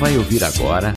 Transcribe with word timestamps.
Vai 0.00 0.16
ouvir 0.16 0.42
agora 0.42 0.94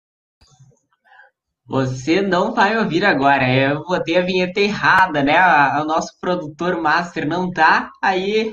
você 1.66 2.22
não 2.22 2.54
vai 2.54 2.78
ouvir 2.78 3.04
agora. 3.04 3.52
Eu 3.52 3.84
botei 3.84 4.18
a 4.18 4.22
vinheta 4.22 4.60
errada, 4.60 5.24
né? 5.24 5.40
O 5.82 5.86
nosso 5.86 6.10
produtor 6.22 6.80
master 6.80 7.28
não 7.28 7.50
tá, 7.50 7.90
aí 8.02 8.52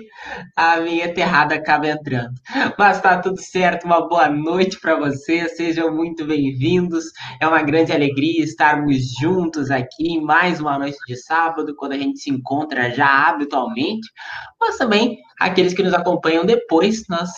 a 0.57 0.79
vinheta 0.81 1.21
errada 1.21 1.55
acaba 1.57 1.89
entrando. 1.89 2.33
Mas 2.79 3.01
tá 3.01 3.19
tudo 3.19 3.39
certo. 3.39 3.85
Uma 3.85 4.09
boa 4.09 4.31
noite 4.31 4.79
para 4.81 4.97
vocês. 4.97 5.57
Sejam 5.57 5.95
muito 5.95 6.25
bem-vindos. 6.25 7.05
É 7.41 7.47
uma 7.49 7.63
grande 7.63 7.93
alegria 7.93 8.45
estarmos 8.45 8.97
juntos 9.21 9.71
aqui 9.71 10.13
em 10.13 10.23
mais 10.23 10.61
uma 10.61 10.79
noite 10.79 10.99
de 11.07 11.17
sábado, 11.17 11.75
quando 11.77 11.93
a 11.93 11.99
gente 11.99 12.21
se 12.21 12.31
encontra 12.31 12.91
já 12.91 13.29
habitualmente, 13.29 14.09
mas 14.59 14.79
também 14.79 15.19
aqueles 15.39 15.75
que 15.75 15.83
nos 15.83 15.93
acompanham 15.93 16.47
depois, 16.47 17.05
nós 17.09 17.31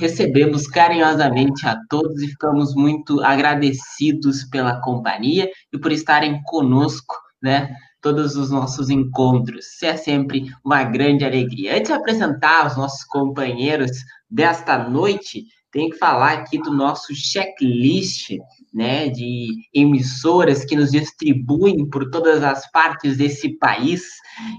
recebemos 0.00 0.66
carinhosamente 0.66 1.66
a 1.66 1.76
todos 1.88 2.22
e 2.22 2.28
ficamos 2.28 2.74
muito 2.74 3.22
agradecidos 3.22 4.44
pela 4.44 4.80
companhia 4.80 5.48
e 5.72 5.78
por 5.78 5.92
estarem 5.92 6.42
conosco, 6.44 7.14
né? 7.42 7.74
Todos 8.00 8.34
os 8.34 8.50
nossos 8.50 8.88
encontros. 8.88 9.82
É 9.82 9.94
sempre 9.94 10.46
uma 10.64 10.82
grande 10.82 11.22
alegria. 11.22 11.76
Antes 11.76 11.88
de 11.88 11.92
apresentar 11.92 12.66
os 12.66 12.76
nossos 12.76 13.04
companheiros 13.04 13.90
desta 14.30 14.78
noite, 14.78 15.44
tenho 15.70 15.90
que 15.90 15.98
falar 15.98 16.32
aqui 16.32 16.58
do 16.58 16.72
nosso 16.72 17.14
checklist, 17.14 18.30
né, 18.72 19.08
de 19.08 19.48
emissoras 19.74 20.64
que 20.64 20.74
nos 20.74 20.90
distribuem 20.90 21.88
por 21.90 22.10
todas 22.10 22.42
as 22.42 22.68
partes 22.70 23.18
desse 23.18 23.50
país. 23.58 24.02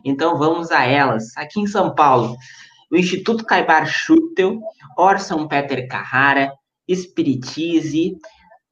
Então 0.05 0.37
vamos 0.37 0.71
a 0.71 0.85
elas. 0.85 1.35
Aqui 1.35 1.59
em 1.59 1.67
São 1.67 1.95
Paulo, 1.95 2.37
o 2.91 2.97
Instituto 2.97 3.45
Caibar 3.45 3.87
Schutel, 3.87 4.59
Orson 4.97 5.47
Peter 5.47 5.87
Carrara, 5.87 6.51
Espiritize, 6.87 8.17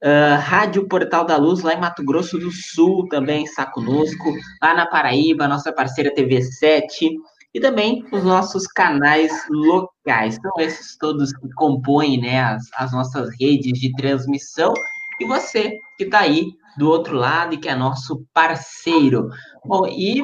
uh, 0.04 0.38
Rádio 0.38 0.86
Portal 0.86 1.24
da 1.24 1.36
Luz, 1.36 1.62
lá 1.62 1.74
em 1.74 1.80
Mato 1.80 2.04
Grosso 2.04 2.38
do 2.38 2.50
Sul, 2.50 3.08
também 3.08 3.44
está 3.44 3.64
conosco, 3.64 4.32
lá 4.62 4.74
na 4.74 4.86
Paraíba, 4.86 5.48
nossa 5.48 5.72
parceira 5.72 6.14
TV7, 6.14 7.14
e 7.54 7.60
também 7.60 8.04
os 8.12 8.22
nossos 8.22 8.66
canais 8.66 9.32
locais. 9.48 10.36
São 10.36 10.52
esses 10.58 10.96
todos 10.98 11.32
que 11.32 11.48
compõem 11.54 12.20
né, 12.20 12.42
as, 12.42 12.64
as 12.76 12.92
nossas 12.92 13.30
redes 13.40 13.72
de 13.80 13.90
transmissão, 13.94 14.74
e 15.18 15.24
você 15.24 15.78
que 15.96 16.04
está 16.04 16.20
aí 16.20 16.52
do 16.78 16.88
outro 16.88 17.16
lado 17.16 17.54
e 17.54 17.58
que 17.58 17.68
é 17.68 17.74
nosso 17.74 18.24
parceiro. 18.32 19.28
Bom, 19.64 19.86
e 19.86 20.22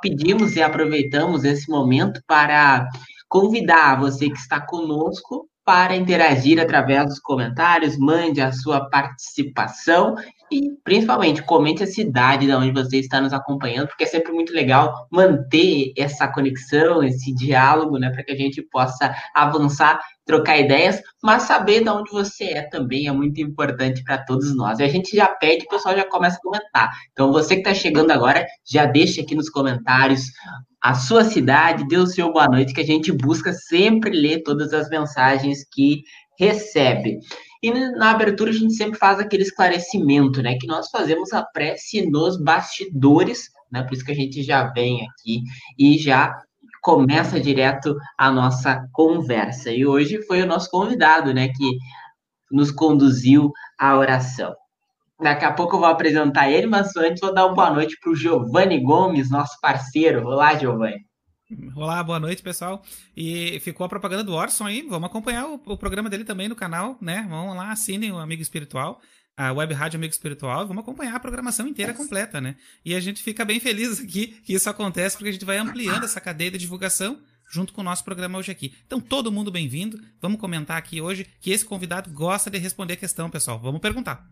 pedimos 0.00 0.56
e 0.56 0.62
aproveitamos 0.62 1.44
esse 1.44 1.70
momento 1.70 2.20
para 2.26 2.88
convidar 3.28 3.98
você 4.00 4.30
que 4.30 4.38
está 4.38 4.60
conosco 4.60 5.48
para 5.64 5.96
interagir 5.96 6.60
através 6.60 7.06
dos 7.06 7.18
comentários, 7.18 7.98
mande 7.98 8.40
a 8.40 8.52
sua 8.52 8.88
participação 8.88 10.14
e, 10.50 10.70
principalmente, 10.84 11.42
comente 11.42 11.82
a 11.82 11.86
cidade 11.86 12.46
de 12.46 12.52
onde 12.52 12.72
você 12.72 12.98
está 12.98 13.20
nos 13.20 13.32
acompanhando, 13.32 13.88
porque 13.88 14.04
é 14.04 14.06
sempre 14.06 14.32
muito 14.32 14.52
legal 14.52 15.06
manter 15.10 15.92
essa 15.96 16.28
conexão, 16.28 17.02
esse 17.02 17.34
diálogo, 17.34 17.98
né, 17.98 18.10
para 18.10 18.24
que 18.24 18.32
a 18.32 18.36
gente 18.36 18.62
possa 18.62 19.14
avançar 19.34 20.00
trocar 20.26 20.58
ideias, 20.58 21.00
mas 21.22 21.44
saber 21.44 21.84
de 21.84 21.88
onde 21.88 22.10
você 22.10 22.46
é 22.46 22.62
também 22.62 23.06
é 23.06 23.12
muito 23.12 23.40
importante 23.40 24.02
para 24.02 24.18
todos 24.18 24.54
nós. 24.56 24.80
E 24.80 24.82
a 24.82 24.88
gente 24.88 25.16
já 25.16 25.28
pede, 25.28 25.64
o 25.64 25.68
pessoal 25.68 25.96
já 25.96 26.04
começa 26.04 26.36
a 26.36 26.40
comentar. 26.40 26.90
Então, 27.12 27.32
você 27.32 27.54
que 27.54 27.60
está 27.60 27.72
chegando 27.72 28.10
agora, 28.10 28.44
já 28.64 28.86
deixa 28.86 29.22
aqui 29.22 29.36
nos 29.36 29.48
comentários 29.48 30.24
a 30.82 30.94
sua 30.94 31.24
cidade, 31.24 31.86
dê 31.86 31.96
o 31.96 32.06
seu 32.06 32.32
boa 32.32 32.48
noite, 32.48 32.74
que 32.74 32.80
a 32.80 32.86
gente 32.86 33.12
busca 33.12 33.52
sempre 33.52 34.10
ler 34.10 34.42
todas 34.42 34.72
as 34.72 34.88
mensagens 34.88 35.64
que 35.72 36.02
recebe. 36.38 37.18
E 37.62 37.70
na 37.70 38.10
abertura 38.10 38.50
a 38.50 38.54
gente 38.54 38.74
sempre 38.74 38.98
faz 38.98 39.18
aquele 39.18 39.42
esclarecimento, 39.42 40.42
né? 40.42 40.56
Que 40.60 40.66
nós 40.66 40.88
fazemos 40.90 41.32
a 41.32 41.42
prece 41.42 42.08
nos 42.10 42.40
bastidores, 42.40 43.50
né? 43.70 43.82
Por 43.82 43.94
isso 43.94 44.04
que 44.04 44.12
a 44.12 44.16
gente 44.16 44.42
já 44.42 44.64
vem 44.72 45.06
aqui 45.06 45.42
e 45.78 45.98
já 45.98 46.34
começa 46.86 47.40
direto 47.40 47.96
a 48.16 48.30
nossa 48.30 48.88
conversa. 48.92 49.72
E 49.72 49.84
hoje 49.84 50.22
foi 50.22 50.42
o 50.42 50.46
nosso 50.46 50.70
convidado, 50.70 51.34
né, 51.34 51.48
que 51.48 51.76
nos 52.48 52.70
conduziu 52.70 53.50
à 53.76 53.98
oração. 53.98 54.54
Daqui 55.20 55.44
a 55.44 55.52
pouco 55.52 55.74
eu 55.74 55.80
vou 55.80 55.88
apresentar 55.88 56.48
ele, 56.48 56.68
mas 56.68 56.94
antes 56.96 57.20
vou 57.20 57.34
dar 57.34 57.46
uma 57.46 57.56
boa 57.56 57.70
noite 57.70 57.98
para 58.00 58.12
o 58.12 58.14
Giovanni 58.14 58.80
Gomes, 58.80 59.30
nosso 59.30 59.58
parceiro. 59.60 60.28
Olá, 60.28 60.54
Giovanni. 60.54 61.04
Olá, 61.74 62.02
boa 62.02 62.18
noite, 62.18 62.42
pessoal. 62.42 62.82
E 63.16 63.60
ficou 63.60 63.84
a 63.84 63.88
propaganda 63.88 64.24
do 64.24 64.32
Orson 64.32 64.64
aí. 64.64 64.82
Vamos 64.82 65.08
acompanhar 65.08 65.46
o, 65.46 65.54
o 65.64 65.76
programa 65.76 66.10
dele 66.10 66.24
também 66.24 66.48
no 66.48 66.56
canal, 66.56 66.98
né? 67.00 67.26
Vamos 67.28 67.56
lá, 67.56 67.70
assinem 67.70 68.10
o 68.10 68.18
Amigo 68.18 68.42
Espiritual 68.42 69.00
a 69.36 69.52
Web 69.52 69.74
Rádio 69.74 69.98
Amigo 69.98 70.12
Espiritual, 70.12 70.66
vamos 70.66 70.82
acompanhar 70.82 71.14
a 71.14 71.20
programação 71.20 71.68
inteira 71.68 71.92
completa, 71.92 72.40
né? 72.40 72.56
E 72.82 72.94
a 72.94 73.00
gente 73.00 73.22
fica 73.22 73.44
bem 73.44 73.60
feliz 73.60 74.00
aqui 74.00 74.28
que 74.28 74.54
isso 74.54 74.70
acontece, 74.70 75.16
porque 75.16 75.28
a 75.28 75.32
gente 75.32 75.44
vai 75.44 75.58
ampliando 75.58 76.04
essa 76.04 76.20
cadeia 76.20 76.50
de 76.50 76.58
divulgação 76.58 77.20
junto 77.48 77.72
com 77.72 77.82
o 77.82 77.84
nosso 77.84 78.02
programa 78.02 78.38
hoje 78.38 78.50
aqui. 78.50 78.74
Então, 78.86 78.98
todo 78.98 79.30
mundo 79.30 79.50
bem-vindo. 79.50 80.00
Vamos 80.20 80.40
comentar 80.40 80.78
aqui 80.78 81.00
hoje 81.00 81.26
que 81.38 81.50
esse 81.50 81.64
convidado 81.64 82.10
gosta 82.10 82.50
de 82.50 82.58
responder 82.58 82.94
a 82.94 82.96
questão, 82.96 83.28
pessoal. 83.28 83.58
Vamos 83.58 83.80
perguntar. 83.80 84.26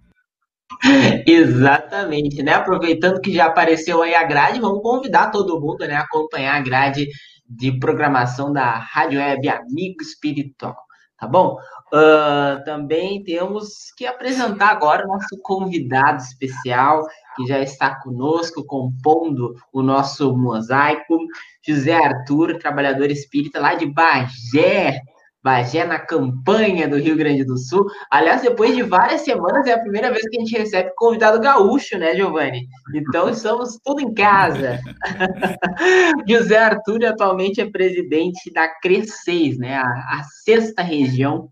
Exatamente, 1.27 2.43
né? 2.43 2.55
Aproveitando 2.55 3.21
que 3.21 3.33
já 3.33 3.47
apareceu 3.47 4.03
aí 4.03 4.15
a 4.15 4.25
grade, 4.25 4.61
vamos 4.61 4.83
convidar 4.83 5.31
todo 5.31 5.61
mundo 5.61 5.87
né, 5.87 5.95
a 5.97 6.01
acompanhar 6.01 6.57
a 6.57 6.61
grade 6.61 7.09
de 7.49 7.79
programação 7.79 8.53
da 8.53 8.79
Rádio 8.79 9.21
Web 9.21 9.49
Amigo 9.49 10.03
Espiritual, 10.03 10.77
tá 11.19 11.27
bom? 11.27 11.57
Uh, 11.93 12.65
também 12.65 13.23
temos 13.23 13.93
que 13.97 14.07
apresentar 14.07 14.71
agora 14.71 15.05
o 15.05 15.09
nosso 15.09 15.39
convidado 15.43 16.23
especial, 16.23 17.07
que 17.37 17.47
já 17.47 17.61
está 17.61 18.01
conosco, 18.01 18.65
compondo 18.65 19.55
o 19.73 19.83
nosso 19.83 20.37
mosaico, 20.37 21.19
José 21.67 21.95
Arthur, 21.95 22.59
trabalhador 22.59 23.11
espírita 23.11 23.61
lá 23.61 23.75
de 23.75 23.87
Bagé, 23.87 25.01
Bagé 25.45 25.85
na 25.85 25.99
campanha 25.99 26.89
do 26.89 26.97
Rio 26.97 27.17
Grande 27.17 27.45
do 27.45 27.59
Sul. 27.59 27.85
Aliás, 28.11 28.41
depois 28.41 28.75
de 28.75 28.83
várias 28.83 29.21
semanas, 29.21 29.67
é 29.67 29.75
a 29.75 29.79
primeira 29.79 30.11
vez 30.11 30.27
que 30.27 30.39
a 30.39 30.41
gente 30.41 30.57
recebe 30.57 30.91
convidado 30.97 31.39
gaúcho, 31.39 31.99
né, 31.99 32.17
Giovanni? 32.17 32.67
Então, 32.95 33.29
estamos 33.29 33.79
tudo 33.85 34.01
em 34.01 34.15
casa. 34.15 34.81
José 36.27 36.57
Arthur 36.57 37.05
atualmente 37.05 37.61
é 37.61 37.71
presidente 37.71 38.51
da 38.55 38.71
CRE6, 38.83 39.59
né, 39.59 39.77
a, 39.77 39.83
a 39.83 40.23
sexta 40.45 40.83
região 40.83 41.51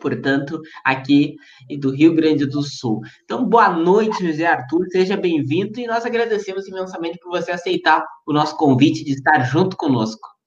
portanto, 0.00 0.60
aqui 0.84 1.34
do 1.80 1.90
Rio 1.90 2.14
Grande 2.14 2.46
do 2.46 2.62
Sul. 2.62 3.00
Então, 3.24 3.44
boa 3.44 3.70
noite, 3.70 4.24
José 4.24 4.46
Arthur, 4.46 4.86
seja 4.90 5.16
bem-vindo 5.16 5.80
e 5.80 5.86
nós 5.86 6.04
agradecemos 6.04 6.68
imensamente 6.68 7.18
por 7.18 7.30
você 7.30 7.50
aceitar 7.50 8.04
o 8.26 8.32
nosso 8.32 8.56
convite 8.56 9.02
de 9.02 9.12
estar 9.12 9.40
junto 9.40 9.76
conosco. 9.76 10.37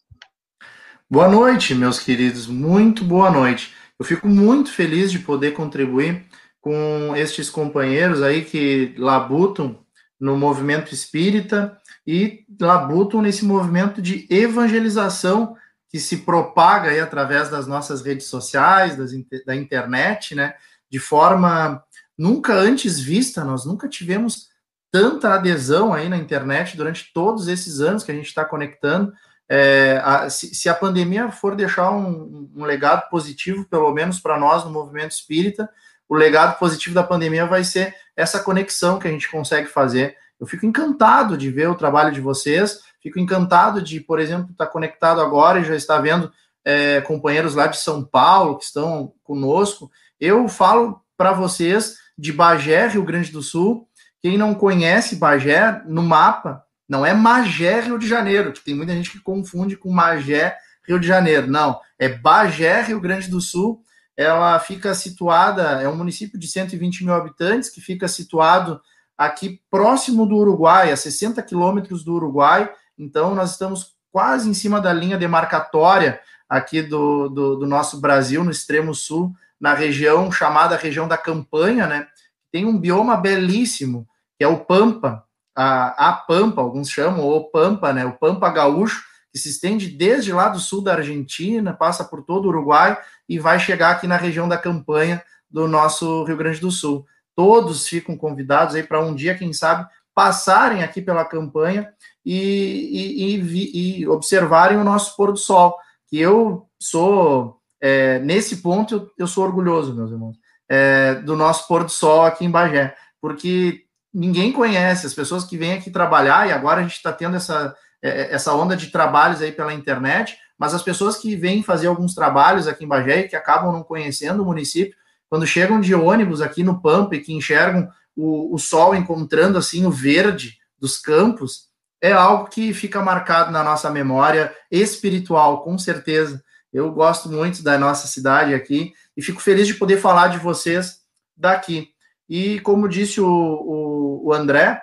Boa 1.12 1.28
noite, 1.28 1.76
meus 1.76 2.00
queridos, 2.00 2.48
muito 2.48 3.04
boa 3.04 3.30
noite. 3.30 3.74
Eu 4.00 4.06
fico 4.06 4.30
muito 4.30 4.72
feliz 4.72 5.12
de 5.12 5.20
poder 5.20 5.52
contribuir 5.52 6.26
com 6.62 7.14
estes 7.18 7.50
companheiros 7.50 8.22
aí 8.22 8.46
que 8.46 8.96
labutam 8.98 9.78
no 10.18 10.38
movimento 10.38 10.94
espírita 10.94 11.78
e 12.08 12.46
labutam 12.58 13.22
nesse 13.22 13.44
movimento 13.44 14.02
de 14.02 14.26
evangelização 14.30 15.58
que 15.90 16.00
se 16.00 16.20
propaga 16.20 16.92
aí 16.92 17.02
através 17.02 17.50
das 17.50 17.68
nossas 17.68 18.02
redes 18.02 18.28
sociais, 18.28 18.96
das, 18.96 19.12
da 19.46 19.54
internet, 19.54 20.34
né? 20.34 20.54
De 20.90 20.98
forma 20.98 21.84
nunca 22.18 22.54
antes 22.54 22.98
vista, 22.98 23.44
nós 23.44 23.66
nunca 23.66 23.90
tivemos 23.90 24.48
tanta 24.90 25.34
adesão 25.34 25.94
aí 25.94 26.08
na 26.08 26.16
internet 26.16 26.78
durante 26.78 27.12
todos 27.14 27.50
esses 27.50 27.82
anos 27.82 28.02
que 28.02 28.14
a 28.14 28.16
gente 28.16 28.28
está 28.28 28.46
conectando. 28.46 29.12
É, 29.54 30.02
a, 30.04 30.30
se, 30.30 30.56
se, 30.56 30.70
a 30.70 30.74
pandemia 30.74 31.30
for 31.30 31.56
deixar 31.56 31.92
um, 31.92 32.50
um 32.56 32.64
legado 32.64 33.10
positivo, 33.10 33.66
pelo 33.66 33.92
menos 33.92 34.20
para 34.20 34.40
nós 34.40 34.64
no 34.64 34.72
movimento 34.72 35.12
espírita, 35.12 35.70
o 36.08 36.16
legado 36.16 36.58
positivo 36.58 36.96
da 36.96 37.04
pandemia 37.04 37.46
vai 37.46 37.64
ser 37.64 37.94
essa 38.16 38.40
conexão 38.40 38.98
que 38.98 39.08
a 39.08 39.12
gente 39.12 39.30
consegue 39.30 39.68
fazer. 39.68 40.16
Eu 40.40 40.48
fico 40.48 40.66
encantado 40.66 41.38
de 41.38 41.52
ver 41.52 41.70
o 41.70 41.76
trabalho 41.76 42.14
de 42.14 42.22
vocês 42.22 42.80
Fico 43.02 43.20
encantado 43.20 43.82
de, 43.82 44.00
por 44.00 44.20
exemplo, 44.20 44.52
estar 44.52 44.68
conectado 44.68 45.20
agora 45.22 45.60
e 45.60 45.64
já 45.64 45.76
estar 45.76 46.00
vendo 46.00 46.32
é, 46.64 47.02
companheiros 47.02 47.56
lá 47.56 47.66
de 47.66 47.78
São 47.78 48.04
Paulo 48.04 48.58
que 48.60 48.66
estão 48.66 49.14
conosco. 49.24 49.92
Eu 50.20 50.48
falo 50.48 51.02
para 51.18 51.32
vocês 51.32 51.98
de 52.16 52.32
Bagé, 52.32 52.88
Rio 52.88 53.04
Grande 53.04 53.32
do 53.32 53.42
Sul. 53.42 53.88
Quem 54.22 54.38
não 54.38 54.54
conhece 54.54 55.16
Bagé, 55.16 55.82
no 55.88 56.04
mapa, 56.04 56.64
não 56.92 57.06
é 57.06 57.14
Magé, 57.14 57.80
Rio 57.80 57.98
de 57.98 58.08
Janeiro, 58.08 58.52
que 58.52 58.64
tem 58.64 58.76
muita 58.76 58.94
gente 58.94 59.10
que 59.10 59.20
confunde 59.20 59.78
com 59.78 59.90
Magé, 59.90 60.58
Rio 60.86 61.00
de 61.00 61.08
Janeiro. 61.08 61.48
Não, 61.48 61.80
é 61.98 62.10
Bagé, 62.10 62.82
Rio 62.82 63.00
Grande 63.00 63.30
do 63.30 63.40
Sul. 63.40 63.82
Ela 64.18 64.60
fica 64.60 64.94
situada, 64.94 65.82
é 65.82 65.88
um 65.88 65.96
município 65.96 66.38
de 66.38 66.48
120 66.48 67.06
mil 67.06 67.14
habitantes, 67.14 67.70
que 67.70 67.80
fica 67.80 68.08
situado 68.08 68.82
aqui 69.18 69.62
próximo 69.72 70.26
do 70.26 70.36
Uruguai, 70.36 70.92
a 70.92 70.98
60 70.98 71.42
quilômetros 71.44 72.04
do 72.04 72.14
Uruguai, 72.14 72.70
então, 73.02 73.34
nós 73.34 73.52
estamos 73.52 73.96
quase 74.12 74.48
em 74.48 74.54
cima 74.54 74.80
da 74.80 74.94
linha 74.94 75.18
demarcatória 75.18 76.20
aqui 76.48 76.84
do, 76.84 77.30
do, 77.30 77.56
do 77.56 77.66
nosso 77.66 78.00
Brasil, 78.00 78.44
no 78.44 78.52
extremo 78.52 78.94
sul 78.94 79.34
na 79.60 79.74
região 79.74 80.32
chamada 80.32 80.76
região 80.76 81.08
da 81.08 81.18
Campanha, 81.18 81.86
né? 81.86 82.08
Tem 82.52 82.66
um 82.66 82.78
bioma 82.78 83.16
belíssimo, 83.16 84.08
que 84.38 84.44
é 84.44 84.48
o 84.48 84.66
Pampa, 84.66 85.24
a, 85.56 86.10
a 86.10 86.14
Pampa, 86.14 86.62
alguns 86.62 86.90
chamam, 86.90 87.22
ou 87.22 87.50
Pampa, 87.50 87.92
né? 87.94 88.06
O 88.06 88.18
Pampa 88.18 88.50
Gaúcho, 88.50 89.04
que 89.32 89.40
se 89.40 89.50
estende 89.50 89.88
desde 89.88 90.34
lá 90.34 90.50
do 90.50 90.60
sul 90.60 90.84
da 90.84 90.96
Argentina, 90.96 91.74
passa 91.74 92.04
por 92.04 92.24
todo 92.24 92.46
o 92.46 92.48
Uruguai 92.50 92.98
e 93.28 93.40
vai 93.40 93.60
chegar 93.60 93.92
aqui 93.92 94.08
na 94.08 94.18
região 94.18 94.48
da 94.48 94.58
Campanha 94.58 95.24
do 95.50 95.68
nosso 95.68 96.24
Rio 96.24 96.38
Grande 96.38 96.60
do 96.60 96.72
Sul. 96.72 97.06
Todos 97.36 97.88
ficam 97.88 98.18
convidados 98.18 98.76
aí 98.76 98.84
para 98.84 99.02
um 99.02 99.16
dia, 99.16 99.38
quem 99.38 99.54
sabe, 99.54 99.88
passarem 100.14 100.84
aqui 100.84 101.02
pela 101.02 101.26
campanha 101.26 101.92
e, 102.26 103.36
e, 103.36 103.36
e, 103.36 104.02
e 104.02 104.08
observarem 104.08 104.78
o 104.78 104.84
nosso 104.84 105.16
pôr 105.16 105.32
do 105.32 105.38
sol. 105.38 105.78
Que 106.08 106.20
eu 106.20 106.68
sou, 106.80 107.58
é, 107.80 108.20
nesse 108.20 108.58
ponto, 108.58 108.96
eu, 108.96 109.12
eu, 109.20 109.28
sou 109.28 109.46
orgulhoso, 109.46 109.96
meus 109.96 110.12
irmãos, 110.12 110.38
é, 110.70 111.16
do 111.16 111.36
nosso 111.36 111.68
pôr 111.68 111.84
do 111.84 111.90
sol 111.90 112.26
aqui 112.26 112.46
em 112.46 112.52
Bagé, 112.52 112.96
porque 113.22 113.86
ninguém 114.14 114.52
conhece, 114.52 115.06
as 115.06 115.14
pessoas 115.14 115.44
que 115.44 115.58
vêm 115.58 115.74
aqui 115.74 115.90
trabalhar, 115.90 116.48
e 116.48 116.52
agora 116.52 116.80
a 116.80 116.84
gente 116.84 116.96
está 116.96 117.12
tendo 117.12 117.36
essa, 117.38 117.76
é, 118.02 118.34
essa 118.34 118.54
onda 118.54 118.76
de 118.76 118.88
trabalhos 118.88 119.42
aí 119.42 119.52
pela 119.52 119.74
internet, 119.74 120.38
mas 120.58 120.74
as 120.74 120.84
pessoas 120.84 121.18
que 121.18 121.36
vêm 121.36 121.64
fazer 121.64 121.88
alguns 121.88 122.14
trabalhos 122.14 122.68
aqui 122.68 122.86
em 122.86 122.88
Bagé 122.88 123.22
e 123.22 123.28
que 123.28 123.36
acabam 123.36 123.72
não 123.72 123.84
conhecendo 123.84 124.44
o 124.44 124.46
município, 124.46 124.96
quando 125.30 125.48
chegam 125.48 125.80
de 125.80 125.96
ônibus 125.96 126.42
aqui 126.42 126.64
no 126.64 126.82
Pampa 126.82 127.16
e 127.16 127.22
que 127.22 127.34
enxergam 127.34 127.90
o, 128.16 128.54
o 128.54 128.58
sol 128.58 128.94
encontrando 128.94 129.58
assim 129.58 129.86
o 129.86 129.92
verde 129.92 130.58
dos 130.78 130.98
campos, 130.98 131.70
é 132.02 132.12
algo 132.12 132.50
que 132.50 132.74
fica 132.74 133.02
marcado 133.02 133.52
na 133.52 133.64
nossa 133.64 133.90
memória 133.90 134.54
espiritual, 134.70 135.64
com 135.64 135.78
certeza. 135.78 136.44
Eu 136.74 136.92
gosto 136.92 137.30
muito 137.30 137.64
da 137.64 137.78
nossa 137.78 138.08
cidade 138.08 138.54
aqui 138.54 138.94
e 139.16 139.22
fico 139.22 139.40
feliz 139.40 139.68
de 139.68 139.76
poder 139.76 139.98
falar 139.98 140.30
de 140.30 140.38
vocês 140.38 141.00
daqui. 141.38 141.91
E 142.32 142.62
como 142.62 142.88
disse 142.88 143.20
o, 143.20 143.28
o, 143.28 144.30
o 144.30 144.34
André 144.34 144.82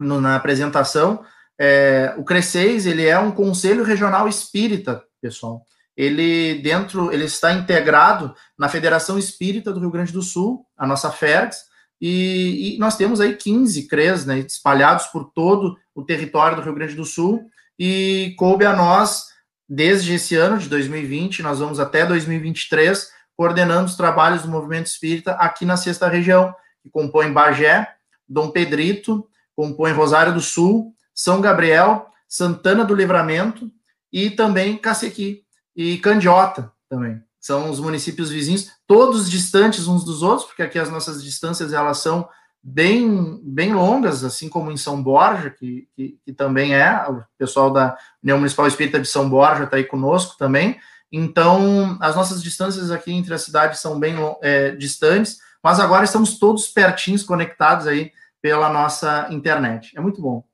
no, 0.00 0.20
na 0.20 0.34
apresentação, 0.34 1.24
é, 1.56 2.12
o 2.18 2.24
Cresceis 2.24 2.84
ele 2.84 3.06
é 3.06 3.16
um 3.16 3.30
conselho 3.30 3.84
regional 3.84 4.26
espírita, 4.26 5.00
pessoal. 5.22 5.64
Ele 5.96 6.60
dentro, 6.62 7.12
ele 7.12 7.26
está 7.26 7.52
integrado 7.52 8.34
na 8.58 8.68
Federação 8.68 9.16
Espírita 9.16 9.72
do 9.72 9.78
Rio 9.78 9.92
Grande 9.92 10.12
do 10.12 10.20
Sul, 10.20 10.66
a 10.76 10.84
nossa 10.84 11.12
FERGS, 11.12 11.58
e, 12.00 12.74
e, 12.74 12.78
nós 12.78 12.96
temos 12.96 13.20
aí 13.20 13.36
15 13.36 13.86
CREs 13.86 14.26
né, 14.26 14.40
espalhados 14.40 15.06
por 15.06 15.30
todo 15.32 15.78
o 15.94 16.02
território 16.02 16.56
do 16.56 16.62
Rio 16.62 16.74
Grande 16.74 16.96
do 16.96 17.04
Sul, 17.04 17.48
e 17.78 18.34
coube 18.36 18.66
a 18.66 18.74
nós, 18.74 19.26
desde 19.68 20.14
esse 20.14 20.34
ano 20.34 20.58
de 20.58 20.68
2020, 20.68 21.40
nós 21.40 21.60
vamos 21.60 21.78
até 21.78 22.04
2023, 22.04 23.08
coordenando 23.36 23.86
os 23.86 23.96
trabalhos 23.96 24.42
do 24.42 24.48
movimento 24.48 24.86
espírita 24.86 25.34
aqui 25.34 25.64
na 25.64 25.76
sexta 25.76 26.08
região, 26.08 26.52
que 26.84 26.90
compõe 26.90 27.32
Bagé, 27.32 27.88
Dom 28.28 28.50
Pedrito, 28.50 29.26
compõe 29.56 29.92
Rosário 29.92 30.34
do 30.34 30.40
Sul, 30.40 30.94
São 31.14 31.40
Gabriel, 31.40 32.10
Santana 32.28 32.84
do 32.84 32.94
Livramento 32.94 33.70
e 34.12 34.30
também 34.30 34.76
Cacequi 34.76 35.42
e 35.74 35.96
Candiota 35.98 36.70
também. 36.88 37.22
São 37.40 37.70
os 37.70 37.80
municípios 37.80 38.30
vizinhos, 38.30 38.70
todos 38.86 39.30
distantes 39.30 39.86
uns 39.86 40.04
dos 40.04 40.22
outros, 40.22 40.46
porque 40.46 40.62
aqui 40.62 40.78
as 40.78 40.90
nossas 40.90 41.24
distâncias 41.24 41.72
elas 41.72 41.98
são 41.98 42.28
bem, 42.62 43.40
bem 43.42 43.74
longas, 43.74 44.24
assim 44.24 44.48
como 44.48 44.70
em 44.70 44.76
São 44.76 45.02
Borja, 45.02 45.50
que, 45.50 45.88
que, 45.94 46.18
que 46.24 46.32
também 46.32 46.74
é, 46.74 47.04
o 47.08 47.22
pessoal 47.38 47.70
da 47.70 47.96
União 48.22 48.38
Municipal 48.38 48.66
Espírita 48.66 49.00
de 49.00 49.06
São 49.06 49.28
Borja 49.28 49.64
está 49.64 49.76
aí 49.76 49.84
conosco 49.84 50.36
também. 50.38 50.78
Então, 51.12 51.96
as 52.00 52.16
nossas 52.16 52.42
distâncias 52.42 52.90
aqui 52.90 53.12
entre 53.12 53.32
as 53.34 53.42
cidades 53.42 53.80
são 53.80 54.00
bem 54.00 54.16
é, 54.42 54.70
distantes, 54.70 55.38
mas 55.64 55.80
agora 55.80 56.04
estamos 56.04 56.38
todos 56.38 56.68
pertinhos, 56.68 57.22
conectados 57.22 57.86
aí 57.86 58.12
pela 58.42 58.68
nossa 58.68 59.26
internet. 59.30 59.96
É 59.96 60.00
muito 60.00 60.20
bom. 60.20 60.44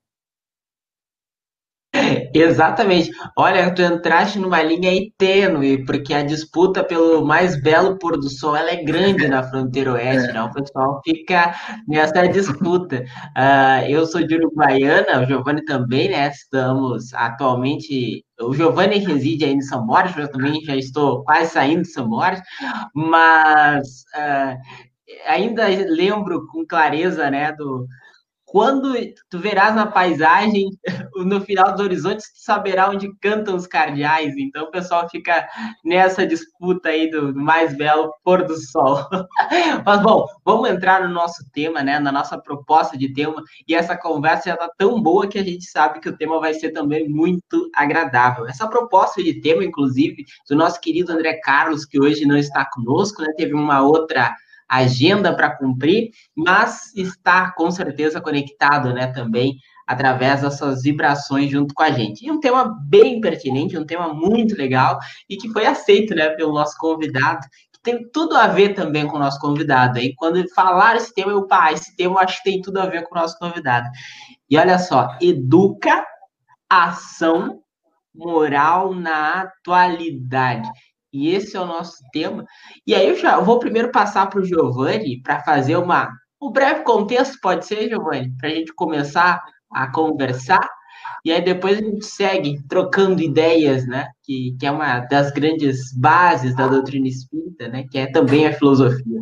Exatamente. 2.32 3.10
Olha, 3.36 3.74
tu 3.74 3.82
entraste 3.82 4.38
numa 4.38 4.62
linha 4.62 4.90
aí 4.90 5.12
tênue, 5.18 5.84
porque 5.84 6.14
a 6.14 6.22
disputa 6.22 6.84
pelo 6.84 7.24
mais 7.24 7.60
belo 7.60 7.98
pôr 7.98 8.16
do 8.16 8.28
sol 8.28 8.56
ela 8.56 8.70
é 8.70 8.84
grande 8.84 9.26
na 9.26 9.42
fronteira 9.42 9.92
oeste, 9.92 10.30
é. 10.30 10.32
né? 10.32 10.42
O 10.42 10.52
pessoal 10.52 11.00
fica 11.04 11.52
nessa 11.88 12.28
disputa. 12.28 13.04
Uh, 13.36 13.86
eu 13.88 14.06
sou 14.06 14.24
de 14.24 14.36
Uruguaiana, 14.36 15.20
o 15.20 15.26
Giovanni 15.26 15.64
também, 15.64 16.10
né? 16.10 16.28
Estamos 16.28 17.12
atualmente. 17.14 18.24
O 18.40 18.54
Giovanni 18.54 18.98
reside 18.98 19.44
aí 19.44 19.52
em 19.52 19.60
São 19.60 19.84
Borges, 19.84 20.16
eu 20.16 20.30
também 20.30 20.62
já 20.62 20.76
estou 20.76 21.24
quase 21.24 21.50
saindo 21.50 21.82
de 21.82 21.88
São 21.88 22.08
Borges, 22.08 22.40
mas 22.94 24.04
uh, 24.16 24.56
ainda 25.26 25.66
lembro 25.68 26.46
com 26.48 26.66
clareza, 26.66 27.30
né, 27.30 27.52
do, 27.52 27.86
quando 28.50 28.94
tu 29.30 29.38
verás 29.38 29.76
na 29.76 29.86
paisagem, 29.86 30.70
no 31.14 31.40
final 31.40 31.72
do 31.76 31.84
horizonte, 31.84 32.18
tu 32.18 32.42
saberá 32.42 32.90
onde 32.90 33.08
cantam 33.20 33.54
os 33.54 33.64
cardeais. 33.64 34.34
Então 34.36 34.64
o 34.64 34.70
pessoal 34.72 35.08
fica 35.08 35.48
nessa 35.84 36.26
disputa 36.26 36.88
aí 36.88 37.08
do, 37.08 37.32
mais 37.32 37.76
belo 37.76 38.12
pôr 38.24 38.44
do 38.44 38.56
sol. 38.56 39.06
Mas 39.86 40.02
bom, 40.02 40.26
vamos 40.44 40.68
entrar 40.68 41.06
no 41.06 41.14
nosso 41.14 41.48
tema, 41.52 41.84
né? 41.84 42.00
Na 42.00 42.10
nossa 42.10 42.36
proposta 42.38 42.98
de 42.98 43.12
tema. 43.12 43.40
E 43.68 43.74
essa 43.74 43.96
conversa 43.96 44.50
já 44.50 44.54
está 44.54 44.68
tão 44.76 45.00
boa 45.00 45.28
que 45.28 45.38
a 45.38 45.44
gente 45.44 45.66
sabe 45.66 46.00
que 46.00 46.08
o 46.08 46.16
tema 46.16 46.40
vai 46.40 46.52
ser 46.52 46.72
também 46.72 47.08
muito 47.08 47.70
agradável. 47.76 48.48
Essa 48.48 48.66
proposta 48.66 49.22
de 49.22 49.40
tema, 49.40 49.64
inclusive, 49.64 50.24
do 50.48 50.56
nosso 50.56 50.80
querido 50.80 51.12
André 51.12 51.34
Carlos, 51.34 51.84
que 51.84 52.00
hoje 52.00 52.26
não 52.26 52.36
está 52.36 52.68
conosco, 52.72 53.22
né? 53.22 53.28
Teve 53.36 53.54
uma 53.54 53.80
outra 53.80 54.34
agenda 54.70 55.34
para 55.34 55.56
cumprir, 55.56 56.10
mas 56.34 56.94
está 56.94 57.52
com 57.52 57.70
certeza 57.70 58.20
conectado, 58.20 58.92
né, 58.92 59.08
também 59.08 59.56
através 59.86 60.42
dessas 60.42 60.82
vibrações 60.82 61.50
junto 61.50 61.74
com 61.74 61.82
a 61.82 61.90
gente. 61.90 62.24
E 62.24 62.30
um 62.30 62.38
tema 62.38 62.78
bem 62.88 63.20
pertinente, 63.20 63.76
um 63.76 63.84
tema 63.84 64.14
muito 64.14 64.54
legal 64.56 64.98
e 65.28 65.36
que 65.36 65.50
foi 65.50 65.66
aceito, 65.66 66.14
né, 66.14 66.28
pelo 66.30 66.52
nosso 66.52 66.76
convidado, 66.78 67.44
tem 67.82 68.08
tudo 68.12 68.36
a 68.36 68.46
ver 68.46 68.74
também 68.74 69.06
com 69.06 69.16
o 69.16 69.20
nosso 69.20 69.40
convidado. 69.40 69.98
E 69.98 70.14
quando 70.14 70.46
falar 70.50 70.96
esse 70.96 71.12
tema, 71.12 71.32
eu, 71.32 71.46
pá, 71.46 71.72
esse 71.72 71.96
tema 71.96 72.14
eu 72.14 72.18
acho 72.18 72.36
que 72.38 72.50
tem 72.50 72.62
tudo 72.62 72.78
a 72.78 72.86
ver 72.86 73.02
com 73.04 73.16
o 73.16 73.20
nosso 73.20 73.38
convidado. 73.38 73.88
E 74.48 74.56
olha 74.56 74.78
só, 74.78 75.16
educa 75.20 76.04
ação 76.68 77.60
moral 78.14 78.94
na 78.94 79.42
atualidade. 79.42 80.68
E 81.12 81.30
esse 81.34 81.56
é 81.56 81.60
o 81.60 81.66
nosso 81.66 81.96
tema. 82.12 82.44
E 82.86 82.94
aí 82.94 83.08
eu 83.08 83.16
já 83.16 83.38
vou 83.40 83.58
primeiro 83.58 83.90
passar 83.90 84.26
para 84.28 84.40
o 84.40 84.44
Giovanni 84.44 85.20
para 85.22 85.42
fazer 85.42 85.76
uma, 85.76 86.10
um 86.40 86.50
breve 86.50 86.82
contexto, 86.82 87.38
pode 87.40 87.66
ser, 87.66 87.88
Giovanni? 87.88 88.32
Para 88.38 88.48
a 88.48 88.52
gente 88.52 88.72
começar 88.74 89.42
a 89.72 89.90
conversar. 89.90 90.68
E 91.24 91.32
aí 91.32 91.42
depois 91.42 91.78
a 91.78 91.82
gente 91.82 92.04
segue 92.04 92.62
trocando 92.68 93.22
ideias, 93.22 93.86
né? 93.86 94.08
Que, 94.22 94.56
que 94.58 94.66
é 94.66 94.70
uma 94.70 95.00
das 95.00 95.30
grandes 95.32 95.92
bases 95.96 96.54
da 96.54 96.66
doutrina 96.66 97.08
espírita, 97.08 97.68
né? 97.68 97.84
Que 97.90 97.98
é 97.98 98.10
também 98.10 98.46
a 98.46 98.52
filosofia. 98.52 99.20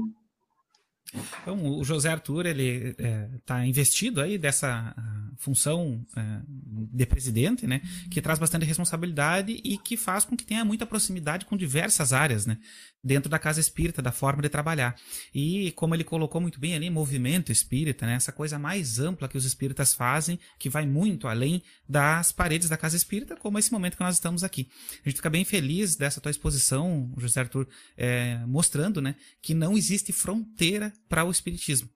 Então, 1.43 1.79
o 1.79 1.85
José 1.85 2.11
Arthur, 2.11 2.47
ele 2.47 2.91
está 2.91 3.05
é, 3.05 3.29
tá 3.45 3.67
investido 3.67 4.21
aí 4.21 4.37
dessa 4.37 4.95
função 5.39 6.05
é, 6.17 6.41
de 6.47 7.07
presidente, 7.07 7.67
né, 7.67 7.81
que 8.11 8.21
traz 8.21 8.39
bastante 8.39 8.67
responsabilidade 8.67 9.61
e 9.65 9.79
que 9.79 9.97
faz 9.97 10.25
com 10.25 10.37
que 10.37 10.45
tenha 10.45 10.65
muita 10.65 10.85
proximidade 10.85 11.47
com 11.47 11.57
diversas 11.57 12.13
áreas, 12.13 12.45
né, 12.45 12.59
dentro 13.03 13.31
da 13.31 13.39
casa 13.39 13.61
espírita, 13.61 14.03
da 14.03 14.11
forma 14.11 14.43
de 14.43 14.49
trabalhar. 14.49 14.97
E 15.33 15.73
como 15.73 15.95
ele 15.95 16.05
colocou 16.05 16.41
muito 16.41 16.59
bem 16.59 16.75
ali, 16.75 16.91
movimento 16.91 17.53
espírita, 17.53 18.05
né, 18.05 18.15
essa 18.15 18.33
coisa 18.33 18.59
mais 18.59 18.99
ampla 18.99 19.29
que 19.29 19.39
os 19.39 19.45
espíritas 19.45 19.95
fazem, 19.95 20.39
que 20.59 20.69
vai 20.69 20.85
muito 20.85 21.29
além 21.29 21.63
das 21.89 22.33
paredes 22.33 22.69
da 22.69 22.77
casa 22.77 22.97
espírita, 22.97 23.37
como 23.37 23.59
esse 23.59 23.73
momento 23.73 23.97
que 23.97 24.03
nós 24.03 24.17
estamos 24.17 24.43
aqui. 24.43 24.69
A 25.05 25.09
gente 25.09 25.17
fica 25.17 25.31
bem 25.31 25.45
feliz 25.45 25.95
dessa 25.95 26.21
tua 26.21 26.31
exposição, 26.31 27.13
José 27.17 27.41
Arthur, 27.41 27.69
é, 27.97 28.39
mostrando, 28.45 29.01
né, 29.01 29.15
que 29.41 29.55
não 29.55 29.77
existe 29.77 30.13
fronteira 30.13 30.93
para 31.09 31.25
o 31.25 31.31
espiritismo. 31.31 31.89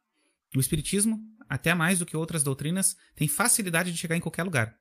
O 0.55 0.61
espiritismo 0.61 1.21
até 1.53 1.75
mais 1.75 1.99
do 1.99 2.07
que 2.07 2.17
outras 2.17 2.43
doutrinas, 2.43 2.97
tem 3.15 3.29
facilidade 3.29 3.93
de 3.93 3.99
chegar 3.99 4.17
em 4.17 4.21
qualquer 4.21 4.43
lugar. 4.43 4.75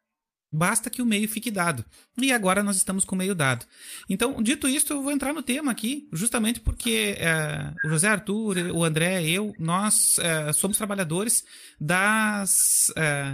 Basta 0.49 0.89
que 0.89 1.01
o 1.01 1.05
meio 1.05 1.27
fique 1.27 1.51
dado. 1.51 1.83
E 2.17 2.31
agora 2.31 2.63
nós 2.63 2.77
estamos 2.77 3.03
com 3.03 3.13
o 3.13 3.17
meio 3.17 3.35
dado. 3.35 3.65
Então, 4.09 4.41
dito 4.41 4.69
isso, 4.69 4.91
eu 4.93 5.03
vou 5.03 5.11
entrar 5.11 5.33
no 5.33 5.43
tema 5.43 5.69
aqui, 5.69 6.07
justamente 6.13 6.61
porque 6.61 7.15
é, 7.17 7.73
o 7.85 7.89
José 7.89 8.07
Arthur, 8.07 8.57
o 8.73 8.85
André, 8.85 9.21
eu, 9.23 9.53
nós 9.59 10.17
é, 10.19 10.53
somos 10.53 10.77
trabalhadores 10.77 11.43
das 11.79 12.91
é, 12.95 13.33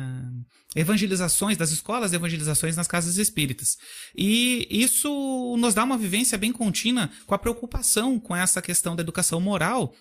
evangelizações, 0.76 1.58
das 1.58 1.72
escolas 1.72 2.10
de 2.10 2.18
evangelizações 2.18 2.76
nas 2.76 2.88
casas 2.88 3.18
espíritas. 3.18 3.78
E 4.16 4.68
isso 4.70 5.56
nos 5.60 5.76
dá 5.76 5.84
uma 5.84 5.98
vivência 5.98 6.40
bem 6.40 6.52
contínua 6.52 7.10
com 7.28 7.36
a 7.36 7.40
preocupação 7.40 8.20
com 8.20 8.36
essa 8.36 8.64
questão 8.64 8.96
da 8.96 9.02
educação 9.02 9.40
moral 9.40 9.94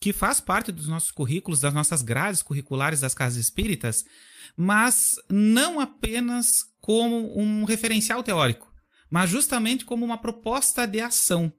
que 0.00 0.12
faz 0.12 0.40
parte 0.40 0.70
dos 0.70 0.88
nossos 0.88 1.10
currículos, 1.10 1.60
das 1.60 1.72
nossas 1.72 2.02
grades 2.02 2.42
curriculares 2.42 3.00
das 3.00 3.14
casas 3.14 3.38
espíritas, 3.38 4.04
mas 4.56 5.16
não 5.30 5.80
apenas 5.80 6.64
como 6.80 7.38
um 7.38 7.64
referencial 7.64 8.22
teórico, 8.22 8.72
mas 9.10 9.30
justamente 9.30 9.84
como 9.84 10.04
uma 10.04 10.18
proposta 10.18 10.86
de 10.86 11.00
ação. 11.00 11.52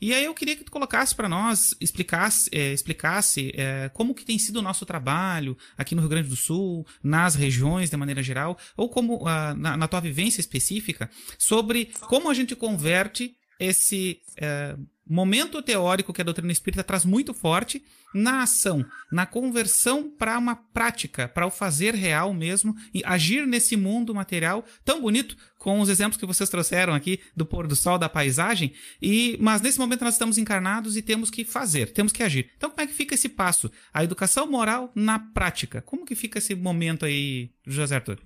E 0.00 0.14
aí 0.14 0.24
eu 0.24 0.34
queria 0.34 0.56
que 0.56 0.64
tu 0.64 0.70
colocasse 0.70 1.14
para 1.14 1.28
nós, 1.28 1.74
explicasse, 1.80 2.48
é, 2.52 2.72
explicasse 2.72 3.52
é, 3.54 3.88
como 3.90 4.14
que 4.14 4.24
tem 4.24 4.38
sido 4.38 4.58
o 4.58 4.62
nosso 4.62 4.86
trabalho 4.86 5.56
aqui 5.76 5.94
no 5.94 6.00
Rio 6.00 6.10
Grande 6.10 6.28
do 6.28 6.36
Sul, 6.36 6.86
nas 7.02 7.34
regiões 7.34 7.90
de 7.90 7.96
maneira 7.96 8.22
geral, 8.22 8.58
ou 8.76 8.88
como 8.88 9.22
uh, 9.22 9.54
na, 9.56 9.76
na, 9.76 9.88
tua 9.88 10.00
vivência 10.00 10.40
específica, 10.40 11.10
sobre 11.38 11.86
como 12.02 12.30
a 12.30 12.34
gente 12.34 12.54
converte 12.56 13.36
esse 13.58 14.20
uh, 14.38 14.86
momento 15.08 15.62
teórico 15.62 16.12
que 16.12 16.20
a 16.20 16.24
doutrina 16.24 16.52
espírita 16.52 16.84
traz 16.84 17.04
muito 17.04 17.32
forte 17.32 17.82
na 18.14 18.42
ação, 18.42 18.84
na 19.12 19.26
conversão 19.26 20.10
para 20.10 20.38
uma 20.38 20.56
prática, 20.56 21.28
para 21.28 21.46
o 21.46 21.50
fazer 21.50 21.94
real 21.94 22.32
mesmo 22.32 22.74
e 22.92 23.02
agir 23.04 23.46
nesse 23.46 23.76
mundo 23.76 24.14
material 24.14 24.64
tão 24.84 25.00
bonito 25.00 25.36
com 25.58 25.80
os 25.80 25.88
exemplos 25.88 26.18
que 26.18 26.26
vocês 26.26 26.48
trouxeram 26.48 26.94
aqui 26.94 27.20
do 27.36 27.44
pôr 27.44 27.66
do 27.66 27.76
sol, 27.76 27.98
da 27.98 28.08
paisagem, 28.08 28.72
e 29.02 29.36
mas 29.40 29.60
nesse 29.60 29.78
momento 29.78 30.04
nós 30.04 30.14
estamos 30.14 30.38
encarnados 30.38 30.96
e 30.96 31.02
temos 31.02 31.30
que 31.30 31.44
fazer, 31.44 31.92
temos 31.92 32.12
que 32.12 32.22
agir. 32.22 32.50
Então 32.56 32.70
como 32.70 32.82
é 32.82 32.86
que 32.86 32.94
fica 32.94 33.14
esse 33.14 33.28
passo? 33.28 33.70
A 33.92 34.04
educação 34.04 34.50
moral 34.50 34.90
na 34.94 35.18
prática. 35.18 35.82
Como 35.82 36.06
que 36.06 36.14
fica 36.14 36.38
esse 36.38 36.54
momento 36.54 37.04
aí, 37.04 37.50
José 37.66 37.96
Arthur? 37.96 38.18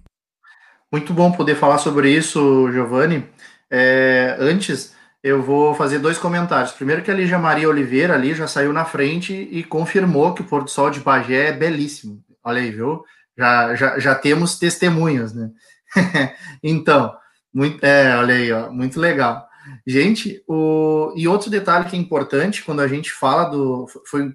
Muito 0.93 1.15
bom 1.15 1.33
poder 1.33 1.57
falar 1.57 1.79
sobre 1.79 2.15
isso, 2.15 2.71
Giovanni. 2.71 3.25
É, 3.71 4.37
antes, 4.39 4.95
eu 5.23 5.43
vou 5.43 5.75
fazer 5.75 5.99
dois 5.99 6.19
comentários. 6.19 6.73
Primeiro 6.73 7.03
que 7.03 7.11
a 7.11 7.15
Lígia 7.15 7.39
Maria 7.39 7.69
Oliveira 7.69 8.15
ali 8.15 8.35
já 8.35 8.49
saiu 8.49 8.73
na 8.73 8.85
frente 8.85 9.33
e 9.33 9.63
confirmou 9.63 10.35
que 10.35 10.43
o 10.43 10.45
pôr 10.45 10.65
do 10.65 10.71
sol 10.71 10.91
de 10.91 11.01
Bagé 11.01 11.49
é 11.49 11.53
belíssimo. 11.53 12.23
Olha 12.43 12.61
aí, 12.61 12.71
viu? 12.71 13.05
Já, 13.39 13.75
já, 13.75 13.99
já 13.99 14.15
temos 14.15 14.59
testemunhas, 14.59 15.33
né? 15.33 15.51
então, 16.63 17.15
muito, 17.55 17.85
é, 17.85 18.17
olha 18.17 18.35
aí, 18.35 18.53
ó, 18.53 18.71
muito 18.73 18.99
legal. 18.99 19.47
Gente, 19.87 20.43
o, 20.49 21.13
e 21.17 21.29
outro 21.29 21.49
detalhe 21.49 21.89
que 21.89 21.97
é 21.97 21.99
importante 21.99 22.65
quando 22.65 22.81
a 22.81 22.89
gente 22.89 23.13
fala 23.13 23.45
do. 23.45 23.87
Foi 24.07 24.35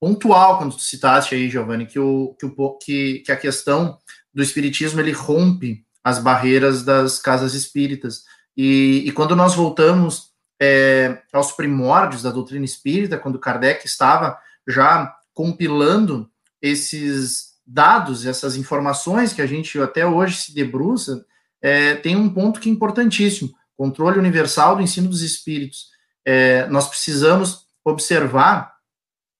pontual 0.00 0.58
quando 0.58 0.74
tu 0.74 0.82
citaste 0.82 1.34
aí, 1.34 1.48
Giovanni, 1.48 1.86
que, 1.86 1.98
o, 1.98 2.36
que, 2.38 2.46
o, 2.46 2.78
que, 2.78 3.20
que 3.20 3.32
a 3.32 3.36
questão 3.36 3.96
do 4.32 4.42
espiritismo 4.42 5.00
ele 5.00 5.12
rompe 5.12 5.84
as 6.02 6.18
barreiras 6.18 6.84
das 6.84 7.18
casas 7.18 7.54
espíritas 7.54 8.24
e, 8.56 9.04
e 9.06 9.12
quando 9.12 9.34
nós 9.34 9.54
voltamos 9.54 10.32
é, 10.60 11.22
aos 11.32 11.52
primórdios 11.52 12.22
da 12.22 12.30
doutrina 12.30 12.64
espírita, 12.64 13.18
quando 13.18 13.38
Kardec 13.38 13.84
estava 13.86 14.38
já 14.66 15.14
compilando 15.32 16.30
esses 16.62 17.54
dados, 17.66 18.26
essas 18.26 18.56
informações 18.56 19.32
que 19.32 19.42
a 19.42 19.46
gente 19.46 19.78
até 19.80 20.06
hoje 20.06 20.36
se 20.36 20.54
debruça, 20.54 21.24
é, 21.60 21.94
tem 21.96 22.14
um 22.16 22.28
ponto 22.28 22.60
que 22.60 22.68
é 22.68 22.72
importantíssimo: 22.72 23.52
controle 23.76 24.18
universal 24.18 24.76
do 24.76 24.82
ensino 24.82 25.08
dos 25.08 25.22
espíritos. 25.22 25.88
É, 26.24 26.66
nós 26.68 26.88
precisamos 26.88 27.66
observar 27.84 28.74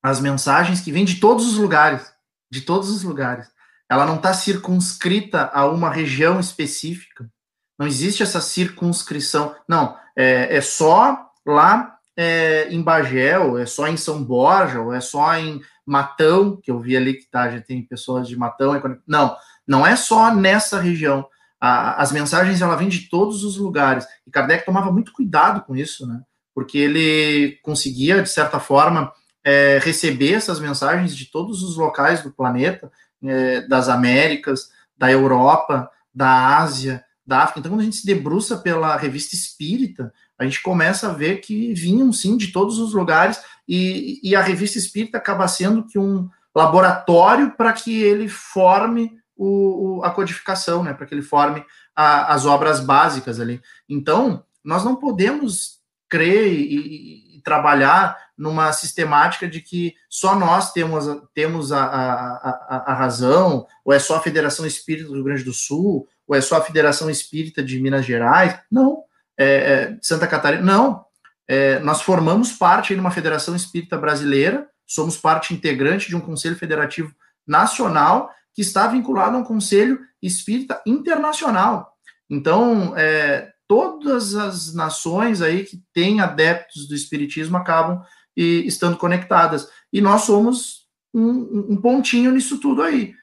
as 0.02 0.20
mensagens 0.20 0.80
que 0.80 0.92
vêm 0.92 1.04
de 1.04 1.16
todos 1.16 1.46
os 1.46 1.56
lugares, 1.56 2.12
de 2.50 2.60
todos 2.60 2.90
os 2.90 3.02
lugares. 3.02 3.48
Ela 3.90 4.06
não 4.06 4.16
está 4.16 4.34
circunscrita 4.34 5.50
a 5.52 5.66
uma 5.66 5.90
região 5.90 6.40
específica. 6.40 7.30
Não 7.78 7.86
existe 7.86 8.22
essa 8.22 8.40
circunscrição. 8.40 9.54
Não, 9.68 9.96
é, 10.16 10.56
é 10.56 10.60
só 10.60 11.30
lá 11.44 11.96
é, 12.16 12.68
em 12.70 12.82
Bagé, 12.82 13.38
ou 13.38 13.58
é 13.58 13.66
só 13.66 13.88
em 13.88 13.96
São 13.96 14.22
Borja, 14.22 14.80
ou 14.80 14.92
é 14.92 15.00
só 15.00 15.36
em 15.36 15.60
Matão, 15.84 16.56
que 16.56 16.70
eu 16.70 16.80
vi 16.80 16.96
ali 16.96 17.14
que 17.14 17.26
tá, 17.26 17.50
já 17.50 17.60
tem 17.60 17.82
pessoas 17.82 18.28
de 18.28 18.36
Matão. 18.36 18.80
Não, 19.06 19.36
não 19.66 19.86
é 19.86 19.96
só 19.96 20.34
nessa 20.34 20.80
região. 20.80 21.26
A, 21.60 22.00
as 22.00 22.12
mensagens 22.12 22.60
ela 22.62 22.76
vêm 22.76 22.88
de 22.88 23.08
todos 23.08 23.44
os 23.44 23.56
lugares. 23.56 24.06
E 24.26 24.30
Kardec 24.30 24.64
tomava 24.64 24.92
muito 24.92 25.12
cuidado 25.12 25.62
com 25.62 25.76
isso, 25.76 26.06
né? 26.06 26.20
Porque 26.54 26.78
ele 26.78 27.58
conseguia, 27.62 28.22
de 28.22 28.28
certa 28.28 28.60
forma, 28.60 29.12
é, 29.42 29.78
receber 29.82 30.34
essas 30.34 30.60
mensagens 30.60 31.14
de 31.16 31.26
todos 31.26 31.62
os 31.62 31.76
locais 31.76 32.22
do 32.22 32.30
planeta, 32.30 32.90
é, 33.22 33.60
das 33.62 33.88
Américas, 33.88 34.70
da 34.96 35.10
Europa, 35.10 35.90
da 36.14 36.58
Ásia, 36.58 37.03
da 37.26 37.40
África. 37.40 37.60
Então, 37.60 37.72
quando 37.72 37.80
a 37.80 37.84
gente 37.84 37.96
se 37.96 38.06
debruça 38.06 38.56
pela 38.58 38.96
revista 38.96 39.34
espírita, 39.34 40.12
a 40.38 40.44
gente 40.44 40.62
começa 40.62 41.08
a 41.08 41.12
ver 41.12 41.40
que 41.40 41.72
vinham 41.74 42.12
sim 42.12 42.36
de 42.36 42.52
todos 42.52 42.78
os 42.78 42.92
lugares 42.92 43.40
e, 43.68 44.20
e 44.22 44.34
a 44.34 44.42
revista 44.42 44.78
espírita 44.78 45.18
acaba 45.18 45.48
sendo 45.48 45.86
que 45.86 45.98
um 45.98 46.28
laboratório 46.54 47.52
para 47.56 47.72
que 47.72 48.02
ele 48.02 48.28
forme 48.28 49.18
o, 49.36 49.98
o, 49.98 50.04
a 50.04 50.10
codificação, 50.10 50.82
né, 50.82 50.92
para 50.92 51.06
que 51.06 51.14
ele 51.14 51.22
forme 51.22 51.64
a, 51.94 52.32
as 52.34 52.46
obras 52.46 52.80
básicas 52.80 53.40
ali. 53.40 53.60
Então, 53.88 54.44
nós 54.62 54.84
não 54.84 54.96
podemos 54.96 55.80
crer 56.08 56.52
e, 56.52 57.36
e, 57.36 57.42
trabalhar 57.42 58.16
numa 58.38 58.72
sistemática 58.72 59.46
de 59.46 59.60
que 59.60 59.94
só 60.08 60.34
nós 60.34 60.72
temos, 60.72 61.04
temos 61.34 61.72
a, 61.72 61.84
a, 61.84 62.48
a, 62.70 62.92
a 62.92 62.94
razão, 62.94 63.66
ou 63.84 63.92
é 63.92 63.98
só 63.98 64.16
a 64.16 64.20
Federação 64.20 64.64
Espírita 64.64 65.08
do 65.08 65.14
Rio 65.14 65.24
Grande 65.24 65.44
do 65.44 65.52
Sul, 65.52 66.08
ou 66.26 66.34
é 66.34 66.40
só 66.40 66.56
a 66.56 66.62
Federação 66.62 67.10
Espírita 67.10 67.62
de 67.62 67.80
Minas 67.80 68.04
Gerais? 68.04 68.58
Não. 68.70 69.02
É, 69.38 69.46
é, 69.46 69.98
Santa 70.00 70.26
Catarina? 70.26 70.62
Não. 70.62 71.04
É, 71.46 71.78
nós 71.80 72.02
formamos 72.02 72.52
parte 72.52 72.94
de 72.94 73.00
uma 73.00 73.10
Federação 73.10 73.54
Espírita 73.54 73.98
Brasileira, 73.98 74.66
somos 74.86 75.16
parte 75.16 75.52
integrante 75.52 76.08
de 76.08 76.16
um 76.16 76.20
Conselho 76.20 76.56
Federativo 76.56 77.14
Nacional 77.46 78.30
que 78.54 78.62
está 78.62 78.86
vinculado 78.86 79.36
a 79.36 79.40
um 79.40 79.44
Conselho 79.44 80.00
Espírita 80.22 80.80
Internacional. 80.86 81.92
Então, 82.30 82.96
é, 82.96 83.52
todas 83.68 84.34
as 84.34 84.72
nações 84.74 85.42
aí 85.42 85.64
que 85.64 85.82
têm 85.92 86.20
adeptos 86.20 86.86
do 86.88 86.94
Espiritismo 86.94 87.56
acabam 87.56 88.02
e, 88.36 88.66
estando 88.66 88.96
conectadas. 88.96 89.68
E 89.92 90.00
nós 90.00 90.22
somos 90.22 90.84
um, 91.12 91.72
um 91.72 91.76
pontinho 91.76 92.30
nisso 92.30 92.58
tudo 92.58 92.82
aí. 92.82 93.14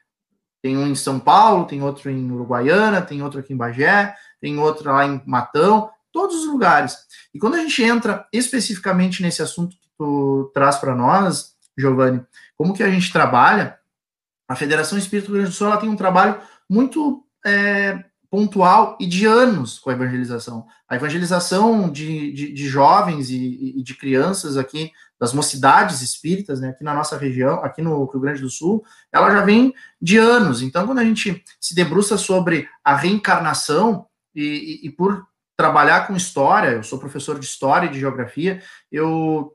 Tem 0.61 0.77
um 0.77 0.87
em 0.87 0.95
São 0.95 1.19
Paulo, 1.19 1.65
tem 1.65 1.81
outro 1.81 2.09
em 2.09 2.31
Uruguaiana, 2.31 3.01
tem 3.01 3.21
outro 3.23 3.39
aqui 3.39 3.53
em 3.53 3.57
Bagé, 3.57 4.15
tem 4.39 4.59
outro 4.59 4.91
lá 4.91 5.05
em 5.05 5.21
Matão, 5.25 5.89
todos 6.11 6.37
os 6.37 6.47
lugares. 6.47 6.97
E 7.33 7.39
quando 7.39 7.55
a 7.55 7.59
gente 7.59 7.81
entra 7.83 8.27
especificamente 8.31 9.21
nesse 9.21 9.41
assunto 9.41 9.75
que 9.75 9.89
tu 9.97 10.51
traz 10.53 10.77
para 10.77 10.95
nós, 10.95 11.55
Giovanni, 11.77 12.23
como 12.55 12.73
que 12.73 12.83
a 12.83 12.89
gente 12.89 13.11
trabalha, 13.11 13.79
a 14.47 14.55
Federação 14.55 14.97
Espírita 14.97 15.27
do 15.27 15.33
Rio 15.33 15.41
Grande 15.43 15.55
do 15.55 15.57
Sul 15.57 15.67
ela 15.67 15.77
tem 15.77 15.89
um 15.89 15.95
trabalho 15.95 16.39
muito 16.69 17.25
é, 17.45 18.03
pontual 18.31 18.97
e 18.97 19.05
de 19.05 19.25
anos 19.25 19.77
com 19.77 19.89
a 19.89 19.93
evangelização. 19.93 20.65
A 20.87 20.95
evangelização 20.95 21.91
de, 21.91 22.31
de, 22.31 22.53
de 22.53 22.65
jovens 22.65 23.29
e, 23.29 23.73
e, 23.77 23.83
de 23.83 23.93
crianças 23.93 24.55
aqui 24.55 24.89
das 25.19 25.33
mocidades 25.33 26.01
espíritas, 26.01 26.61
né, 26.61 26.69
aqui 26.69 26.81
na 26.81 26.93
nossa 26.93 27.17
região, 27.17 27.61
aqui 27.61 27.81
no 27.81 28.05
Rio 28.05 28.21
Grande 28.21 28.41
do 28.41 28.49
Sul, 28.49 28.83
ela 29.11 29.29
já 29.29 29.41
vem 29.41 29.73
de 30.01 30.17
anos. 30.17 30.61
Então, 30.61 30.87
quando 30.87 30.99
a 30.99 31.03
gente 31.03 31.43
se 31.59 31.75
debruça 31.75 32.17
sobre 32.17 32.69
a 32.85 32.95
reencarnação, 32.95 34.07
e, 34.33 34.79
e, 34.81 34.87
e 34.87 34.89
por 34.89 35.27
trabalhar 35.57 36.07
com 36.07 36.15
história, 36.15 36.69
eu 36.69 36.83
sou 36.83 36.97
professor 36.97 37.37
de 37.37 37.45
história 37.45 37.87
e 37.87 37.91
de 37.91 37.99
geografia, 37.99 38.63
eu 38.89 39.53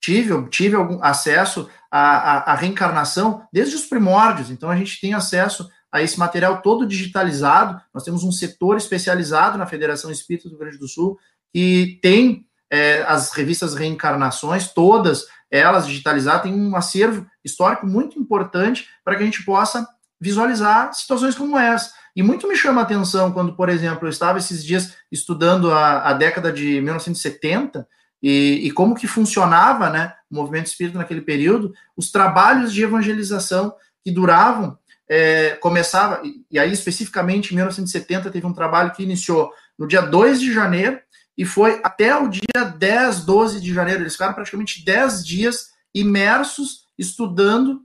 tive, 0.00 0.30
eu 0.30 0.48
tive 0.48 0.74
algum 0.74 1.04
acesso 1.04 1.68
à, 1.90 2.00
à, 2.00 2.52
à 2.52 2.54
reencarnação 2.54 3.46
desde 3.52 3.76
os 3.76 3.84
primórdios. 3.84 4.50
Então, 4.50 4.70
a 4.70 4.76
gente 4.76 4.98
tem 5.00 5.12
acesso 5.12 5.68
a 5.96 6.02
esse 6.02 6.18
material 6.18 6.62
todo 6.62 6.86
digitalizado. 6.86 7.80
Nós 7.92 8.04
temos 8.04 8.22
um 8.22 8.32
setor 8.32 8.76
especializado 8.76 9.56
na 9.56 9.66
Federação 9.66 10.10
Espírita 10.10 10.48
do 10.48 10.58
Grande 10.58 10.78
do 10.78 10.88
Sul 10.88 11.18
que 11.52 11.98
tem 12.02 12.46
é, 12.70 13.02
as 13.02 13.32
revistas 13.32 13.74
Reencarnações, 13.74 14.68
todas 14.68 15.26
elas 15.50 15.86
digitalizadas, 15.86 16.42
tem 16.42 16.54
um 16.54 16.76
acervo 16.76 17.26
histórico 17.44 17.86
muito 17.86 18.18
importante 18.18 18.86
para 19.04 19.16
que 19.16 19.22
a 19.22 19.26
gente 19.26 19.44
possa 19.44 19.86
visualizar 20.20 20.92
situações 20.92 21.34
como 21.34 21.58
essa. 21.58 21.92
E 22.14 22.22
muito 22.22 22.48
me 22.48 22.56
chama 22.56 22.80
a 22.80 22.84
atenção 22.84 23.30
quando, 23.30 23.54
por 23.54 23.68
exemplo, 23.68 24.06
eu 24.06 24.10
estava 24.10 24.38
esses 24.38 24.64
dias 24.64 24.94
estudando 25.12 25.70
a, 25.70 26.08
a 26.08 26.12
década 26.12 26.52
de 26.52 26.80
1970 26.80 27.86
e, 28.22 28.62
e, 28.64 28.70
como 28.70 28.94
que 28.94 29.06
funcionava 29.06 29.90
né, 29.90 30.14
o 30.30 30.34
movimento 30.34 30.66
espírita 30.66 30.98
naquele 30.98 31.20
período, 31.20 31.72
os 31.96 32.10
trabalhos 32.10 32.72
de 32.72 32.82
evangelização 32.82 33.74
que 34.02 34.10
duravam, 34.10 34.78
é, 35.08 35.50
começava, 35.60 36.20
e 36.50 36.58
aí 36.58 36.72
especificamente 36.72 37.52
em 37.52 37.56
1970 37.56 38.30
teve 38.30 38.46
um 38.46 38.52
trabalho 38.52 38.92
que 38.92 39.02
iniciou 39.02 39.52
no 39.78 39.86
dia 39.86 40.02
2 40.02 40.40
de 40.40 40.52
janeiro 40.52 41.00
e 41.36 41.44
foi 41.44 41.80
até 41.84 42.16
o 42.16 42.28
dia 42.28 42.64
10, 42.76 43.24
12 43.24 43.60
de 43.60 43.72
janeiro. 43.72 44.02
Eles 44.02 44.14
ficaram 44.14 44.34
praticamente 44.34 44.84
10 44.84 45.24
dias 45.24 45.68
imersos 45.94 46.86
estudando 46.98 47.82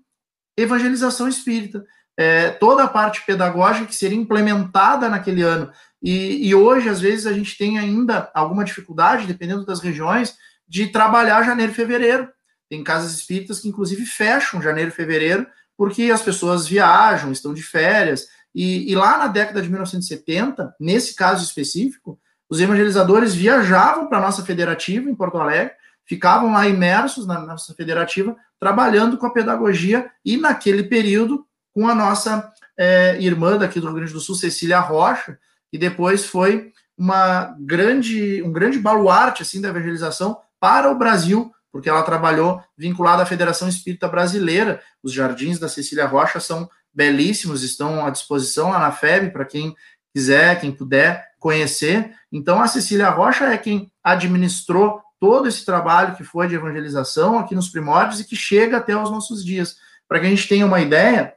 evangelização 0.58 1.28
espírita. 1.28 1.86
É, 2.18 2.50
toda 2.52 2.84
a 2.84 2.88
parte 2.88 3.26
pedagógica 3.26 3.88
que 3.88 3.96
seria 3.96 4.18
implementada 4.18 5.10
naquele 5.10 5.42
ano. 5.42 5.72
E, 6.02 6.48
e, 6.48 6.56
hoje, 6.56 6.90
às 6.90 7.00
vezes, 7.00 7.26
a 7.26 7.34
gente 7.34 7.58
tem 7.58 7.78
ainda 7.78 8.30
alguma 8.34 8.64
dificuldade, 8.64 9.28
dependendo 9.28 9.66
das 9.66 9.80
regiões, 9.80 10.36
de 10.68 10.88
trabalhar 10.88 11.44
janeiro 11.44 11.72
e 11.72 11.76
fevereiro. 11.76 12.30
Tem 12.70 12.84
casas 12.84 13.14
espíritas 13.14 13.60
que, 13.60 13.70
inclusive, 13.70 14.06
fecham 14.06 14.62
janeiro 14.62 14.90
e 14.90 14.94
fevereiro, 14.94 15.48
porque 15.82 16.12
as 16.12 16.22
pessoas 16.22 16.68
viajam, 16.68 17.32
estão 17.32 17.56
de 17.56 17.64
férias. 17.64 18.28
E, 18.54 18.92
e 18.92 18.94
lá 18.94 19.18
na 19.18 19.26
década 19.26 19.60
de 19.64 19.68
1970, 19.68 20.76
nesse 20.80 21.16
caso 21.16 21.44
específico, 21.44 22.20
os 22.48 22.62
evangelizadores 22.62 23.34
viajavam 23.34 24.06
para 24.06 24.20
a 24.20 24.22
nossa 24.22 24.46
federativa 24.46 25.10
em 25.10 25.16
Porto 25.16 25.40
Alegre, 25.40 25.74
ficavam 26.06 26.52
lá 26.52 26.68
imersos 26.68 27.26
na 27.26 27.40
nossa 27.40 27.74
federativa, 27.74 28.36
trabalhando 28.60 29.18
com 29.18 29.26
a 29.26 29.34
pedagogia 29.34 30.08
e, 30.24 30.38
naquele 30.38 30.84
período, 30.84 31.48
com 31.74 31.88
a 31.88 31.96
nossa 31.96 32.54
é, 32.78 33.20
irmã 33.20 33.58
daqui 33.58 33.80
do 33.80 33.88
Rio 33.88 33.96
Grande 33.96 34.14
do 34.14 34.20
Sul, 34.20 34.36
Cecília 34.36 34.80
Rocha, 34.80 35.40
que 35.72 35.80
depois 35.80 36.28
foi 36.28 36.72
uma 36.96 37.56
grande, 37.60 38.44
um 38.44 38.52
grande 38.52 38.78
baluarte 38.78 39.42
assim 39.42 39.60
da 39.60 39.70
evangelização 39.70 40.38
para 40.60 40.92
o 40.92 40.96
Brasil, 40.96 41.52
porque 41.72 41.90
ela 41.90 42.04
trabalhou 42.04 42.62
vinculada 42.78 43.24
à 43.24 43.26
Federação 43.26 43.70
Espírita 43.70 44.08
Brasileira. 44.08 44.82
Os 45.02 45.14
jardins 45.14 45.60
da 45.60 45.70
Cecília 45.70 46.06
Rocha 46.06 46.40
são 46.40 46.70
belíssimos, 46.94 47.64
estão 47.64 48.06
à 48.06 48.10
disposição 48.10 48.72
lá 48.72 48.80
na 48.80 48.92
FEB 48.92 49.32
para 49.32 49.46
quem 49.46 49.76
quiser, 50.14 50.60
quem 50.60 50.72
puder 50.72 51.30
conhecer. 51.40 52.14
Então, 52.32 52.62
a 52.62 52.68
Cecília 52.68 53.10
Rocha 53.10 53.46
é 53.46 53.58
quem 53.58 53.92
administrou 54.04 55.02
todo 55.20 55.48
esse 55.48 55.64
trabalho 55.64 56.16
que 56.16 56.24
foi 56.24 56.48
de 56.48 56.56
evangelização 56.56 57.40
aqui 57.40 57.56
nos 57.56 57.70
primórdios 57.70 58.20
e 58.20 58.26
que 58.26 58.36
chega 58.36 58.78
até 58.78 58.96
os 58.96 59.10
nossos 59.10 59.46
dias. 59.46 59.78
Para 60.08 60.20
que 60.20 60.26
a 60.26 60.30
gente 60.30 60.48
tenha 60.48 60.66
uma 60.66 60.82
ideia, 60.82 61.34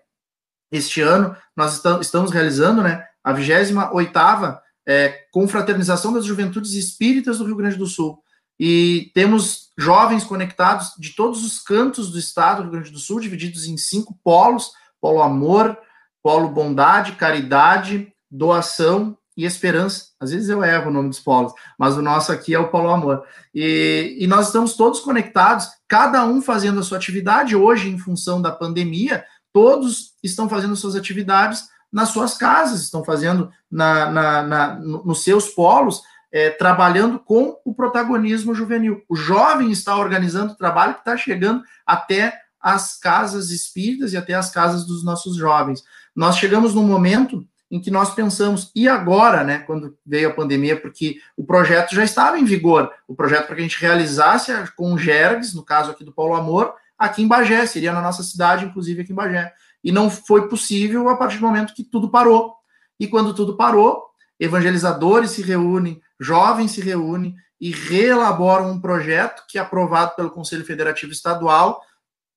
este 0.72 1.00
ano 1.00 1.36
nós 1.56 1.80
estamos 2.00 2.30
realizando 2.32 2.82
né, 2.82 3.06
a 3.22 3.32
28ª 3.32 4.58
é, 4.86 5.26
Confraternização 5.30 6.12
das 6.12 6.24
Juventudes 6.24 6.72
Espíritas 6.72 7.38
do 7.38 7.44
Rio 7.44 7.56
Grande 7.56 7.76
do 7.76 7.86
Sul. 7.86 8.23
E 8.58 9.10
temos 9.14 9.70
jovens 9.76 10.24
conectados 10.24 10.92
de 10.98 11.14
todos 11.14 11.44
os 11.44 11.58
cantos 11.58 12.10
do 12.10 12.18
estado 12.18 12.58
do 12.58 12.62
Rio 12.62 12.72
Grande 12.72 12.90
do 12.90 12.98
Sul, 12.98 13.20
divididos 13.20 13.66
em 13.66 13.76
cinco 13.76 14.18
polos: 14.22 14.70
polo 15.00 15.22
amor, 15.22 15.76
polo 16.22 16.48
bondade, 16.48 17.12
caridade, 17.12 18.12
doação 18.30 19.16
e 19.36 19.44
esperança. 19.44 20.06
Às 20.20 20.30
vezes 20.30 20.48
eu 20.48 20.62
erro 20.62 20.90
o 20.90 20.92
nome 20.92 21.08
dos 21.08 21.20
polos, 21.20 21.52
mas 21.78 21.96
o 21.96 22.02
nosso 22.02 22.30
aqui 22.32 22.54
é 22.54 22.58
o 22.58 22.70
polo 22.70 22.90
amor. 22.90 23.24
E, 23.54 24.16
e 24.20 24.26
nós 24.26 24.46
estamos 24.46 24.76
todos 24.76 25.00
conectados, 25.00 25.68
cada 25.88 26.24
um 26.24 26.40
fazendo 26.40 26.80
a 26.80 26.82
sua 26.82 26.98
atividade. 26.98 27.56
Hoje, 27.56 27.88
em 27.88 27.98
função 27.98 28.40
da 28.40 28.52
pandemia, 28.52 29.24
todos 29.52 30.14
estão 30.22 30.48
fazendo 30.48 30.76
suas 30.76 30.96
atividades 30.96 31.64
nas 31.92 32.08
suas 32.08 32.36
casas, 32.36 32.82
estão 32.82 33.04
fazendo 33.04 33.50
na, 33.70 34.10
na, 34.10 34.42
na 34.42 34.74
nos 34.80 35.22
seus 35.22 35.48
polos, 35.48 36.02
é, 36.34 36.50
trabalhando 36.50 37.20
com 37.20 37.56
o 37.64 37.72
protagonismo 37.72 38.56
juvenil. 38.56 39.04
O 39.08 39.14
jovem 39.14 39.70
está 39.70 39.96
organizando 39.96 40.52
o 40.52 40.56
trabalho 40.56 40.94
que 40.94 40.98
está 40.98 41.16
chegando 41.16 41.62
até 41.86 42.36
as 42.60 42.98
casas 42.98 43.50
espíritas 43.50 44.12
e 44.12 44.16
até 44.16 44.34
as 44.34 44.50
casas 44.50 44.84
dos 44.84 45.04
nossos 45.04 45.36
jovens. 45.36 45.84
Nós 46.14 46.36
chegamos 46.36 46.74
num 46.74 46.82
momento 46.82 47.46
em 47.70 47.80
que 47.80 47.88
nós 47.88 48.12
pensamos, 48.14 48.72
e 48.74 48.88
agora, 48.88 49.44
né, 49.44 49.60
quando 49.60 49.96
veio 50.04 50.28
a 50.28 50.34
pandemia, 50.34 50.76
porque 50.80 51.18
o 51.36 51.44
projeto 51.44 51.94
já 51.94 52.02
estava 52.02 52.36
em 52.36 52.44
vigor, 52.44 52.90
o 53.06 53.14
projeto 53.14 53.46
para 53.46 53.54
que 53.54 53.60
a 53.60 53.64
gente 53.64 53.80
realizasse 53.80 54.52
com 54.76 54.92
o 54.92 54.98
Gergs, 54.98 55.54
no 55.54 55.64
caso 55.64 55.92
aqui 55.92 56.02
do 56.02 56.12
Paulo 56.12 56.34
Amor, 56.34 56.74
aqui 56.98 57.22
em 57.22 57.28
Bagé, 57.28 57.64
seria 57.64 57.92
na 57.92 58.02
nossa 58.02 58.24
cidade, 58.24 58.64
inclusive 58.64 59.02
aqui 59.02 59.12
em 59.12 59.16
Bagé. 59.16 59.52
E 59.84 59.92
não 59.92 60.10
foi 60.10 60.48
possível 60.48 61.08
a 61.08 61.16
partir 61.16 61.38
do 61.38 61.46
momento 61.46 61.74
que 61.74 61.84
tudo 61.84 62.10
parou. 62.10 62.54
E 62.98 63.06
quando 63.06 63.32
tudo 63.32 63.56
parou, 63.56 64.13
evangelizadores 64.38 65.30
se 65.30 65.42
reúnem, 65.42 66.00
jovens 66.20 66.72
se 66.72 66.80
reúnem 66.80 67.34
e 67.60 67.70
reelaboram 67.70 68.72
um 68.72 68.80
projeto 68.80 69.44
que, 69.48 69.58
aprovado 69.58 70.14
pelo 70.16 70.30
Conselho 70.30 70.64
Federativo 70.64 71.12
Estadual, 71.12 71.80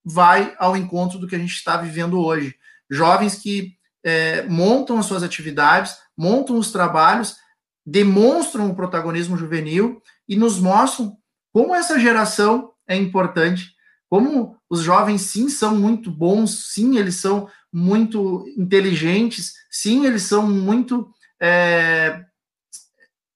vai 0.03 0.55
ao 0.57 0.77
encontro 0.77 1.19
do 1.19 1.27
que 1.27 1.35
a 1.35 1.39
gente 1.39 1.53
está 1.53 1.77
vivendo 1.77 2.19
hoje. 2.19 2.55
Jovens 2.89 3.35
que 3.35 3.73
é, 4.03 4.43
montam 4.43 4.99
as 4.99 5.05
suas 5.05 5.23
atividades, 5.23 5.97
montam 6.17 6.57
os 6.57 6.71
trabalhos, 6.71 7.35
demonstram 7.85 8.69
o 8.69 8.75
protagonismo 8.75 9.37
juvenil 9.37 10.01
e 10.27 10.35
nos 10.35 10.59
mostram 10.59 11.17
como 11.51 11.75
essa 11.75 11.99
geração 11.99 12.71
é 12.87 12.95
importante 12.95 13.77
como 14.09 14.57
os 14.69 14.81
jovens, 14.81 15.21
sim, 15.21 15.49
são 15.49 15.75
muito 15.75 16.09
bons, 16.09 16.71
sim, 16.73 16.97
eles 16.97 17.15
são 17.15 17.49
muito 17.71 18.45
inteligentes, 18.57 19.53
sim, 19.69 20.05
eles 20.05 20.23
são 20.23 20.47
muito. 20.47 21.09
É, 21.41 22.25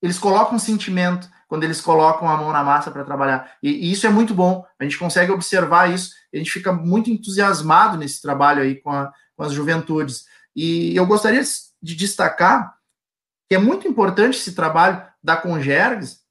eles 0.01 0.17
colocam 0.17 0.57
sentimento 0.57 1.29
quando 1.47 1.63
eles 1.63 1.81
colocam 1.81 2.29
a 2.29 2.37
mão 2.37 2.51
na 2.51 2.63
massa 2.63 2.89
para 2.89 3.03
trabalhar. 3.03 3.57
E, 3.61 3.69
e, 3.69 3.91
isso 3.91 4.07
é 4.07 4.09
muito 4.09 4.33
bom. 4.33 4.65
A 4.79 4.83
gente 4.83 4.97
consegue 4.97 5.31
observar 5.31 5.91
isso, 5.91 6.13
a 6.33 6.37
gente 6.37 6.49
fica 6.49 6.71
muito 6.71 7.09
entusiasmado 7.09 7.97
nesse 7.97 8.21
trabalho 8.21 8.61
aí 8.61 8.75
com, 8.75 8.89
a, 8.89 9.11
com 9.35 9.43
as 9.43 9.51
juventudes. 9.51 10.25
E 10.55 10.95
eu 10.95 11.05
gostaria 11.05 11.41
de 11.81 11.95
destacar 11.95 12.75
que 13.49 13.55
é 13.55 13.59
muito 13.59 13.85
importante 13.85 14.37
esse 14.37 14.55
trabalho 14.55 15.05
da 15.21 15.35
Congergs, 15.35 16.21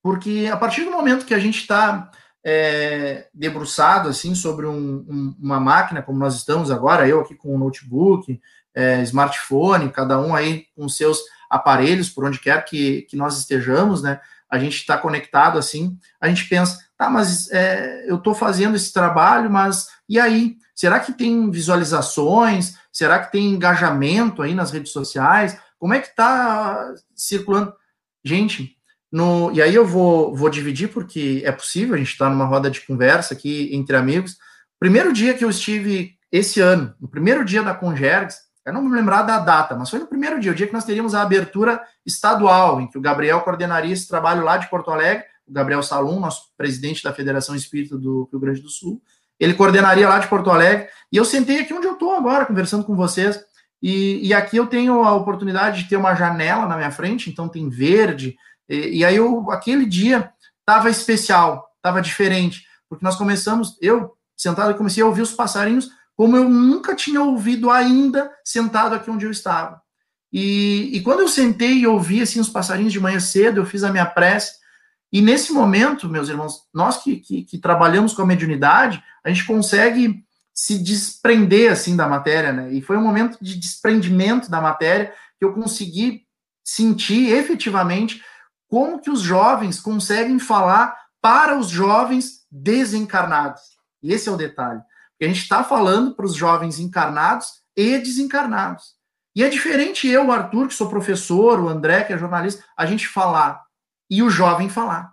porque 0.00 0.48
a 0.50 0.56
partir 0.56 0.84
do 0.84 0.92
momento 0.92 1.26
que 1.26 1.34
a 1.34 1.40
gente 1.40 1.58
está 1.58 2.08
é, 2.44 3.28
debruçado 3.34 4.08
assim 4.08 4.32
sobre 4.32 4.64
um, 4.64 5.04
um, 5.08 5.36
uma 5.40 5.58
máquina 5.58 6.00
como 6.00 6.20
nós 6.20 6.36
estamos 6.36 6.70
agora, 6.70 7.08
eu 7.08 7.20
aqui 7.20 7.34
com 7.34 7.52
um 7.52 7.58
notebook, 7.58 8.40
é, 8.76 9.00
smartphone, 9.02 9.90
cada 9.90 10.20
um 10.20 10.34
aí 10.34 10.66
com 10.76 10.86
seus 10.86 11.18
aparelhos 11.48 12.10
por 12.10 12.26
onde 12.26 12.38
quer 12.38 12.62
que, 12.66 13.02
que 13.02 13.16
nós 13.16 13.38
estejamos, 13.38 14.02
né? 14.02 14.20
A 14.48 14.58
gente 14.58 14.76
está 14.76 14.98
conectado 14.98 15.58
assim, 15.58 15.98
a 16.20 16.28
gente 16.28 16.48
pensa, 16.48 16.78
tá, 16.96 17.08
mas 17.08 17.50
é, 17.50 18.04
eu 18.08 18.16
estou 18.16 18.34
fazendo 18.34 18.76
esse 18.76 18.92
trabalho, 18.92 19.50
mas 19.50 19.88
e 20.08 20.20
aí? 20.20 20.56
Será 20.74 21.00
que 21.00 21.12
tem 21.12 21.50
visualizações? 21.50 22.76
Será 22.92 23.18
que 23.18 23.32
tem 23.32 23.48
engajamento 23.48 24.42
aí 24.42 24.54
nas 24.54 24.70
redes 24.70 24.92
sociais? 24.92 25.58
Como 25.78 25.94
é 25.94 26.00
que 26.00 26.08
está 26.08 26.94
circulando? 27.14 27.74
Gente, 28.22 28.76
no, 29.10 29.50
e 29.52 29.62
aí 29.62 29.74
eu 29.74 29.86
vou, 29.86 30.34
vou 30.36 30.50
dividir, 30.50 30.88
porque 30.88 31.42
é 31.44 31.50
possível, 31.50 31.94
a 31.94 31.98
gente 31.98 32.10
está 32.10 32.28
numa 32.28 32.44
roda 32.44 32.70
de 32.70 32.82
conversa 32.82 33.32
aqui 33.32 33.70
entre 33.72 33.96
amigos. 33.96 34.36
Primeiro 34.78 35.12
dia 35.12 35.32
que 35.32 35.44
eu 35.44 35.50
estive 35.50 36.16
esse 36.30 36.60
ano, 36.60 36.94
no 37.00 37.08
primeiro 37.08 37.44
dia 37.44 37.62
da 37.62 37.74
Congergs, 37.74 38.45
eu 38.66 38.72
não 38.72 38.82
me 38.82 38.90
lembrar 38.90 39.22
da 39.22 39.38
data, 39.38 39.76
mas 39.76 39.88
foi 39.88 40.00
no 40.00 40.08
primeiro 40.08 40.40
dia, 40.40 40.50
o 40.50 40.54
dia 40.54 40.66
que 40.66 40.72
nós 40.72 40.84
teríamos 40.84 41.14
a 41.14 41.22
abertura 41.22 41.80
estadual, 42.04 42.80
em 42.80 42.88
que 42.88 42.98
o 42.98 43.00
Gabriel 43.00 43.40
coordenaria 43.42 43.92
esse 43.92 44.08
trabalho 44.08 44.42
lá 44.42 44.56
de 44.56 44.68
Porto 44.68 44.90
Alegre, 44.90 45.24
o 45.46 45.52
Gabriel 45.52 45.84
Salum, 45.84 46.18
nosso 46.18 46.50
presidente 46.56 47.02
da 47.04 47.12
Federação 47.12 47.54
Espírita 47.54 47.96
do 47.96 48.28
Rio 48.30 48.40
Grande 48.40 48.60
do 48.60 48.68
Sul, 48.68 49.00
ele 49.38 49.54
coordenaria 49.54 50.08
lá 50.08 50.18
de 50.18 50.26
Porto 50.26 50.50
Alegre, 50.50 50.88
e 51.12 51.16
eu 51.16 51.24
sentei 51.24 51.60
aqui 51.60 51.72
onde 51.72 51.86
eu 51.86 51.92
estou 51.92 52.12
agora, 52.12 52.44
conversando 52.44 52.82
com 52.82 52.96
vocês, 52.96 53.40
e, 53.80 54.26
e 54.26 54.34
aqui 54.34 54.56
eu 54.56 54.66
tenho 54.66 55.04
a 55.04 55.14
oportunidade 55.14 55.84
de 55.84 55.88
ter 55.88 55.96
uma 55.96 56.16
janela 56.16 56.66
na 56.66 56.76
minha 56.76 56.90
frente, 56.90 57.30
então 57.30 57.48
tem 57.48 57.68
verde, 57.68 58.36
e, 58.68 58.98
e 58.98 59.04
aí 59.04 59.14
eu, 59.14 59.48
aquele 59.52 59.86
dia 59.86 60.32
estava 60.60 60.90
especial, 60.90 61.70
estava 61.76 62.02
diferente, 62.02 62.66
porque 62.88 63.04
nós 63.04 63.14
começamos, 63.14 63.78
eu 63.80 64.16
sentado, 64.36 64.74
comecei 64.74 65.04
a 65.04 65.06
ouvir 65.06 65.22
os 65.22 65.32
passarinhos 65.32 65.88
como 66.16 66.36
eu 66.36 66.48
nunca 66.48 66.94
tinha 66.94 67.20
ouvido 67.22 67.70
ainda 67.70 68.30
sentado 68.44 68.94
aqui 68.94 69.10
onde 69.10 69.26
eu 69.26 69.30
estava. 69.30 69.80
E, 70.32 70.90
e 70.92 71.00
quando 71.02 71.20
eu 71.20 71.28
sentei 71.28 71.74
e 71.78 71.86
ouvi 71.86 72.22
assim 72.22 72.40
os 72.40 72.48
passarinhos 72.48 72.92
de 72.92 73.00
manhã 73.00 73.20
cedo, 73.20 73.60
eu 73.60 73.66
fiz 73.66 73.84
a 73.84 73.92
minha 73.92 74.06
prece. 74.06 74.54
E 75.12 75.20
nesse 75.22 75.52
momento, 75.52 76.08
meus 76.08 76.28
irmãos, 76.28 76.62
nós 76.74 77.02
que, 77.02 77.16
que, 77.16 77.44
que 77.44 77.58
trabalhamos 77.58 78.12
com 78.12 78.22
a 78.22 78.26
mediunidade, 78.26 79.02
a 79.22 79.28
gente 79.28 79.46
consegue 79.46 80.24
se 80.52 80.78
desprender 80.78 81.70
assim 81.70 81.94
da 81.94 82.08
matéria, 82.08 82.52
né? 82.52 82.72
E 82.72 82.80
foi 82.80 82.96
um 82.96 83.02
momento 83.02 83.38
de 83.40 83.58
desprendimento 83.58 84.50
da 84.50 84.60
matéria 84.60 85.12
que 85.38 85.44
eu 85.44 85.52
consegui 85.52 86.22
sentir 86.64 87.30
efetivamente 87.30 88.22
como 88.68 89.00
que 89.00 89.10
os 89.10 89.20
jovens 89.20 89.78
conseguem 89.78 90.38
falar 90.38 90.96
para 91.20 91.58
os 91.58 91.68
jovens 91.68 92.46
desencarnados. 92.50 93.60
E 94.02 94.12
esse 94.12 94.28
é 94.28 94.32
o 94.32 94.36
detalhe. 94.36 94.80
Porque 95.16 95.24
a 95.24 95.28
gente 95.28 95.42
está 95.42 95.64
falando 95.64 96.14
para 96.14 96.26
os 96.26 96.34
jovens 96.34 96.78
encarnados 96.78 97.62
e 97.74 97.98
desencarnados. 97.98 98.94
E 99.34 99.42
é 99.42 99.48
diferente 99.48 100.06
eu, 100.06 100.26
o 100.26 100.32
Arthur, 100.32 100.68
que 100.68 100.74
sou 100.74 100.88
professor, 100.88 101.58
o 101.58 101.68
André, 101.68 102.04
que 102.04 102.12
é 102.12 102.18
jornalista, 102.18 102.62
a 102.76 102.84
gente 102.84 103.08
falar 103.08 103.62
e 104.10 104.22
o 104.22 104.30
jovem 104.30 104.68
falar. 104.68 105.12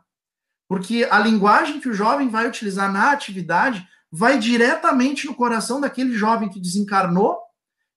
Porque 0.68 1.08
a 1.10 1.20
linguagem 1.20 1.80
que 1.80 1.90
o 1.90 1.94
jovem 1.94 2.30
vai 2.30 2.48
utilizar 2.48 2.92
na 2.92 3.12
atividade 3.12 3.88
vai 4.12 4.38
diretamente 4.38 5.26
no 5.26 5.34
coração 5.34 5.82
daquele 5.82 6.14
jovem 6.14 6.50
que 6.50 6.60
desencarnou 6.60 7.40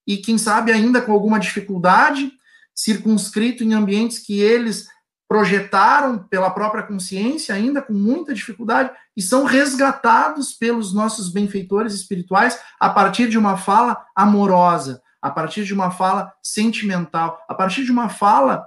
e, 0.07 0.17
quem 0.17 0.39
sabe, 0.39 0.73
ainda 0.73 1.03
com 1.03 1.13
alguma 1.13 1.39
dificuldade, 1.39 2.33
circunscrito 2.75 3.65
em 3.65 3.75
ambientes 3.75 4.19
que 4.19 4.41
eles 4.41 4.89
projetaram 5.29 6.19
pela 6.19 6.51
própria 6.51 6.85
consciência, 6.85 7.55
ainda 7.55 7.83
com 7.83 7.93
muita 7.93 8.33
dificuldade, 8.33 8.91
e 9.17 9.23
são 9.23 9.45
resgatados 9.45 10.53
pelos 10.53 10.95
nossos 10.95 11.29
benfeitores 11.29 11.95
espirituais 11.95 12.59
a 12.79 12.91
partir 12.91 13.29
de 13.29 13.37
uma 13.37 13.57
fala 13.57 14.05
amorosa, 14.15 15.03
a 15.21 15.31
partir 15.31 15.65
de 15.65 15.75
uma 15.75 15.91
fala 15.91 16.33
sentimental, 16.43 17.41
a 17.49 17.55
partir 17.55 17.85
de 17.85 17.91
uma 17.91 18.09
fala 18.09 18.67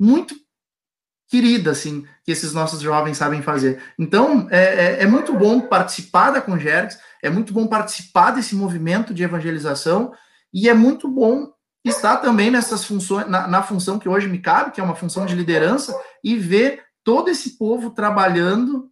muito 0.00 0.34
querida, 1.28 1.72
assim, 1.72 2.06
que 2.24 2.32
esses 2.32 2.54
nossos 2.54 2.80
jovens 2.80 3.18
sabem 3.18 3.42
fazer. 3.42 3.82
Então, 3.98 4.48
é, 4.50 5.00
é, 5.00 5.02
é 5.02 5.06
muito 5.06 5.34
bom 5.34 5.60
participar 5.60 6.30
da 6.30 6.40
Congergs, 6.40 6.98
é 7.22 7.28
muito 7.28 7.52
bom 7.52 7.66
participar 7.66 8.30
desse 8.30 8.56
movimento 8.56 9.12
de 9.12 9.22
evangelização, 9.22 10.12
e 10.52 10.68
é 10.68 10.74
muito 10.74 11.06
bom 11.06 11.52
estar 11.84 12.18
também 12.18 12.50
nessas 12.50 12.84
funções, 12.84 13.28
na, 13.28 13.46
na 13.46 13.62
função 13.62 13.98
que 13.98 14.08
hoje 14.08 14.28
me 14.28 14.38
cabe, 14.38 14.72
que 14.72 14.80
é 14.80 14.84
uma 14.84 14.96
função 14.96 15.24
de 15.24 15.34
liderança, 15.34 15.98
e 16.22 16.36
ver 16.36 16.82
todo 17.04 17.28
esse 17.28 17.56
povo 17.56 17.90
trabalhando 17.90 18.90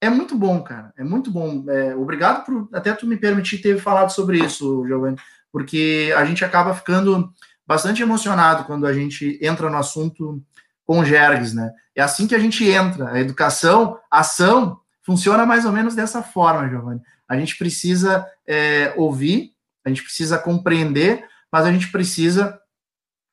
é 0.00 0.10
muito 0.10 0.36
bom, 0.36 0.60
cara. 0.62 0.92
É 0.96 1.04
muito 1.04 1.30
bom. 1.30 1.64
É, 1.68 1.94
obrigado 1.94 2.44
por 2.44 2.68
até 2.72 2.92
tu 2.92 3.06
me 3.06 3.16
permitir 3.16 3.58
ter 3.58 3.78
falado 3.78 4.10
sobre 4.10 4.44
isso, 4.44 4.84
Giovanni, 4.86 5.16
porque 5.52 6.12
a 6.16 6.24
gente 6.24 6.44
acaba 6.44 6.74
ficando 6.74 7.32
bastante 7.64 8.02
emocionado 8.02 8.64
quando 8.64 8.84
a 8.84 8.92
gente 8.92 9.38
entra 9.40 9.70
no 9.70 9.76
assunto 9.76 10.42
com 10.84 10.98
o 10.98 11.04
Gerges, 11.04 11.54
né? 11.54 11.72
É 11.94 12.02
assim 12.02 12.26
que 12.26 12.34
a 12.34 12.38
gente 12.38 12.68
entra. 12.68 13.12
A 13.12 13.20
educação, 13.20 13.98
a 14.10 14.20
ação, 14.20 14.80
funciona 15.02 15.46
mais 15.46 15.64
ou 15.64 15.72
menos 15.72 15.94
dessa 15.94 16.22
forma, 16.22 16.68
Giovanni. 16.68 17.00
A 17.28 17.36
gente 17.36 17.56
precisa 17.56 18.26
é, 18.46 18.92
ouvir, 18.96 19.52
a 19.84 19.88
gente 19.88 20.02
precisa 20.02 20.36
compreender, 20.36 21.24
mas 21.52 21.66
a 21.66 21.72
gente 21.72 21.92
precisa 21.92 22.58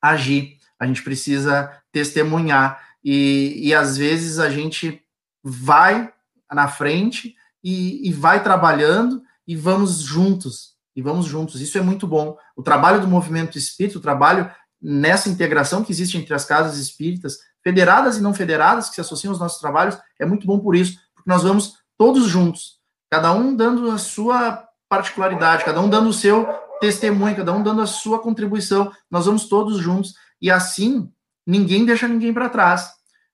agir, 0.02 0.58
a 0.78 0.86
gente 0.86 1.02
precisa 1.02 1.72
testemunhar. 1.90 2.80
E, 3.02 3.68
e 3.68 3.74
às 3.74 3.96
vezes 3.96 4.38
a 4.38 4.50
gente 4.50 5.02
vai 5.42 6.12
na 6.52 6.68
frente 6.68 7.34
e, 7.64 8.08
e 8.08 8.12
vai 8.12 8.42
trabalhando 8.42 9.22
e 9.46 9.56
vamos 9.56 10.00
juntos. 10.00 10.74
E 10.94 11.00
vamos 11.00 11.26
juntos. 11.26 11.60
Isso 11.60 11.78
é 11.78 11.80
muito 11.80 12.06
bom. 12.06 12.36
O 12.54 12.62
trabalho 12.62 13.00
do 13.00 13.08
movimento 13.08 13.56
espírita, 13.56 13.98
o 13.98 14.02
trabalho 14.02 14.50
nessa 14.80 15.28
integração 15.28 15.84
que 15.84 15.92
existe 15.92 16.18
entre 16.18 16.34
as 16.34 16.44
casas 16.44 16.78
espíritas, 16.78 17.38
federadas 17.62 18.16
e 18.16 18.22
não 18.22 18.34
federadas, 18.34 18.88
que 18.88 18.94
se 18.94 19.00
associam 19.00 19.30
aos 19.30 19.40
nossos 19.40 19.60
trabalhos, 19.60 19.98
é 20.18 20.26
muito 20.26 20.46
bom 20.46 20.58
por 20.58 20.74
isso, 20.74 20.98
porque 21.14 21.28
nós 21.28 21.42
vamos 21.42 21.74
todos 21.98 22.26
juntos, 22.26 22.78
cada 23.10 23.30
um 23.32 23.54
dando 23.54 23.90
a 23.90 23.98
sua 23.98 24.66
particularidade, 24.88 25.64
cada 25.64 25.80
um 25.80 25.88
dando 25.88 26.08
o 26.08 26.14
seu 26.14 26.48
testemunho, 26.80 27.36
cada 27.36 27.52
um 27.52 27.62
dando 27.62 27.82
a 27.82 27.86
sua 27.86 28.18
contribuição, 28.18 28.90
nós 29.10 29.26
vamos 29.26 29.48
todos 29.48 29.78
juntos, 29.78 30.14
e 30.40 30.50
assim 30.50 31.10
ninguém 31.46 31.84
deixa 31.84 32.08
ninguém 32.08 32.32
para 32.32 32.48
trás. 32.48 32.90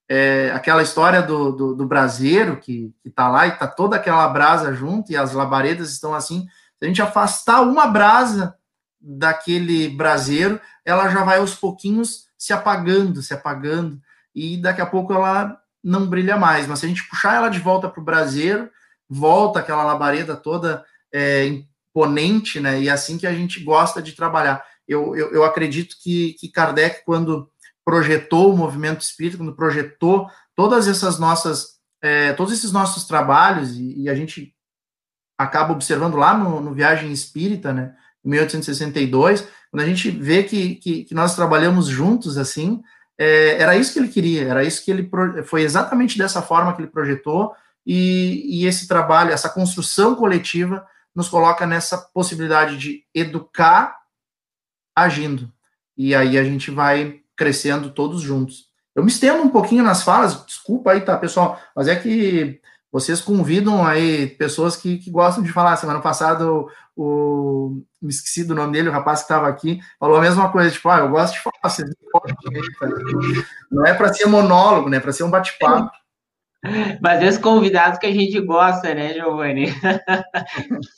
É, 0.09 0.53
aquela 0.55 0.83
história 0.83 1.21
do, 1.21 1.51
do, 1.51 1.75
do 1.75 1.87
braseiro 1.87 2.59
que, 2.59 2.95
está 3.05 3.29
lá 3.29 3.47
e 3.47 3.51
está 3.51 3.67
toda 3.67 3.97
aquela 3.97 4.29
brasa 4.29 4.73
junto 4.73 5.11
e 5.11 5.17
as 5.17 5.33
labaredas 5.33 5.91
estão 5.91 6.15
assim. 6.15 6.47
Se 6.79 6.85
a 6.85 6.87
gente 6.87 7.03
afastar 7.03 7.63
uma 7.63 7.87
brasa 7.87 8.55
daquele 9.01 9.89
braseiro, 9.89 10.61
ela 10.85 11.09
já 11.09 11.25
vai 11.25 11.39
aos 11.39 11.55
pouquinhos 11.55 12.27
se 12.39 12.53
apagando, 12.53 13.23
se 13.23 13.35
apagando, 13.35 14.01
e 14.35 14.57
daqui 14.57 14.81
a 14.81 14.87
pouco 14.87 15.13
ela 15.13 15.59
não 15.83 16.07
brilha 16.07 16.37
mais. 16.37 16.67
Mas 16.67 16.81
se 16.81 16.87
a 16.87 16.89
gente 16.89 17.09
puxar 17.09 17.35
ela 17.35 17.49
de 17.49 17.59
volta 17.59 17.89
para 17.89 18.01
o 18.01 18.05
braseiro, 18.05 18.71
volta 19.09 19.61
aquela 19.61 19.85
labareda 19.85 20.37
toda 20.37 20.85
é, 21.13 21.63
imponente, 21.97 22.61
né? 22.61 22.81
E 22.81 22.89
é 22.89 22.93
assim 22.93 23.17
que 23.17 23.27
a 23.27 23.33
gente 23.33 23.65
gosta 23.65 24.03
de 24.03 24.13
trabalhar. 24.13 24.63
Eu, 24.87 25.17
eu, 25.17 25.33
eu 25.33 25.45
acredito 25.45 25.97
que, 26.03 26.35
que 26.35 26.49
Kardec, 26.49 27.05
quando 27.05 27.51
projetou 27.85 28.53
o 28.53 28.57
movimento 28.57 29.01
espírita, 29.01 29.39
quando 29.39 29.57
projetou 29.57 30.29
todas 30.55 30.87
essas 30.87 31.19
nossas, 31.19 31.79
é, 32.03 32.35
todos 32.35 32.53
esses 32.53 32.71
nossos 32.71 33.05
trabalhos, 33.05 33.77
e, 33.77 34.03
e, 34.03 34.09
a 34.11 34.15
gente 34.15 34.55
acaba 35.39 35.73
observando 35.73 36.17
lá 36.17 36.37
no, 36.37 36.61
no 36.61 36.75
Viagem 36.75 37.11
Espírita, 37.13 37.73
né, 37.73 37.95
em 38.25 38.31
1862, 38.31 39.47
quando 39.71 39.83
a 39.83 39.87
gente 39.87 40.11
vê 40.11 40.43
que, 40.43 40.77
que, 40.77 41.05
que 41.05 41.15
nós 41.15 41.35
trabalhamos 41.35 41.87
juntos 41.87 42.37
assim, 42.37 42.83
é, 43.19 43.61
era 43.61 43.77
isso 43.77 43.93
que 43.93 43.99
ele 43.99 44.09
queria, 44.09 44.49
era 44.49 44.65
isso 44.65 44.85
que 44.85 44.91
ele 44.91 45.09
foi 45.45 45.63
exatamente 45.63 46.19
dessa 46.19 46.43
forma 46.43 46.75
que 46.75 46.83
ele 46.83 46.91
projetou, 46.91 47.55
e, 47.87 48.63
e 48.63 48.67
esse 48.67 48.89
trabalho, 48.89 49.33
essa 49.33 49.49
construção 49.49 50.15
coletiva, 50.17 50.85
nos 51.17 51.31
coloca 51.31 51.67
nessa 51.67 51.97
possibilidade 51.97 52.77
de 52.77 53.03
educar 53.15 53.97
agindo. 54.95 55.51
E 55.97 56.15
aí 56.15 56.37
a 56.37 56.45
gente 56.45 56.71
vai 56.71 57.21
crescendo 57.35 57.91
todos 57.91 58.21
juntos. 58.21 58.67
Eu 58.95 59.03
me 59.03 59.11
estendo 59.11 59.43
um 59.43 59.49
pouquinho 59.49 59.83
nas 59.83 60.03
falas, 60.03 60.45
desculpa 60.45 60.93
aí, 60.93 61.01
tá, 61.01 61.17
pessoal, 61.17 61.59
mas 61.75 61.89
é 61.89 61.97
que 61.97 62.61
vocês 62.93 63.21
convidam 63.21 63.87
aí 63.87 64.27
pessoas 64.27 64.77
que, 64.77 64.99
que 64.99 65.11
gostam 65.11 65.43
de 65.43 65.53
falar. 65.53 65.77
Semana 65.77 66.01
passada, 66.01 66.51
o, 66.51 66.71
o, 66.97 67.83
me 68.01 68.11
esqueci 68.11 68.45
do 68.45 68.55
nome 68.55 68.73
dele, 68.73 68.89
o 68.89 68.93
rapaz 68.93 69.21
que 69.21 69.25
estava 69.25 69.49
aqui, 69.49 69.81
falou 69.99 70.17
a 70.17 70.23
mesma 70.23 70.51
coisa, 70.51 70.71
tipo, 70.71 70.89
ah, 70.89 70.99
eu 70.99 71.11
gosto 71.11 71.35
de 71.35 71.41
falar, 71.41 71.57
vocês 71.63 71.91
não 73.71 73.85
é 73.87 73.93
para 73.93 74.13
ser 74.13 74.27
monólogo, 74.27 74.89
né, 74.89 74.99
é 74.99 75.01
para 75.01 75.13
ser 75.13 75.25
um 75.25 75.31
bate-papo. 75.31 75.91
Mas 77.01 77.23
esses 77.23 77.41
convidados 77.41 77.99
que 77.99 78.07
a 78.07 78.13
gente 78.13 78.41
gosta, 78.41 78.95
né, 78.95 79.15
Giovanni? 79.15 79.67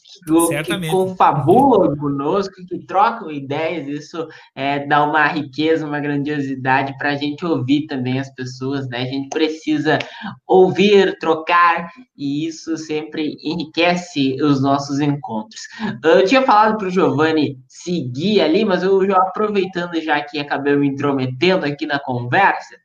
que 0.64 0.90
confabulam 0.90 1.96
conosco, 1.96 2.54
que 2.66 2.78
trocam 2.86 3.30
ideias, 3.30 3.86
isso 3.86 4.26
é, 4.54 4.84
dá 4.86 5.04
uma 5.04 5.26
riqueza, 5.26 5.86
uma 5.86 6.00
grandiosidade 6.00 6.96
para 6.98 7.10
a 7.10 7.14
gente 7.14 7.44
ouvir 7.44 7.86
também 7.86 8.18
as 8.18 8.32
pessoas, 8.34 8.88
né? 8.88 9.02
A 9.02 9.06
gente 9.06 9.28
precisa 9.28 9.98
ouvir, 10.46 11.18
trocar, 11.18 11.90
e 12.16 12.46
isso 12.46 12.76
sempre 12.76 13.36
enriquece 13.42 14.36
os 14.42 14.60
nossos 14.60 15.00
encontros. 15.00 15.60
Eu 16.02 16.24
tinha 16.24 16.42
falado 16.42 16.76
para 16.76 16.88
o 16.88 16.90
Giovanni 16.90 17.58
seguir 17.68 18.40
ali, 18.40 18.64
mas 18.64 18.82
eu 18.82 19.06
já 19.06 19.16
aproveitando 19.16 20.00
já 20.00 20.20
que 20.20 20.38
acabei 20.38 20.76
me 20.76 20.88
intrometendo 20.88 21.64
aqui 21.64 21.86
na 21.86 21.98
conversa, 21.98 22.76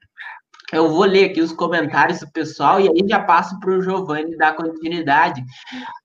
eu 0.74 0.90
vou 0.90 1.06
ler 1.06 1.26
aqui 1.26 1.42
os 1.42 1.54
comentários 1.54 2.20
do 2.20 2.32
pessoal 2.32 2.80
e 2.80 2.90
aí 2.90 3.08
já 3.08 3.20
passo 3.20 3.60
para 3.60 3.72
o 3.72 3.82
Giovanni 3.82 4.36
dar 4.38 4.56
continuidade. 4.56 5.44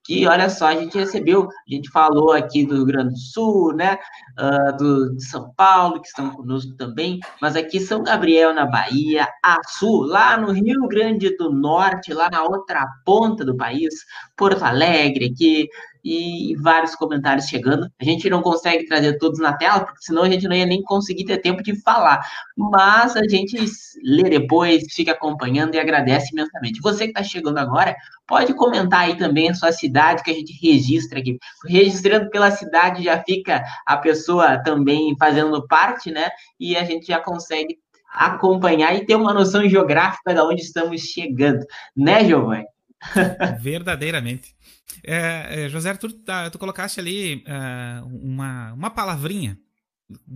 Que 0.05 0.27
olha 0.27 0.49
só, 0.49 0.69
a 0.69 0.75
gente 0.75 0.97
recebeu, 0.97 1.49
a 1.49 1.75
gente 1.75 1.91
falou 1.91 2.33
aqui 2.33 2.65
do 2.65 2.77
Rio 2.77 2.87
Grande 2.87 3.15
do 3.15 3.19
Sul, 3.19 3.75
né? 3.75 3.99
Uh, 4.39 4.77
do, 4.77 5.17
de 5.17 5.25
São 5.25 5.53
Paulo, 5.57 6.01
que 6.01 6.09
estão 6.09 6.31
conosco 6.31 6.75
também, 6.77 7.19
mas 7.43 7.57
aqui 7.57 7.81
São 7.81 8.03
Gabriel 8.03 8.55
na 8.55 8.65
Bahia, 8.65 9.29
Açu, 9.43 10.03
lá 10.03 10.37
no 10.37 10.53
Rio 10.53 10.87
Grande 10.89 11.37
do 11.37 11.53
Norte, 11.53 12.15
lá 12.15 12.31
na 12.31 12.45
outra 12.45 12.87
ponta 13.05 13.45
do 13.45 13.57
país, 13.57 13.95
Porto 14.37 14.63
Alegre, 14.63 15.33
aqui, 15.35 15.69
e 16.05 16.55
vários 16.61 16.95
comentários 16.95 17.47
chegando. 17.47 17.91
A 18.01 18.05
gente 18.05 18.29
não 18.31 18.43
consegue 18.43 18.87
trazer 18.87 19.19
todos 19.19 19.39
na 19.39 19.53
tela, 19.53 19.81
porque 19.81 20.03
senão 20.03 20.23
a 20.23 20.31
gente 20.31 20.47
não 20.49 20.57
ia 20.57 20.67
nem 20.67 20.83
conseguir 20.83 21.25
ter 21.25 21.39
tempo 21.39 21.63
de 21.63 21.81
falar. 21.83 22.21
Mas 22.57 23.17
a 23.17 23.29
gente 23.29 23.57
lê 24.03 24.25
depois, 24.25 24.85
fica 24.93 25.13
acompanhando 25.13 25.75
e 25.75 25.79
agradece 25.79 26.33
imensamente. 26.33 26.81
Você 26.81 27.05
que 27.05 27.11
está 27.11 27.23
chegando 27.23 27.59
agora, 27.59 27.95
pode 28.27 28.55
comentar 28.55 29.01
aí 29.01 29.17
também 29.17 29.51
a 29.51 29.55
sua 29.55 29.73
cidade 29.73 30.23
que 30.23 30.31
a 30.31 30.35
gente 30.35 30.53
registra 30.63 31.19
aqui. 31.19 31.39
Registrando 31.67 32.31
pela 32.31 32.51
cidade 32.51 33.03
já 33.03 33.23
fica 33.23 33.63
a 33.87 33.97
pessoa 33.97 34.63
também 34.63 35.17
fazendo 35.19 35.67
parte, 35.67 36.11
né? 36.11 36.29
E 36.59 36.77
a 36.77 36.85
gente 36.85 37.07
já 37.07 37.21
consegue 37.21 37.79
acompanhar 38.13 38.95
e 38.95 39.05
ter 39.05 39.15
uma 39.15 39.35
noção 39.35 39.69
geográfica 39.69 40.33
de 40.33 40.41
onde 40.41 40.63
estamos 40.63 41.03
chegando, 41.03 41.65
né, 41.97 42.25
Giovanni? 42.25 42.65
Verdadeiramente. 43.61 44.57
É, 45.05 45.65
é, 45.65 45.69
José, 45.69 45.95
tu, 45.95 46.13
tá, 46.13 46.51
tu 46.51 46.59
colocaste 46.59 46.99
ali 46.99 47.45
uh, 47.47 48.07
uma, 48.07 48.73
uma 48.73 48.91
palavrinha, 48.91 49.59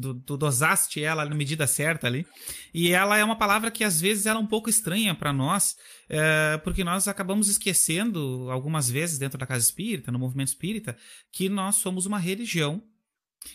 tu, 0.00 0.14
tu 0.14 0.36
dosaste 0.36 1.02
ela 1.02 1.24
na 1.24 1.34
medida 1.34 1.66
certa 1.66 2.06
ali, 2.06 2.26
e 2.72 2.92
ela 2.92 3.16
é 3.16 3.24
uma 3.24 3.36
palavra 3.36 3.70
que 3.70 3.84
às 3.84 4.00
vezes 4.00 4.26
ela 4.26 4.38
é 4.38 4.42
um 4.42 4.46
pouco 4.46 4.68
estranha 4.68 5.14
para 5.14 5.32
nós, 5.32 5.76
uh, 6.10 6.58
porque 6.62 6.84
nós 6.84 7.08
acabamos 7.08 7.48
esquecendo 7.48 8.48
algumas 8.50 8.90
vezes 8.90 9.18
dentro 9.18 9.38
da 9.38 9.46
casa 9.46 9.64
espírita, 9.64 10.12
no 10.12 10.18
movimento 10.18 10.48
espírita, 10.48 10.96
que 11.30 11.48
nós 11.48 11.76
somos 11.76 12.06
uma 12.06 12.18
religião 12.18 12.82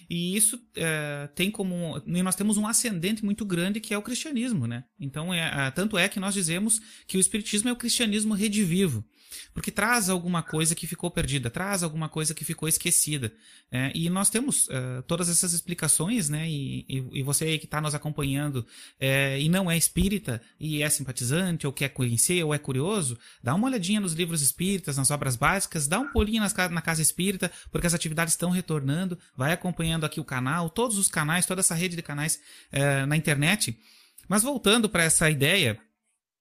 e 0.10 0.36
isso 0.36 0.60
é, 0.75 1.29
tem 1.36 1.49
como. 1.49 2.01
Nós 2.05 2.36
temos 2.36 2.57
um 2.57 2.67
ascendente 2.67 3.23
muito 3.23 3.45
grande 3.45 3.79
que 3.79 3.93
é 3.93 3.97
o 3.97 4.01
cristianismo, 4.01 4.67
né? 4.67 4.83
Então, 4.99 5.33
é, 5.33 5.71
tanto 5.71 5.97
é 5.97 6.07
que 6.10 6.19
nós 6.19 6.33
dizemos 6.33 6.81
que 7.07 7.17
o 7.17 7.19
espiritismo 7.19 7.69
é 7.69 7.71
o 7.71 7.77
cristianismo 7.77 8.33
redivivo. 8.33 9.05
Porque 9.53 9.71
traz 9.71 10.09
alguma 10.09 10.43
coisa 10.43 10.75
que 10.75 10.87
ficou 10.87 11.09
perdida, 11.09 11.49
traz 11.49 11.83
alguma 11.83 12.07
coisa 12.07 12.33
que 12.33 12.45
ficou 12.45 12.67
esquecida. 12.67 13.33
É, 13.71 13.91
e 13.93 14.09
nós 14.09 14.29
temos 14.29 14.67
uh, 14.67 15.01
todas 15.07 15.29
essas 15.29 15.53
explicações, 15.53 16.29
né? 16.29 16.47
E, 16.47 16.85
e, 16.87 17.19
e 17.19 17.23
você 17.23 17.45
aí 17.45 17.59
que 17.59 17.65
está 17.65 17.81
nos 17.81 17.95
acompanhando 17.95 18.65
é, 18.99 19.39
e 19.39 19.49
não 19.49 19.69
é 19.69 19.77
espírita, 19.77 20.41
e 20.59 20.81
é 20.81 20.89
simpatizante, 20.89 21.65
ou 21.65 21.73
quer 21.73 21.89
conhecer, 21.89 22.43
ou 22.43 22.53
é 22.53 22.57
curioso, 22.57 23.17
dá 23.43 23.53
uma 23.55 23.67
olhadinha 23.67 23.99
nos 23.99 24.13
livros 24.13 24.41
espíritas, 24.41 24.97
nas 24.97 25.11
obras 25.11 25.35
básicas, 25.35 25.87
dá 25.87 25.99
um 25.99 26.11
pulinho 26.11 26.41
nas, 26.41 26.53
na 26.53 26.81
casa 26.81 27.01
espírita, 27.01 27.51
porque 27.71 27.87
as 27.87 27.93
atividades 27.93 28.33
estão 28.33 28.49
retornando, 28.49 29.17
vai 29.35 29.51
acompanhando 29.53 30.05
aqui 30.05 30.19
o 30.19 30.25
canal, 30.25 30.69
todos 30.69 30.97
os 30.97 31.07
canais, 31.07 31.45
toda 31.45 31.61
essa 31.61 31.75
rede 31.75 31.95
de 31.95 32.01
canais 32.01 32.39
é, 32.71 33.05
na 33.05 33.17
internet. 33.17 33.77
Mas 34.27 34.43
voltando 34.43 34.89
para 34.89 35.03
essa 35.03 35.29
ideia 35.29 35.79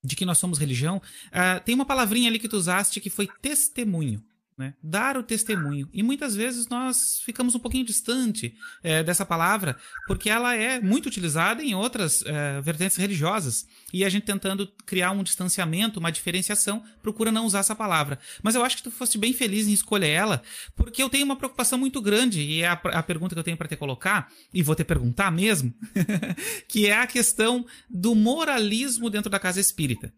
de 0.02 0.16
que 0.16 0.24
nós 0.24 0.38
somos 0.38 0.58
religião, 0.58 0.98
uh, 0.98 1.60
tem 1.64 1.74
uma 1.74 1.86
palavrinha 1.86 2.28
ali 2.28 2.38
que 2.38 2.48
tu 2.48 2.56
usaste 2.56 3.00
que 3.00 3.10
foi 3.10 3.28
testemunho. 3.40 4.22
Né? 4.58 4.72
Dar 4.82 5.18
o 5.18 5.22
testemunho. 5.22 5.86
E 5.92 6.02
muitas 6.02 6.34
vezes 6.34 6.66
nós 6.66 7.20
ficamos 7.22 7.54
um 7.54 7.58
pouquinho 7.58 7.84
distante 7.84 8.54
é, 8.82 9.02
dessa 9.02 9.26
palavra, 9.26 9.76
porque 10.06 10.30
ela 10.30 10.54
é 10.54 10.80
muito 10.80 11.06
utilizada 11.06 11.62
em 11.62 11.74
outras 11.74 12.24
é, 12.24 12.58
vertentes 12.62 12.96
religiosas. 12.96 13.66
E 13.92 14.02
a 14.02 14.08
gente 14.08 14.24
tentando 14.24 14.66
criar 14.86 15.10
um 15.10 15.22
distanciamento, 15.22 16.00
uma 16.00 16.10
diferenciação, 16.10 16.82
procura 17.02 17.30
não 17.30 17.44
usar 17.44 17.58
essa 17.58 17.74
palavra. 17.74 18.18
Mas 18.42 18.54
eu 18.54 18.64
acho 18.64 18.78
que 18.78 18.82
tu 18.84 18.90
foste 18.90 19.18
bem 19.18 19.34
feliz 19.34 19.68
em 19.68 19.74
escolher 19.74 20.08
ela, 20.08 20.42
porque 20.74 21.02
eu 21.02 21.10
tenho 21.10 21.26
uma 21.26 21.36
preocupação 21.36 21.78
muito 21.78 22.00
grande, 22.00 22.40
e 22.40 22.62
é 22.62 22.68
a, 22.68 22.72
a 22.72 23.02
pergunta 23.02 23.34
que 23.34 23.38
eu 23.38 23.44
tenho 23.44 23.58
para 23.58 23.68
te 23.68 23.76
colocar, 23.76 24.32
e 24.54 24.62
vou 24.62 24.74
te 24.74 24.84
perguntar 24.84 25.30
mesmo, 25.30 25.74
que 26.66 26.86
é 26.86 26.96
a 26.96 27.06
questão 27.06 27.66
do 27.90 28.14
moralismo 28.14 29.10
dentro 29.10 29.30
da 29.30 29.38
casa 29.38 29.60
espírita. 29.60 30.10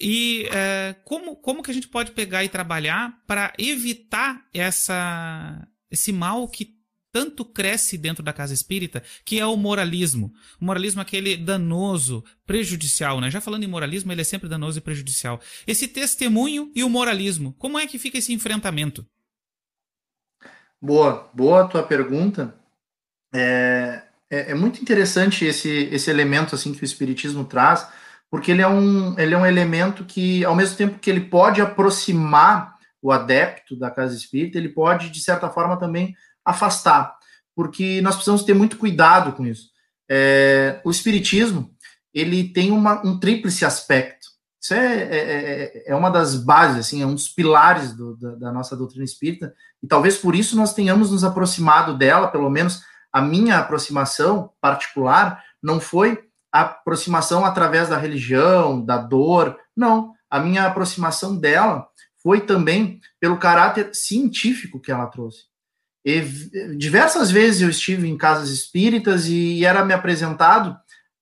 E 0.00 0.48
é, 0.50 0.96
como, 1.04 1.36
como 1.36 1.62
que 1.62 1.70
a 1.70 1.74
gente 1.74 1.86
pode 1.86 2.12
pegar 2.12 2.42
e 2.42 2.48
trabalhar 2.48 3.20
para 3.26 3.52
evitar 3.58 3.79
essa, 4.52 5.66
esse 5.90 6.12
mal 6.12 6.46
que 6.48 6.78
tanto 7.12 7.44
cresce 7.44 7.98
dentro 7.98 8.22
da 8.22 8.32
casa 8.32 8.54
espírita, 8.54 9.02
que 9.24 9.40
é 9.40 9.46
o 9.46 9.56
moralismo. 9.56 10.32
O 10.60 10.64
moralismo 10.64 11.00
é 11.00 11.02
aquele 11.02 11.36
danoso, 11.36 12.24
prejudicial, 12.46 13.20
né? 13.20 13.30
Já 13.30 13.40
falando 13.40 13.64
em 13.64 13.68
moralismo, 13.68 14.12
ele 14.12 14.20
é 14.20 14.24
sempre 14.24 14.48
danoso 14.48 14.78
e 14.78 14.80
prejudicial. 14.80 15.40
Esse 15.66 15.88
testemunho 15.88 16.70
e 16.74 16.84
o 16.84 16.88
moralismo, 16.88 17.52
como 17.58 17.78
é 17.78 17.86
que 17.86 17.98
fica 17.98 18.18
esse 18.18 18.32
enfrentamento? 18.32 19.04
Boa, 20.80 21.28
boa 21.34 21.62
a 21.62 21.66
tua 21.66 21.82
pergunta. 21.82 22.54
É, 23.34 24.02
é, 24.30 24.52
é 24.52 24.54
muito 24.54 24.80
interessante 24.80 25.44
esse, 25.44 25.88
esse 25.92 26.10
elemento 26.10 26.54
assim 26.54 26.72
que 26.72 26.82
o 26.82 26.84
espiritismo 26.84 27.44
traz 27.44 27.88
porque 28.30 28.52
ele 28.52 28.62
é 28.62 28.68
um, 28.68 29.18
ele 29.18 29.34
é 29.34 29.38
um 29.38 29.44
elemento 29.44 30.04
que, 30.04 30.44
ao 30.44 30.54
mesmo 30.54 30.76
tempo 30.76 30.98
que 31.00 31.10
ele 31.10 31.22
pode 31.22 31.60
aproximar 31.60 32.78
o 33.02 33.10
adepto 33.10 33.76
da 33.76 33.90
casa 33.90 34.14
espírita, 34.14 34.58
ele 34.58 34.68
pode, 34.68 35.10
de 35.10 35.20
certa 35.20 35.48
forma, 35.48 35.78
também 35.78 36.14
afastar, 36.44 37.16
porque 37.54 38.00
nós 38.00 38.14
precisamos 38.14 38.42
ter 38.42 38.54
muito 38.54 38.76
cuidado 38.76 39.32
com 39.32 39.46
isso. 39.46 39.70
É, 40.08 40.80
o 40.84 40.90
espiritismo, 40.90 41.70
ele 42.12 42.48
tem 42.48 42.70
uma, 42.70 43.04
um 43.06 43.18
tríplice 43.18 43.64
aspecto. 43.64 44.28
Isso 44.60 44.74
é, 44.74 45.02
é, 45.02 45.18
é, 45.18 45.84
é, 45.86 45.94
uma 45.94 46.10
das 46.10 46.36
bases, 46.36 46.86
assim, 46.86 47.02
é 47.02 47.06
um 47.06 47.14
dos 47.14 47.28
pilares 47.28 47.94
do, 47.94 48.16
da, 48.16 48.34
da 48.34 48.52
nossa 48.52 48.76
doutrina 48.76 49.04
espírita, 49.04 49.54
e 49.82 49.86
talvez 49.86 50.18
por 50.18 50.34
isso 50.34 50.56
nós 50.56 50.74
tenhamos 50.74 51.10
nos 51.10 51.24
aproximado 51.24 51.96
dela, 51.96 52.28
pelo 52.28 52.50
menos 52.50 52.82
a 53.12 53.22
minha 53.22 53.58
aproximação 53.58 54.52
particular, 54.60 55.42
não 55.62 55.80
foi 55.80 56.26
aproximação 56.52 57.44
através 57.44 57.88
da 57.88 57.96
religião, 57.96 58.84
da 58.84 58.98
dor. 58.98 59.56
Não, 59.76 60.12
a 60.28 60.38
minha 60.38 60.66
aproximação 60.66 61.36
dela 61.36 61.86
foi 62.22 62.40
também 62.40 63.00
pelo 63.18 63.38
caráter 63.38 63.90
científico 63.94 64.80
que 64.80 64.92
ela 64.92 65.06
trouxe. 65.06 65.44
E, 66.04 66.20
diversas 66.76 67.30
vezes 67.30 67.62
eu 67.62 67.70
estive 67.70 68.08
em 68.08 68.16
casas 68.16 68.50
espíritas 68.50 69.26
e 69.26 69.64
era 69.64 69.84
me 69.84 69.92
apresentado 69.92 70.76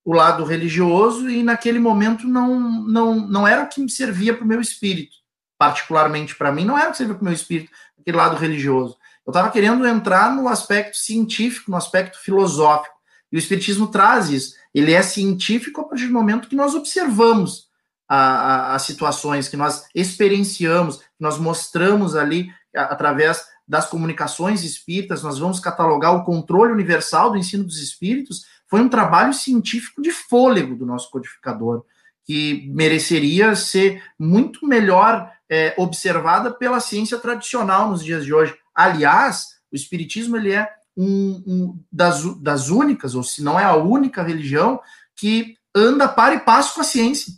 o 0.05 0.13
lado 0.13 0.45
religioso 0.45 1.29
e 1.29 1.43
naquele 1.43 1.79
momento 1.79 2.27
não 2.27 2.59
não, 2.87 3.15
não 3.15 3.47
era 3.47 3.65
o 3.65 3.69
que 3.69 3.81
me 3.81 3.91
servia 3.91 4.35
para 4.35 4.45
o 4.45 4.49
meu 4.49 4.61
espírito, 4.61 5.17
particularmente 5.59 6.35
para 6.35 6.53
mim, 6.53 6.65
não 6.65 6.79
era 6.79 6.89
o 6.89 6.93
que 6.93 6.99
servia 6.99 7.15
para 7.15 7.23
o 7.23 7.25
meu 7.25 7.35
espírito, 7.35 7.71
aquele 8.01 8.17
lado 8.17 8.37
religioso. 8.37 8.97
Eu 9.27 9.31
estava 9.31 9.51
querendo 9.51 9.87
entrar 9.87 10.35
no 10.35 10.49
aspecto 10.49 10.97
científico, 10.97 11.71
no 11.71 11.77
aspecto 11.77 12.19
filosófico. 12.19 12.97
E 13.31 13.37
o 13.37 13.39
Espiritismo 13.39 13.89
traz 13.89 14.31
isso. 14.31 14.55
Ele 14.75 14.95
é 14.95 15.03
científico 15.03 15.83
a 15.83 15.85
partir 15.85 16.07
do 16.07 16.15
momento 16.15 16.49
que 16.49 16.57
nós 16.57 16.75
observamos 16.75 17.68
as 18.09 18.83
situações, 18.83 19.49
que 19.49 19.57
nós 19.57 19.87
experienciamos, 19.95 20.97
que 20.97 21.05
nós 21.21 21.39
mostramos 21.39 22.17
ali 22.17 22.51
a, 22.75 22.85
através 22.85 23.45
das 23.67 23.87
comunicações 23.87 24.65
espíritas, 24.65 25.23
nós 25.23 25.39
vamos 25.39 25.61
catalogar 25.61 26.15
o 26.15 26.25
controle 26.25 26.73
universal 26.73 27.31
do 27.31 27.37
ensino 27.37 27.65
dos 27.65 27.83
espíritos. 27.83 28.47
Foi 28.67 28.81
um 28.81 28.89
trabalho 28.89 29.35
científico 29.35 30.01
de 30.01 30.11
fôlego 30.11 30.75
do 30.75 30.87
nosso 30.87 31.11
codificador, 31.11 31.85
que 32.25 32.71
mereceria 32.75 33.55
ser 33.55 34.03
muito 34.19 34.67
melhor 34.67 35.31
é, 35.51 35.75
observada 35.77 36.51
pela 36.51 36.81
ciência 36.81 37.19
tradicional 37.19 37.91
nos 37.91 38.03
dias 38.03 38.25
de 38.25 38.33
hoje. 38.33 38.55
Aliás, 38.75 39.59
o 39.71 39.77
espiritismo 39.77 40.37
ele 40.37 40.53
é 40.53 40.71
um, 40.97 41.43
um, 41.47 41.85
das, 41.93 42.23
das 42.41 42.69
únicas, 42.71 43.15
ou 43.15 43.23
se 43.23 43.43
não 43.43 43.61
é 43.61 43.65
a 43.65 43.77
única 43.77 44.23
religião, 44.23 44.81
que 45.15 45.57
anda 45.75 46.09
para 46.09 46.35
e 46.35 46.41
passo 46.41 46.75
com 46.75 46.81
a 46.81 46.85
ciência. 46.85 47.33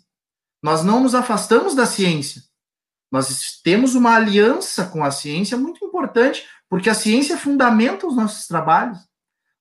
Nós 0.62 0.84
não 0.84 1.00
nos 1.00 1.14
afastamos 1.14 1.74
da 1.74 1.86
ciência. 1.86 2.42
Nós 3.10 3.60
temos 3.62 3.94
uma 3.94 4.14
aliança 4.14 4.86
com 4.86 5.04
a 5.04 5.10
ciência 5.10 5.56
muito 5.56 5.84
importante, 5.84 6.46
porque 6.68 6.88
a 6.88 6.94
ciência 6.94 7.36
fundamenta 7.36 8.06
os 8.06 8.14
nossos 8.14 8.46
trabalhos. 8.46 8.98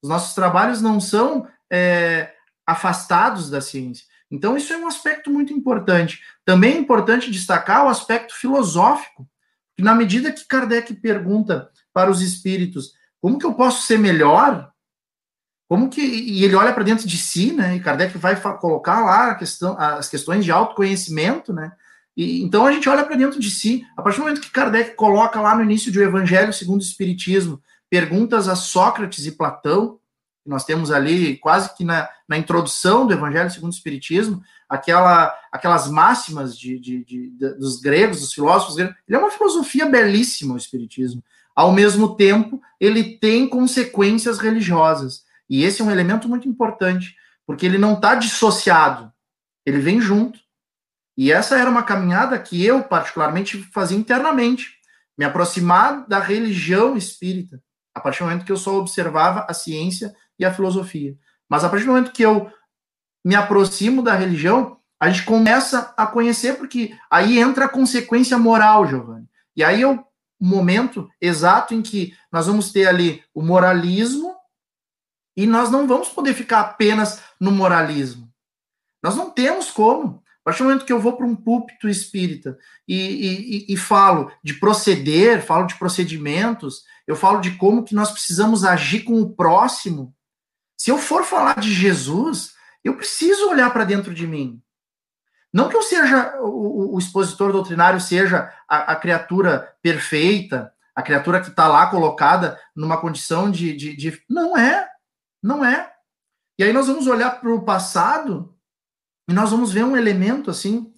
Os 0.01 0.09
nossos 0.09 0.33
trabalhos 0.35 0.81
não 0.81 0.99
são 0.99 1.47
é, 1.71 2.33
afastados 2.65 3.49
da 3.49 3.59
ciência. 3.59 4.05
Então, 4.31 4.55
isso 4.55 4.71
é 4.71 4.77
um 4.77 4.88
aspecto 4.88 5.31
muito 5.31 5.51
importante. 5.51 6.21
Também 6.45 6.73
é 6.73 6.77
importante 6.77 7.31
destacar 7.31 7.85
o 7.85 7.89
aspecto 7.89 8.35
filosófico, 8.35 9.27
que 9.75 9.83
na 9.83 9.95
medida 9.95 10.31
que 10.31 10.45
Kardec 10.45 10.93
pergunta 10.95 11.71
para 11.91 12.12
os 12.12 12.21
espíritos 12.21 12.93
como 13.21 13.38
que 13.38 13.45
eu 13.45 13.53
posso 13.53 13.85
ser 13.85 13.97
melhor? 13.97 14.68
Como 15.69 15.88
que 15.88 16.01
e 16.01 16.43
ele 16.43 16.55
olha 16.55 16.73
para 16.73 16.84
dentro 16.84 17.08
de 17.08 17.15
si, 17.15 17.53
né? 17.53 17.75
E 17.75 17.79
Kardec 17.79 18.17
vai 18.17 18.36
colocar 18.58 19.01
lá 19.01 19.36
questão, 19.36 19.79
as 19.79 20.10
questões 20.10 20.43
de 20.43 20.51
autoconhecimento, 20.51 21.53
né? 21.53 21.71
E, 22.17 22.41
então 22.41 22.65
a 22.65 22.71
gente 22.71 22.89
olha 22.89 23.05
para 23.05 23.15
dentro 23.15 23.39
de 23.39 23.51
si. 23.51 23.86
A 23.95 24.01
partir 24.01 24.17
do 24.17 24.23
momento 24.23 24.41
que 24.41 24.49
Kardec 24.49 24.95
coloca 24.95 25.39
lá 25.39 25.55
no 25.55 25.62
início 25.62 25.91
do 25.91 26.01
Evangelho 26.01 26.51
segundo 26.51 26.82
o 26.82 26.84
Espiritismo 26.84 27.62
perguntas 27.88 28.47
a 28.47 28.55
Sócrates 28.55 29.27
e 29.27 29.32
Platão, 29.32 29.99
nós 30.43 30.65
temos 30.65 30.89
ali 30.89 31.38
quase 31.38 31.75
que 31.75 31.84
na, 31.84 32.10
na 32.27 32.36
introdução 32.36 33.05
do 33.05 33.13
Evangelho 33.13 33.51
segundo 33.51 33.71
o 33.71 33.75
Espiritismo, 33.75 34.41
aquela, 34.67 35.32
aquelas 35.51 35.88
máximas 35.88 36.58
de, 36.58 36.79
de, 36.79 37.05
de, 37.05 37.29
de, 37.29 37.53
dos 37.60 37.79
gregos, 37.79 38.21
dos 38.21 38.34
filósofos 38.34 38.75
gregos. 38.75 38.95
Ele 39.08 39.17
é 39.17 39.19
uma 39.19 39.29
filosofia 39.29 39.86
belíssima, 39.86 40.55
o 40.55 40.58
Espiritismo. 40.58 41.23
Ao 41.55 41.71
mesmo 41.71 42.15
tempo, 42.15 42.60
ele 42.79 43.17
tem 43.17 43.47
consequências 43.47 44.39
religiosas. 44.39 45.29
E 45.49 45.63
esse 45.63 45.81
é 45.81 45.85
um 45.85 45.91
elemento 45.91 46.29
muito 46.29 46.47
importante, 46.47 47.15
porque 47.45 47.65
ele 47.65 47.77
não 47.77 47.93
está 47.93 48.15
dissociado, 48.15 49.12
ele 49.65 49.79
vem 49.79 49.99
junto. 49.99 50.39
E 51.17 51.31
essa 51.31 51.57
era 51.57 51.69
uma 51.69 51.83
caminhada 51.83 52.38
que 52.39 52.63
eu, 52.63 52.83
particularmente, 52.83 53.62
fazia 53.73 53.97
internamente, 53.97 54.77
me 55.17 55.25
aproximar 55.25 56.07
da 56.07 56.19
religião 56.19 56.95
espírita, 56.95 57.62
a 57.93 57.99
partir 57.99 58.19
do 58.19 58.25
momento 58.25 58.45
que 58.45 58.51
eu 58.51 58.57
só 58.57 58.77
observava 58.77 59.45
a 59.49 59.53
ciência 59.53 60.13
e 60.38 60.45
a 60.45 60.53
filosofia. 60.53 61.17
Mas 61.49 61.63
a 61.63 61.69
partir 61.69 61.85
do 61.85 61.91
momento 61.91 62.13
que 62.13 62.23
eu 62.23 62.49
me 63.25 63.35
aproximo 63.35 64.01
da 64.01 64.13
religião, 64.13 64.77
a 64.99 65.09
gente 65.09 65.25
começa 65.25 65.93
a 65.97 66.05
conhecer, 66.05 66.57
porque 66.57 66.95
aí 67.09 67.39
entra 67.39 67.65
a 67.65 67.69
consequência 67.69 68.38
moral, 68.38 68.88
Giovanni. 68.88 69.27
E 69.55 69.63
aí 69.63 69.81
eu 69.81 70.05
momento 70.39 71.09
exato 71.19 71.73
em 71.73 71.81
que 71.81 72.15
nós 72.31 72.47
vamos 72.47 72.71
ter 72.71 72.88
ali 72.88 73.21
o 73.33 73.41
moralismo 73.41 74.29
e 75.39 75.47
nós 75.47 75.71
não 75.71 75.88
vamos 75.88 76.10
poder 76.10 76.34
ficar 76.34 76.60
apenas 76.60 77.21
no 77.39 77.49
moralismo. 77.49 78.30
Nós 79.02 79.15
não 79.15 79.30
temos 79.30 79.71
como. 79.71 80.21
A 80.41 80.43
partir 80.43 80.63
do 80.63 80.65
momento 80.65 80.86
que 80.86 80.91
eu 80.91 80.99
vou 80.99 81.15
para 81.15 81.25
um 81.25 81.34
púlpito 81.34 81.88
espírita 81.88 82.58
e, 82.86 83.65
e, 83.69 83.73
e, 83.73 83.78
falo 83.78 84.30
de 84.43 84.56
proceder, 84.56 85.41
falo 85.41 85.65
de 85.65 85.75
procedimentos, 85.75 86.84
eu 87.08 87.15
falo 87.15 87.39
de 87.39 87.52
como 87.52 87.86
que 87.86 87.95
nós 87.95 88.12
precisamos 88.12 88.65
agir 88.65 89.06
com 89.06 89.21
o 89.21 89.34
próximo. 89.34 90.13
Se 90.78 90.91
eu 90.91 90.97
for 90.97 91.23
falar 91.23 91.58
de 91.58 91.73
Jesus, 91.73 92.52
eu 92.84 92.97
preciso 92.97 93.47
olhar 93.47 93.71
para 93.71 93.86
dentro 93.86 94.13
de 94.13 94.28
mim. 94.28 94.62
Não 95.54 95.69
que 95.69 95.78
eu 95.78 95.84
seja, 95.84 96.36
o, 96.41 96.95
o 96.95 96.99
expositor 96.99 97.54
doutrinário 97.54 98.02
seja 98.02 98.54
a, 98.67 98.91
a, 98.91 98.95
criatura 98.97 99.73
perfeita, 99.82 100.73
a 100.93 101.02
criatura 101.02 101.39
que 101.39 101.47
está 101.47 101.65
lá 101.69 101.88
colocada 101.88 102.60
numa 102.75 102.99
condição 102.99 103.49
de, 103.49 103.73
de, 103.73 103.95
de, 103.95 104.21
Não 104.30 104.58
é. 104.58 104.89
Não 105.41 105.63
é. 105.63 105.91
E 106.60 106.63
aí 106.63 106.73
nós 106.73 106.88
vamos 106.88 107.08
olhar 107.08 107.39
para 107.39 107.54
o 107.54 107.63
passado 107.63 108.54
e 109.30 109.34
nós 109.34 109.52
vamos 109.52 109.71
ver 109.71 109.84
um 109.84 109.95
elemento 109.95 110.49
assim 110.49 110.93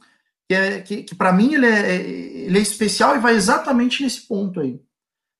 que, 0.49 0.55
é, 0.55 0.81
que, 0.81 1.03
que 1.03 1.15
para 1.15 1.31
mim 1.31 1.53
ele 1.53 1.65
é, 1.65 1.95
ele 1.95 2.57
é 2.57 2.61
especial 2.61 3.15
e 3.15 3.19
vai 3.19 3.35
exatamente 3.35 4.03
nesse 4.03 4.27
ponto 4.27 4.59
aí. 4.59 4.81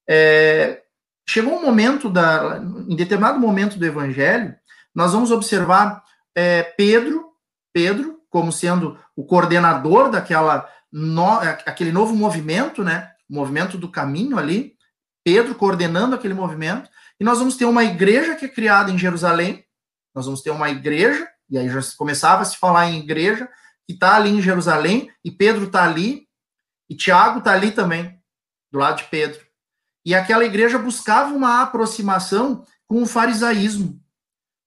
É, 0.09 0.83
chegou 1.27 1.57
um 1.57 1.65
momento 1.65 2.09
da, 2.09 2.61
em 2.87 2.95
determinado 2.95 3.39
momento 3.39 3.77
do 3.77 3.85
Evangelho, 3.85 4.55
nós 4.93 5.13
vamos 5.13 5.31
observar 5.31 6.03
é, 6.35 6.63
Pedro, 6.63 7.31
Pedro 7.73 8.21
como 8.29 8.51
sendo 8.51 8.97
o 9.15 9.25
coordenador 9.25 10.09
daquela 10.09 10.69
no, 10.91 11.39
aquele 11.65 11.91
novo 11.91 12.15
movimento, 12.15 12.83
né? 12.83 13.11
O 13.29 13.35
movimento 13.35 13.77
do 13.77 13.89
caminho 13.89 14.37
ali, 14.37 14.75
Pedro 15.23 15.55
coordenando 15.55 16.15
aquele 16.15 16.33
movimento, 16.33 16.89
e 17.21 17.23
nós 17.23 17.37
vamos 17.37 17.55
ter 17.55 17.65
uma 17.65 17.83
igreja 17.83 18.35
que 18.35 18.45
é 18.45 18.49
criada 18.49 18.89
em 18.89 18.97
Jerusalém. 18.97 19.63
Nós 20.11 20.25
vamos 20.25 20.41
ter 20.41 20.49
uma 20.49 20.71
igreja, 20.71 21.29
e 21.47 21.55
aí 21.55 21.69
já 21.69 21.79
começava 21.95 22.41
a 22.41 22.45
se 22.45 22.57
falar 22.57 22.87
em 22.89 22.97
igreja, 22.97 23.47
que 23.85 23.93
está 23.93 24.15
ali 24.15 24.31
em 24.31 24.41
Jerusalém, 24.41 25.07
e 25.23 25.29
Pedro 25.29 25.65
está 25.65 25.83
ali, 25.83 26.27
e 26.89 26.95
Tiago 26.95 27.37
está 27.37 27.51
ali 27.53 27.69
também. 27.69 28.19
do 28.71 28.79
lado 28.79 28.97
de 28.97 29.03
Pedro. 29.03 29.39
E 30.03 30.15
aquela 30.15 30.43
igreja 30.43 30.79
buscava 30.79 31.31
uma 31.31 31.61
aproximação 31.61 32.65
com 32.87 33.03
o 33.03 33.05
farisaísmo. 33.05 34.01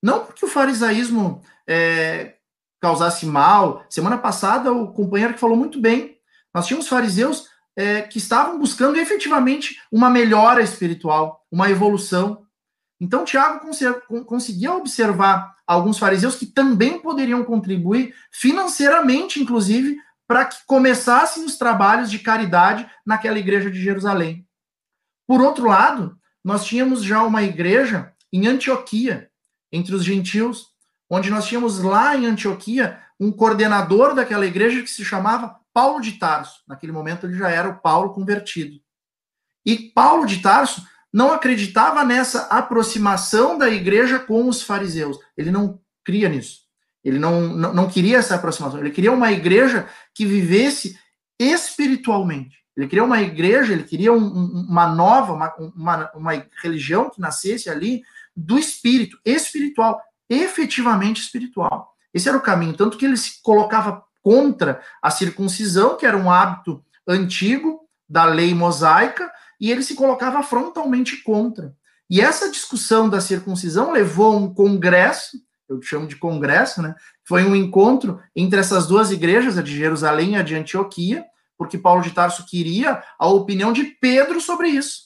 Não 0.00 0.24
porque 0.24 0.44
o 0.44 0.48
farisaísmo 0.48 1.42
é, 1.66 2.36
causasse 2.80 3.26
mal. 3.26 3.84
Semana 3.90 4.16
passada, 4.16 4.72
o 4.72 4.92
companheiro 4.92 5.34
que 5.34 5.40
falou 5.40 5.56
muito 5.56 5.80
bem. 5.80 6.20
Nós 6.54 6.68
tínhamos 6.68 6.86
fariseus 6.86 7.48
é, 7.74 8.02
que 8.02 8.18
estavam 8.18 8.60
buscando 8.60 8.96
efetivamente 8.96 9.76
uma 9.90 10.08
melhora 10.08 10.62
espiritual, 10.62 11.44
uma 11.50 11.68
evolução. 11.68 12.43
Então, 13.04 13.22
Tiago 13.22 13.60
conseguia 14.24 14.72
observar 14.72 15.54
alguns 15.66 15.98
fariseus 15.98 16.36
que 16.36 16.46
também 16.46 16.98
poderiam 16.98 17.44
contribuir 17.44 18.14
financeiramente, 18.32 19.42
inclusive, 19.42 19.98
para 20.26 20.46
que 20.46 20.56
começassem 20.66 21.44
os 21.44 21.58
trabalhos 21.58 22.10
de 22.10 22.18
caridade 22.18 22.90
naquela 23.04 23.38
igreja 23.38 23.70
de 23.70 23.78
Jerusalém. 23.78 24.48
Por 25.26 25.42
outro 25.42 25.68
lado, 25.68 26.18
nós 26.42 26.64
tínhamos 26.64 27.04
já 27.04 27.22
uma 27.22 27.42
igreja 27.42 28.10
em 28.32 28.46
Antioquia, 28.46 29.30
entre 29.70 29.94
os 29.94 30.02
gentios, 30.02 30.68
onde 31.10 31.30
nós 31.30 31.44
tínhamos 31.44 31.80
lá 31.80 32.16
em 32.16 32.24
Antioquia 32.24 32.98
um 33.20 33.30
coordenador 33.30 34.14
daquela 34.14 34.46
igreja 34.46 34.80
que 34.80 34.88
se 34.90 35.04
chamava 35.04 35.60
Paulo 35.74 36.00
de 36.00 36.12
Tarso. 36.12 36.62
Naquele 36.66 36.90
momento 36.92 37.26
ele 37.26 37.36
já 37.36 37.50
era 37.50 37.68
o 37.68 37.80
Paulo 37.80 38.14
convertido. 38.14 38.80
E 39.66 39.76
Paulo 39.76 40.24
de 40.24 40.40
Tarso 40.40 40.86
não 41.14 41.32
acreditava 41.32 42.02
nessa 42.02 42.46
aproximação 42.46 43.56
da 43.56 43.70
igreja 43.70 44.18
com 44.18 44.48
os 44.48 44.62
fariseus. 44.62 45.16
Ele 45.36 45.52
não 45.52 45.78
cria 46.02 46.28
nisso. 46.28 46.62
Ele 47.04 47.20
não, 47.20 47.40
não, 47.40 47.72
não 47.72 47.88
queria 47.88 48.18
essa 48.18 48.34
aproximação. 48.34 48.80
Ele 48.80 48.90
queria 48.90 49.12
uma 49.12 49.30
igreja 49.30 49.86
que 50.12 50.26
vivesse 50.26 50.98
espiritualmente. 51.38 52.56
Ele 52.76 52.88
queria 52.88 53.04
uma 53.04 53.22
igreja, 53.22 53.72
ele 53.72 53.84
queria 53.84 54.12
um, 54.12 54.66
uma 54.68 54.88
nova, 54.88 55.34
uma, 55.34 55.54
uma, 55.76 56.10
uma 56.16 56.46
religião 56.60 57.08
que 57.08 57.20
nascesse 57.20 57.70
ali 57.70 58.02
do 58.34 58.58
espírito, 58.58 59.16
espiritual, 59.24 60.02
efetivamente 60.28 61.22
espiritual. 61.22 61.94
Esse 62.12 62.28
era 62.28 62.36
o 62.36 62.42
caminho. 62.42 62.76
Tanto 62.76 62.98
que 62.98 63.04
ele 63.04 63.16
se 63.16 63.40
colocava 63.40 64.02
contra 64.20 64.82
a 65.00 65.12
circuncisão, 65.12 65.96
que 65.96 66.06
era 66.06 66.16
um 66.16 66.28
hábito 66.28 66.84
antigo 67.06 67.82
da 68.08 68.24
lei 68.24 68.52
mosaica, 68.52 69.30
e 69.60 69.70
ele 69.70 69.82
se 69.82 69.94
colocava 69.94 70.42
frontalmente 70.42 71.22
contra. 71.22 71.74
E 72.08 72.20
essa 72.20 72.50
discussão 72.50 73.08
da 73.08 73.20
circuncisão 73.20 73.90
levou 73.92 74.32
a 74.32 74.36
um 74.36 74.52
congresso, 74.52 75.38
eu 75.68 75.80
chamo 75.80 76.06
de 76.06 76.16
congresso, 76.16 76.82
né? 76.82 76.94
Foi 77.26 77.44
um 77.44 77.56
encontro 77.56 78.20
entre 78.36 78.60
essas 78.60 78.86
duas 78.86 79.10
igrejas, 79.10 79.56
a 79.56 79.62
de 79.62 79.74
Jerusalém 79.74 80.32
e 80.32 80.36
a 80.36 80.42
de 80.42 80.54
Antioquia, 80.54 81.24
porque 81.56 81.78
Paulo 81.78 82.02
de 82.02 82.10
Tarso 82.10 82.44
queria 82.46 83.02
a 83.18 83.26
opinião 83.28 83.72
de 83.72 83.84
Pedro 83.84 84.40
sobre 84.40 84.68
isso. 84.68 85.04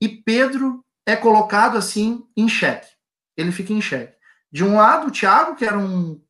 E 0.00 0.08
Pedro 0.08 0.84
é 1.06 1.14
colocado 1.14 1.76
assim 1.76 2.24
em 2.36 2.48
xeque. 2.48 2.88
Ele 3.36 3.52
fica 3.52 3.72
em 3.72 3.80
xeque. 3.80 4.16
De 4.50 4.64
um 4.64 4.76
lado, 4.76 5.10
Tiago, 5.10 5.54
que 5.54 5.64
era 5.64 5.78
um 5.78 6.20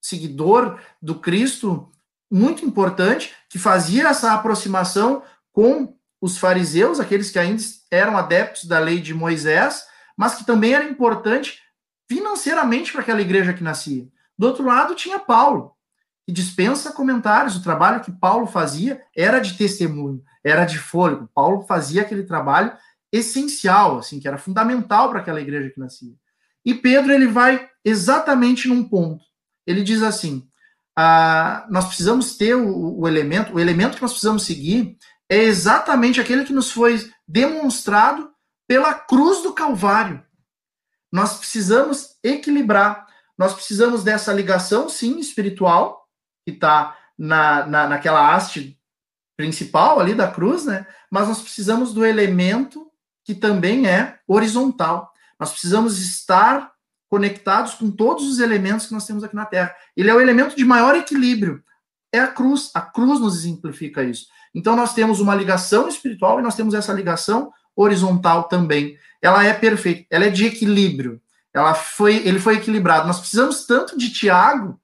seguidor 0.00 0.78
do 1.00 1.14
Cristo 1.18 1.90
muito 2.30 2.64
importante, 2.64 3.34
que 3.48 3.58
fazia 3.58 4.08
essa 4.08 4.32
aproximação 4.32 5.22
com 5.52 5.96
os 6.22 6.38
fariseus, 6.38 7.00
aqueles 7.00 7.32
que 7.32 7.38
ainda 7.38 7.60
eram 7.90 8.16
adeptos 8.16 8.64
da 8.64 8.78
lei 8.78 9.00
de 9.00 9.12
Moisés, 9.12 9.84
mas 10.16 10.36
que 10.36 10.46
também 10.46 10.72
era 10.72 10.84
importante 10.84 11.58
financeiramente 12.08 12.92
para 12.92 13.00
aquela 13.00 13.20
igreja 13.20 13.52
que 13.52 13.64
nascia. 13.64 14.06
Do 14.38 14.46
outro 14.46 14.64
lado, 14.64 14.94
tinha 14.94 15.18
Paulo, 15.18 15.72
que 16.24 16.32
dispensa 16.32 16.92
comentários. 16.92 17.56
O 17.56 17.62
trabalho 17.62 18.04
que 18.04 18.12
Paulo 18.12 18.46
fazia 18.46 19.02
era 19.16 19.40
de 19.40 19.54
testemunho, 19.54 20.22
era 20.44 20.64
de 20.64 20.78
fôlego. 20.78 21.28
Paulo 21.34 21.62
fazia 21.62 22.02
aquele 22.02 22.22
trabalho 22.22 22.72
essencial, 23.10 23.98
assim, 23.98 24.20
que 24.20 24.28
era 24.28 24.38
fundamental 24.38 25.10
para 25.10 25.18
aquela 25.18 25.40
igreja 25.40 25.70
que 25.70 25.80
nascia. 25.80 26.14
E 26.64 26.72
Pedro 26.72 27.12
ele 27.12 27.26
vai 27.26 27.68
exatamente 27.84 28.68
num 28.68 28.84
ponto. 28.84 29.24
Ele 29.66 29.82
diz 29.82 30.02
assim: 30.02 30.46
ah, 30.96 31.66
nós 31.68 31.86
precisamos 31.86 32.36
ter 32.36 32.54
o, 32.54 33.00
o 33.00 33.08
elemento, 33.08 33.54
o 33.54 33.58
elemento 33.58 33.96
que 33.96 34.02
nós 34.02 34.12
precisamos 34.12 34.44
seguir 34.44 34.96
é 35.32 35.44
exatamente 35.44 36.20
aquele 36.20 36.44
que 36.44 36.52
nos 36.52 36.70
foi 36.70 37.10
demonstrado 37.26 38.30
pela 38.68 38.92
cruz 38.92 39.42
do 39.42 39.54
Calvário. 39.54 40.22
Nós 41.10 41.38
precisamos 41.38 42.18
equilibrar, 42.22 43.06
nós 43.38 43.54
precisamos 43.54 44.04
dessa 44.04 44.30
ligação, 44.30 44.90
sim, 44.90 45.18
espiritual, 45.18 46.06
que 46.44 46.52
está 46.52 46.98
na, 47.16 47.64
na, 47.64 47.88
naquela 47.88 48.34
haste 48.34 48.78
principal 49.34 49.98
ali 49.98 50.14
da 50.14 50.30
cruz, 50.30 50.66
né? 50.66 50.86
Mas 51.10 51.28
nós 51.28 51.40
precisamos 51.40 51.94
do 51.94 52.04
elemento 52.04 52.90
que 53.24 53.34
também 53.34 53.86
é 53.86 54.18
horizontal. 54.28 55.10
Nós 55.40 55.50
precisamos 55.50 55.98
estar 55.98 56.70
conectados 57.08 57.72
com 57.72 57.90
todos 57.90 58.28
os 58.28 58.38
elementos 58.38 58.84
que 58.84 58.92
nós 58.92 59.06
temos 59.06 59.24
aqui 59.24 59.34
na 59.34 59.46
Terra. 59.46 59.74
Ele 59.96 60.10
é 60.10 60.14
o 60.14 60.20
elemento 60.20 60.54
de 60.54 60.64
maior 60.64 60.94
equilíbrio. 60.94 61.64
É 62.12 62.20
a 62.20 62.28
cruz. 62.28 62.70
A 62.74 62.82
cruz 62.82 63.18
nos 63.18 63.38
exemplifica 63.38 64.04
isso. 64.04 64.26
Então 64.54 64.76
nós 64.76 64.94
temos 64.94 65.20
uma 65.20 65.34
ligação 65.34 65.88
espiritual 65.88 66.38
e 66.38 66.42
nós 66.42 66.54
temos 66.54 66.74
essa 66.74 66.92
ligação 66.92 67.52
horizontal 67.74 68.44
também. 68.44 68.96
Ela 69.20 69.44
é 69.44 69.52
perfeita, 69.52 70.06
ela 70.10 70.26
é 70.26 70.30
de 70.30 70.46
equilíbrio. 70.46 71.20
Ela 71.54 71.74
foi, 71.74 72.16
ele 72.26 72.38
foi 72.38 72.56
equilibrado. 72.56 73.06
Nós 73.06 73.18
precisamos 73.18 73.66
tanto 73.66 73.96
de 73.96 74.10
Tiago 74.10 74.80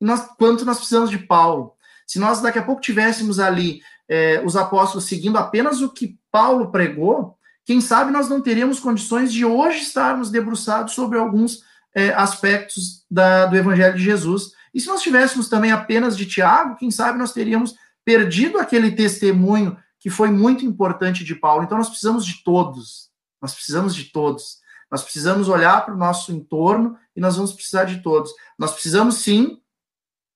nós, 0.00 0.20
quanto 0.38 0.64
nós 0.64 0.76
precisamos 0.76 1.10
de 1.10 1.18
Paulo. 1.18 1.74
Se 2.06 2.18
nós 2.18 2.40
daqui 2.40 2.58
a 2.58 2.62
pouco 2.62 2.80
tivéssemos 2.80 3.38
ali 3.38 3.80
é, 4.08 4.40
os 4.44 4.56
apóstolos 4.56 5.04
seguindo 5.04 5.36
apenas 5.36 5.80
o 5.80 5.90
que 5.90 6.18
Paulo 6.30 6.70
pregou, 6.70 7.36
quem 7.64 7.80
sabe 7.80 8.10
nós 8.10 8.28
não 8.28 8.40
teríamos 8.40 8.80
condições 8.80 9.32
de 9.32 9.44
hoje 9.44 9.80
estarmos 9.80 10.30
debruçados 10.30 10.94
sobre 10.94 11.18
alguns 11.18 11.62
é, 11.94 12.14
aspectos 12.14 13.04
da, 13.10 13.46
do 13.46 13.56
Evangelho 13.56 13.96
de 13.96 14.02
Jesus. 14.02 14.52
E 14.72 14.80
se 14.80 14.86
nós 14.86 15.02
tivéssemos 15.02 15.48
também 15.48 15.72
apenas 15.72 16.16
de 16.16 16.24
Tiago, 16.24 16.76
quem 16.76 16.90
sabe 16.90 17.18
nós 17.18 17.32
teríamos 17.32 17.74
perdido 18.08 18.58
aquele 18.58 18.92
testemunho 18.92 19.76
que 20.00 20.08
foi 20.08 20.30
muito 20.30 20.64
importante 20.64 21.22
de 21.22 21.34
Paulo. 21.34 21.62
Então 21.62 21.76
nós 21.76 21.90
precisamos 21.90 22.24
de 22.24 22.42
todos. 22.42 23.10
Nós 23.38 23.52
precisamos 23.52 23.94
de 23.94 24.04
todos. 24.04 24.60
Nós 24.90 25.02
precisamos 25.02 25.46
olhar 25.46 25.84
para 25.84 25.92
o 25.92 25.98
nosso 25.98 26.32
entorno 26.32 26.96
e 27.14 27.20
nós 27.20 27.36
vamos 27.36 27.52
precisar 27.52 27.84
de 27.84 27.98
todos. 28.02 28.32
Nós 28.58 28.72
precisamos 28.72 29.16
sim 29.16 29.60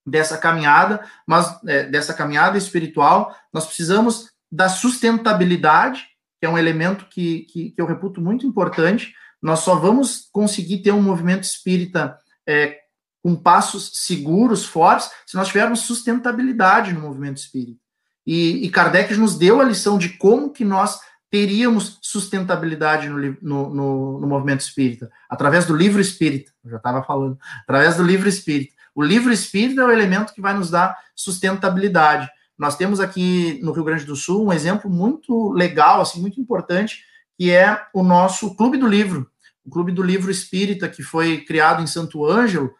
dessa 0.07 0.37
caminhada, 0.37 1.03
mas 1.27 1.59
é, 1.67 1.85
dessa 1.85 2.13
caminhada 2.13 2.59
espiritual, 2.59 3.35
nós 3.51 3.65
precisamos 3.65 4.29
da 4.51 4.69
sustentabilidade, 4.69 6.05
que 6.39 6.45
é 6.45 6.51
um 6.51 6.59
elemento 6.59 7.07
que, 7.07 7.47
que, 7.51 7.71
que 7.71 7.81
eu 7.81 7.87
reputo 7.87 8.21
muito 8.21 8.47
importante. 8.47 9.15
Nós 9.41 9.61
só 9.61 9.77
vamos 9.77 10.29
conseguir 10.31 10.83
ter 10.83 10.93
um 10.93 11.01
movimento 11.01 11.45
espírita 11.45 12.19
é, 12.47 12.82
com 13.23 13.37
passos 13.37 13.91
seguros, 13.95 14.65
fortes, 14.65 15.11
se 15.25 15.37
nós 15.37 15.49
tivermos 15.49 15.81
sustentabilidade 15.81 16.93
no 16.93 17.01
movimento 17.01 17.37
espírita. 17.37 17.81
E, 18.27 18.65
e 18.65 18.71
Kardec 18.71 19.15
nos 19.15 19.39
deu 19.39 19.61
a 19.61 19.65
lição 19.65 19.97
de 19.97 20.11
como 20.11 20.51
que 20.51 20.65
nós 20.65 20.99
teríamos 21.31 21.99
sustentabilidade 22.03 23.09
no, 23.09 23.19
no, 23.41 23.75
no, 23.75 24.21
no 24.21 24.27
movimento 24.27 24.61
espírita, 24.61 25.11
através 25.31 25.65
do 25.65 25.75
livro 25.75 26.01
espírita, 26.01 26.53
eu 26.63 26.73
já 26.73 26.77
estava 26.77 27.03
falando, 27.03 27.39
através 27.63 27.97
do 27.97 28.03
livro 28.03 28.29
espírita. 28.29 28.75
O 28.95 29.03
livro 29.03 29.33
espírita 29.33 29.81
é 29.81 29.85
o 29.85 29.91
elemento 29.91 30.35
que 30.35 30.43
vai 30.43 30.53
nos 30.53 30.69
dar 30.69 30.95
sustentabilidade. 31.17 32.29
Nós 32.59 32.77
temos 32.77 33.01
aqui 33.01 33.59
no 33.63 33.73
Rio 33.73 33.85
Grande 33.85 34.05
do 34.05 34.15
Sul 34.15 34.47
um 34.47 34.53
exemplo 34.53 34.91
muito 34.91 35.51
legal, 35.53 36.03
assim, 36.03 36.21
muito 36.21 36.39
importante, 36.39 37.03
que 37.39 37.51
é 37.51 37.81
o 37.95 38.03
nosso 38.03 38.55
Clube 38.55 38.77
do 38.77 38.87
Livro, 38.87 39.27
o 39.65 39.71
Clube 39.71 39.91
do 39.91 40.03
Livro 40.03 40.31
Espírita, 40.31 40.89
que 40.89 41.03
foi 41.03 41.39
criado 41.39 41.83
em 41.83 41.87
Santo 41.87 42.27
Ângelo, 42.27 42.75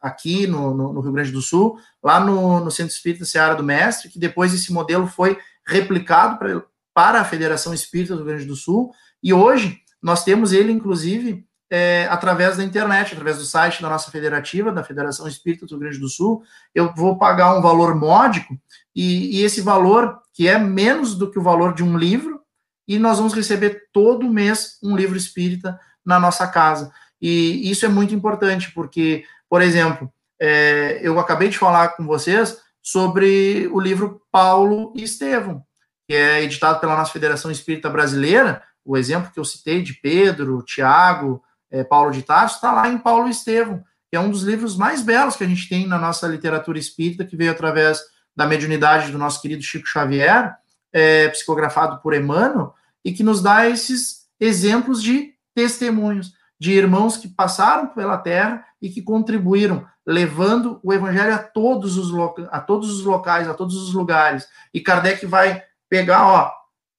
aqui 0.00 0.46
no, 0.46 0.74
no, 0.74 0.92
no 0.92 1.00
Rio 1.00 1.12
Grande 1.12 1.32
do 1.32 1.42
Sul, 1.42 1.78
lá 2.02 2.20
no, 2.20 2.60
no 2.60 2.70
Centro 2.70 2.94
Espírita 2.94 3.24
Seara 3.24 3.54
do 3.54 3.62
Mestre, 3.62 4.08
que 4.08 4.18
depois 4.18 4.52
esse 4.52 4.72
modelo 4.72 5.06
foi 5.06 5.38
replicado 5.66 6.38
pra, 6.38 6.62
para 6.92 7.20
a 7.20 7.24
Federação 7.24 7.72
Espírita 7.72 8.14
do 8.14 8.22
Rio 8.22 8.32
Grande 8.32 8.46
do 8.46 8.56
Sul, 8.56 8.92
e 9.22 9.32
hoje 9.32 9.80
nós 10.02 10.24
temos 10.24 10.52
ele, 10.52 10.72
inclusive, 10.72 11.46
é, 11.70 12.08
através 12.10 12.56
da 12.56 12.64
internet, 12.64 13.12
através 13.12 13.38
do 13.38 13.44
site 13.44 13.80
da 13.80 13.88
nossa 13.88 14.10
federativa, 14.10 14.72
da 14.72 14.82
Federação 14.82 15.28
Espírita 15.28 15.66
do 15.66 15.70
Rio 15.70 15.80
Grande 15.80 15.98
do 15.98 16.08
Sul, 16.08 16.42
eu 16.74 16.92
vou 16.94 17.16
pagar 17.16 17.56
um 17.56 17.62
valor 17.62 17.94
módico, 17.94 18.58
e, 18.94 19.38
e 19.38 19.42
esse 19.42 19.60
valor, 19.60 20.20
que 20.34 20.48
é 20.48 20.58
menos 20.58 21.14
do 21.14 21.30
que 21.30 21.38
o 21.38 21.42
valor 21.42 21.74
de 21.74 21.84
um 21.84 21.96
livro, 21.96 22.40
e 22.88 22.98
nós 22.98 23.18
vamos 23.18 23.34
receber 23.34 23.84
todo 23.92 24.28
mês 24.28 24.78
um 24.82 24.96
livro 24.96 25.16
espírita 25.16 25.78
na 26.04 26.18
nossa 26.18 26.44
casa. 26.48 26.90
E 27.20 27.70
isso 27.70 27.86
é 27.86 27.88
muito 27.88 28.14
importante, 28.14 28.72
porque 28.72 29.24
por 29.50 29.60
exemplo, 29.60 30.10
é, 30.40 31.00
eu 31.02 31.18
acabei 31.18 31.48
de 31.48 31.58
falar 31.58 31.88
com 31.90 32.06
vocês 32.06 32.56
sobre 32.80 33.68
o 33.72 33.80
livro 33.80 34.22
Paulo 34.30 34.92
e 34.96 35.02
Estevão, 35.02 35.62
que 36.08 36.14
é 36.14 36.42
editado 36.42 36.78
pela 36.78 36.96
nossa 36.96 37.12
Federação 37.12 37.50
Espírita 37.50 37.90
Brasileira. 37.90 38.62
O 38.84 38.96
exemplo 38.96 39.30
que 39.32 39.40
eu 39.40 39.44
citei 39.44 39.82
de 39.82 39.94
Pedro, 39.94 40.62
Tiago, 40.62 41.42
é, 41.70 41.82
Paulo 41.82 42.12
de 42.12 42.22
Tarso, 42.22 42.54
está 42.54 42.72
lá 42.72 42.88
em 42.88 42.96
Paulo 42.96 43.26
e 43.26 43.32
Estevão, 43.32 43.82
que 44.08 44.16
é 44.16 44.20
um 44.20 44.30
dos 44.30 44.42
livros 44.42 44.76
mais 44.76 45.02
belos 45.02 45.34
que 45.34 45.44
a 45.44 45.48
gente 45.48 45.68
tem 45.68 45.86
na 45.86 45.98
nossa 45.98 46.28
literatura 46.28 46.78
espírita, 46.78 47.24
que 47.24 47.36
veio 47.36 47.50
através 47.50 48.00
da 48.34 48.46
mediunidade 48.46 49.10
do 49.10 49.18
nosso 49.18 49.42
querido 49.42 49.62
Chico 49.62 49.86
Xavier, 49.86 50.54
é, 50.92 51.28
psicografado 51.28 52.00
por 52.00 52.14
Emmanuel, 52.14 52.72
e 53.04 53.12
que 53.12 53.22
nos 53.22 53.42
dá 53.42 53.68
esses 53.68 54.28
exemplos 54.38 55.02
de 55.02 55.34
testemunhos, 55.54 56.32
de 56.60 56.72
irmãos 56.72 57.16
que 57.16 57.26
passaram 57.26 57.86
pela 57.86 58.18
terra 58.18 58.64
e 58.82 58.90
que 58.90 59.00
contribuíram, 59.00 59.86
levando 60.06 60.78
o 60.82 60.92
evangelho 60.92 61.34
a 61.34 61.38
todos 61.38 61.96
os, 61.96 62.12
a 62.50 62.60
todos 62.60 62.90
os 62.90 63.04
locais, 63.04 63.48
a 63.48 63.54
todos 63.54 63.76
os 63.76 63.94
lugares. 63.94 64.46
E 64.72 64.80
Kardec 64.80 65.24
vai 65.24 65.62
pegar, 65.88 66.26
ó, 66.26 66.52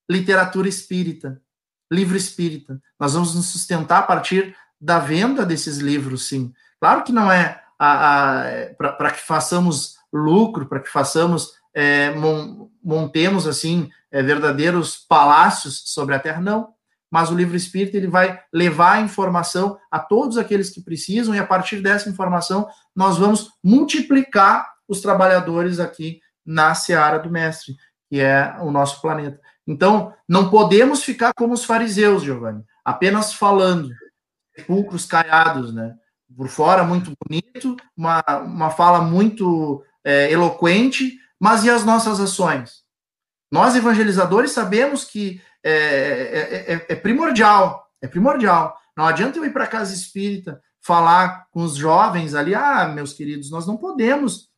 literatura 0.10 0.68
espírita, 0.68 1.40
livro 1.92 2.18
espírita. 2.18 2.82
Nós 3.00 3.14
vamos 3.14 3.36
nos 3.36 3.48
sustentar 3.48 4.00
a 4.00 4.04
partir 4.04 4.56
da 4.80 4.98
venda 4.98 5.46
desses 5.46 5.78
livros, 5.78 6.28
sim. 6.28 6.52
Claro 6.80 7.04
que 7.04 7.12
não 7.12 7.32
é 7.32 7.62
para 7.78 9.12
que 9.12 9.22
façamos 9.22 9.98
lucro, 10.12 10.66
para 10.66 10.80
que 10.80 10.90
façamos, 10.90 11.54
é, 11.74 12.14
montemos 12.84 13.48
assim 13.48 13.90
é, 14.12 14.24
verdadeiros 14.24 14.98
palácios 14.98 15.84
sobre 15.86 16.16
a 16.16 16.20
terra, 16.20 16.42
não. 16.42 16.74
Mas 17.12 17.30
o 17.30 17.36
livro 17.36 17.58
espírita 17.58 17.98
ele 17.98 18.08
vai 18.08 18.40
levar 18.54 18.94
a 18.94 19.02
informação 19.02 19.78
a 19.92 20.00
todos 20.00 20.38
aqueles 20.38 20.70
que 20.70 20.82
precisam 20.82 21.36
e 21.36 21.40
a 21.40 21.46
partir 21.46 21.82
dessa 21.82 22.10
informação 22.10 22.68
nós 22.96 23.18
vamos 23.18 23.50
multiplicar 23.62 24.72
os 24.88 25.02
trabalhadores 25.02 25.80
aqui 25.80 26.22
na 26.46 26.74
seara 26.74 27.20
do 27.20 27.30
mestre, 27.30 27.76
que 28.10 28.20
é 28.20 28.56
o 28.62 28.72
nosso 28.72 29.02
planeta. 29.02 29.40
Então, 29.68 30.14
não 30.28 30.50
podemos 30.50 31.04
ficar 31.04 31.34
como 31.34 31.54
os 31.54 31.64
fariseus, 31.64 32.24
Giovanni, 32.24 32.64
apenas 32.84 33.34
falando, 33.34 33.90
sepulcros 34.56 35.06
caiados, 35.06 35.74
né? 35.74 35.96
Por 36.36 36.48
fora, 36.48 36.84
muito 36.84 37.12
bonito, 37.24 37.76
uma, 37.96 38.24
uma 38.44 38.70
fala 38.70 39.02
muito 39.02 39.84
é, 40.04 40.32
eloquente, 40.32 41.18
mas 41.40 41.64
e 41.64 41.70
as 41.70 41.86
nossas 41.86 42.20
ações? 42.20 42.84
Nós, 43.52 43.76
evangelizadores, 43.76 44.52
sabemos 44.52 45.04
que 45.04 45.42
é, 45.64 45.74
é, 45.74 46.74
é, 46.74 46.86
é 46.90 46.96
primordial, 46.96 47.88
é 48.02 48.08
primordial. 48.08 48.76
Não 48.98 49.06
adianta 49.06 49.38
eu 49.38 49.46
ir 49.46 49.54
para 49.54 49.68
casa 49.68 49.94
espírita, 49.94 50.62
falar 50.82 51.46
com 51.52 51.64
os 51.64 51.76
jovens 51.76 52.34
ali, 52.34 52.56
ah, 52.56 52.88
meus 52.88 53.14
queridos, 53.14 53.52
nós 53.52 53.68
não 53.68 53.78
podemos 53.78 54.50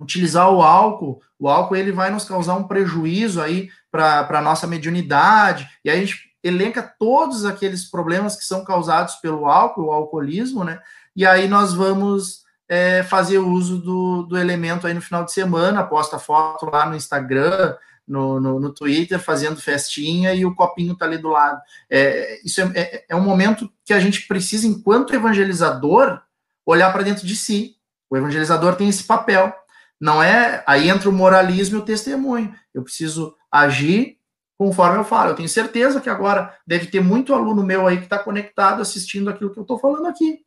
utilizar 0.00 0.50
o 0.50 0.62
álcool, 0.62 1.20
o 1.38 1.48
álcool 1.48 1.76
ele 1.76 1.92
vai 1.92 2.10
nos 2.10 2.24
causar 2.24 2.54
um 2.56 2.66
prejuízo 2.66 3.40
aí 3.40 3.68
para 3.90 4.26
a 4.30 4.42
nossa 4.42 4.66
mediunidade, 4.66 5.68
e 5.84 5.90
aí 5.90 5.98
a 5.98 6.00
gente 6.00 6.30
elenca 6.42 6.82
todos 6.98 7.44
aqueles 7.44 7.84
problemas 7.90 8.34
que 8.34 8.44
são 8.44 8.64
causados 8.64 9.16
pelo 9.16 9.44
álcool, 9.46 9.86
o 9.86 9.92
alcoolismo, 9.92 10.64
né? 10.64 10.80
E 11.14 11.26
aí 11.26 11.46
nós 11.46 11.74
vamos 11.74 12.44
é, 12.66 13.02
fazer 13.02 13.38
uso 13.38 13.78
do, 13.78 14.22
do 14.22 14.38
elemento 14.38 14.86
aí 14.86 14.94
no 14.94 15.02
final 15.02 15.24
de 15.24 15.32
semana, 15.32 15.84
posta 15.84 16.18
foto 16.18 16.64
lá 16.66 16.86
no 16.86 16.96
Instagram, 16.96 17.76
no, 18.10 18.40
no, 18.40 18.58
no, 18.58 18.74
Twitter, 18.74 19.20
fazendo 19.20 19.60
festinha 19.60 20.34
e 20.34 20.44
o 20.44 20.52
copinho 20.52 20.96
tá 20.96 21.04
ali 21.04 21.16
do 21.16 21.28
lado. 21.28 21.60
É, 21.88 22.40
isso 22.44 22.60
é, 22.60 22.72
é, 22.74 23.04
é 23.10 23.14
um 23.14 23.22
momento 23.22 23.72
que 23.84 23.92
a 23.92 24.00
gente 24.00 24.26
precisa, 24.26 24.66
enquanto 24.66 25.14
evangelizador, 25.14 26.20
olhar 26.66 26.92
para 26.92 27.04
dentro 27.04 27.24
de 27.24 27.36
si. 27.36 27.76
O 28.10 28.16
evangelizador 28.16 28.74
tem 28.74 28.88
esse 28.88 29.04
papel. 29.04 29.54
Não 30.00 30.20
é. 30.20 30.64
Aí 30.66 30.88
entra 30.90 31.08
o 31.08 31.12
moralismo 31.12 31.78
e 31.78 31.80
o 31.80 31.84
testemunho. 31.84 32.52
Eu 32.74 32.82
preciso 32.82 33.36
agir 33.48 34.18
conforme 34.58 34.98
eu 34.98 35.04
falo. 35.04 35.30
Eu 35.30 35.36
tenho 35.36 35.48
certeza 35.48 36.00
que 36.00 36.10
agora 36.10 36.52
deve 36.66 36.86
ter 36.86 37.00
muito 37.00 37.32
aluno 37.32 37.62
meu 37.62 37.86
aí 37.86 37.98
que 37.98 38.04
está 38.04 38.18
conectado 38.18 38.82
assistindo 38.82 39.30
aquilo 39.30 39.52
que 39.52 39.58
eu 39.58 39.62
estou 39.62 39.78
falando 39.78 40.06
aqui. 40.06 40.40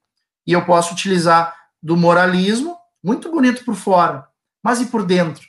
E 0.46 0.52
eu 0.52 0.66
posso 0.66 0.94
utilizar 0.94 1.56
do 1.82 1.96
moralismo, 1.96 2.78
muito 3.02 3.32
bonito 3.32 3.64
por 3.64 3.76
fora, 3.76 4.28
mas 4.62 4.82
e 4.82 4.88
por 4.88 5.06
dentro? 5.06 5.48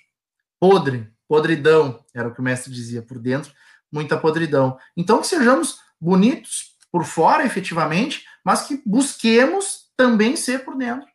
Podre, 0.60 1.12
podridão, 1.28 2.04
era 2.14 2.28
o 2.28 2.34
que 2.34 2.40
o 2.40 2.44
mestre 2.44 2.72
dizia, 2.72 3.02
por 3.02 3.18
dentro, 3.18 3.52
muita 3.92 4.18
podridão. 4.18 4.76
Então 4.96 5.20
que 5.20 5.26
sejamos 5.26 5.78
bonitos 6.00 6.74
por 6.90 7.04
fora, 7.04 7.44
efetivamente, 7.44 8.24
mas 8.44 8.62
que 8.62 8.82
busquemos 8.84 9.84
também 9.96 10.36
ser 10.36 10.64
por 10.64 10.76
dentro 10.76 11.08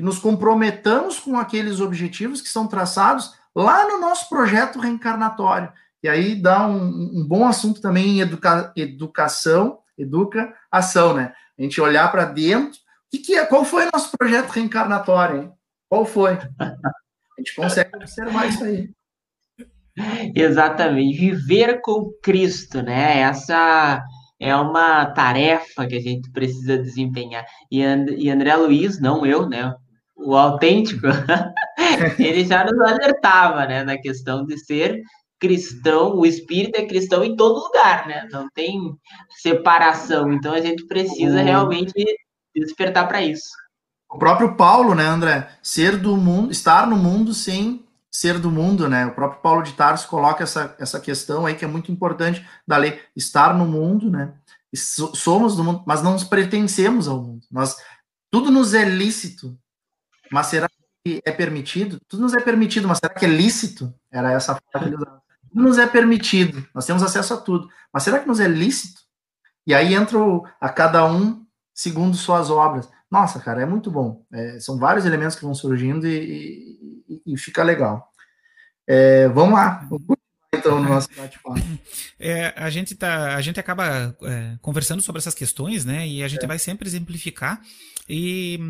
e 0.00 0.02
nos 0.02 0.18
comprometamos 0.18 1.18
com 1.18 1.38
aqueles 1.38 1.78
objetivos 1.78 2.40
que 2.40 2.48
são 2.48 2.66
traçados 2.66 3.34
lá 3.54 3.86
no 3.86 4.00
nosso 4.00 4.30
projeto 4.30 4.80
reencarnatório. 4.80 5.70
E 6.02 6.08
aí 6.08 6.34
dá 6.34 6.66
um, 6.66 7.20
um 7.20 7.28
bom 7.28 7.46
assunto 7.46 7.82
também 7.82 8.06
em 8.06 8.20
educa, 8.22 8.72
educação, 8.74 9.80
educa 9.98 10.56
ação, 10.72 11.12
né? 11.12 11.34
A 11.58 11.62
gente 11.62 11.78
olhar 11.82 12.10
para 12.10 12.24
dentro. 12.24 12.80
Que 13.10 13.18
que 13.18 13.34
é, 13.34 13.44
qual 13.44 13.62
foi 13.62 13.86
o 13.86 13.90
nosso 13.92 14.16
projeto 14.16 14.48
reencarnatório, 14.48 15.42
hein? 15.42 15.52
Qual 15.86 16.06
foi? 16.06 16.32
A 16.58 16.74
gente 17.36 17.54
consegue 17.54 17.94
observar 17.94 18.48
isso 18.48 18.64
aí. 18.64 18.90
Exatamente, 20.34 21.18
viver 21.18 21.80
com 21.80 22.10
Cristo, 22.22 22.82
né? 22.82 23.20
Essa 23.20 24.02
é 24.38 24.54
uma 24.56 25.06
tarefa 25.06 25.86
que 25.86 25.96
a 25.96 26.00
gente 26.00 26.30
precisa 26.30 26.78
desempenhar. 26.78 27.44
E, 27.70 27.82
And 27.82 28.06
e 28.16 28.30
André 28.30 28.56
Luiz, 28.56 29.00
não 29.00 29.26
eu, 29.26 29.48
né? 29.48 29.74
o 30.22 30.36
autêntico, 30.36 31.06
ele 32.18 32.44
já 32.44 32.64
nos 32.64 32.78
alertava, 32.78 33.66
né, 33.66 33.82
na 33.82 33.96
questão 33.96 34.44
de 34.44 34.58
ser 34.58 35.00
cristão, 35.38 36.16
o 36.16 36.26
espírito 36.26 36.78
é 36.78 36.86
cristão 36.86 37.24
em 37.24 37.34
todo 37.34 37.64
lugar, 37.64 38.06
né? 38.06 38.28
Não 38.30 38.46
tem 38.50 38.78
separação. 39.40 40.30
Então 40.34 40.52
a 40.52 40.60
gente 40.60 40.86
precisa 40.86 41.40
realmente 41.40 41.94
despertar 42.54 43.08
para 43.08 43.22
isso. 43.22 43.48
O 44.12 44.18
próprio 44.18 44.54
Paulo, 44.54 44.94
né, 44.94 45.06
André? 45.06 45.48
Ser 45.62 45.96
do 45.96 46.14
mundo, 46.14 46.52
estar 46.52 46.86
no 46.86 46.96
mundo 46.96 47.32
sem 47.32 47.82
ser 48.10 48.38
do 48.38 48.50
mundo, 48.50 48.88
né? 48.88 49.06
O 49.06 49.14
próprio 49.14 49.40
Paulo 49.40 49.62
de 49.62 49.72
Tarso 49.72 50.08
coloca 50.08 50.42
essa, 50.42 50.74
essa 50.78 50.98
questão 50.98 51.46
aí 51.46 51.54
que 51.54 51.64
é 51.64 51.68
muito 51.68 51.92
importante 51.92 52.44
da 52.66 52.76
lei 52.76 53.00
estar 53.14 53.54
no 53.54 53.66
mundo, 53.66 54.10
né? 54.10 54.34
Somos 54.74 55.56
do 55.56 55.64
mundo, 55.64 55.82
mas 55.86 56.02
não 56.02 56.12
nos 56.12 56.24
pertencemos 56.24 57.06
ao 57.06 57.22
mundo. 57.22 57.46
Nós 57.50 57.76
tudo 58.30 58.50
nos 58.50 58.74
é 58.74 58.84
lícito, 58.84 59.58
mas 60.30 60.46
será 60.46 60.68
que 61.04 61.20
é 61.24 61.32
permitido? 61.32 62.00
Tudo 62.08 62.22
nos 62.22 62.34
é 62.34 62.40
permitido, 62.40 62.86
mas 62.86 62.98
será 62.98 63.12
que 63.12 63.24
é 63.24 63.28
lícito? 63.28 63.92
Era 64.10 64.32
essa 64.32 64.60
frase. 64.70 64.90
Tudo 64.90 65.22
nos 65.52 65.78
é 65.78 65.86
permitido, 65.86 66.64
nós 66.72 66.86
temos 66.86 67.02
acesso 67.02 67.34
a 67.34 67.36
tudo, 67.36 67.68
mas 67.92 68.04
será 68.04 68.20
que 68.20 68.28
nos 68.28 68.38
é 68.38 68.46
lícito? 68.46 69.00
E 69.66 69.74
aí 69.74 69.94
entra 69.94 70.16
o, 70.18 70.46
a 70.60 70.68
cada 70.68 71.04
um 71.04 71.44
segundo 71.74 72.16
suas 72.16 72.50
obras. 72.50 72.88
Nossa, 73.10 73.40
cara, 73.40 73.62
é 73.62 73.66
muito 73.66 73.90
bom. 73.90 74.24
É, 74.32 74.60
são 74.60 74.78
vários 74.78 75.04
elementos 75.04 75.34
que 75.36 75.44
vão 75.44 75.54
surgindo 75.54 76.06
e, 76.06 77.02
e, 77.08 77.34
e 77.34 77.36
fica 77.36 77.62
legal. 77.62 78.08
É, 78.86 79.28
vamos 79.28 79.54
lá. 79.54 79.88
Então, 80.54 80.80
no 80.80 80.88
nosso 80.88 81.08
bate-papo. 81.16 81.60
É, 82.22 82.52
a 82.54 82.68
gente 82.68 82.94
tá, 82.94 83.34
a 83.34 83.40
gente 83.40 83.58
acaba 83.58 84.14
é, 84.22 84.58
conversando 84.60 85.00
sobre 85.00 85.20
essas 85.20 85.34
questões, 85.34 85.86
né? 85.86 86.06
E 86.06 86.22
a 86.22 86.28
gente 86.28 86.44
é. 86.44 86.46
vai 86.46 86.58
sempre 86.58 86.86
exemplificar. 86.86 87.58
E 88.06 88.60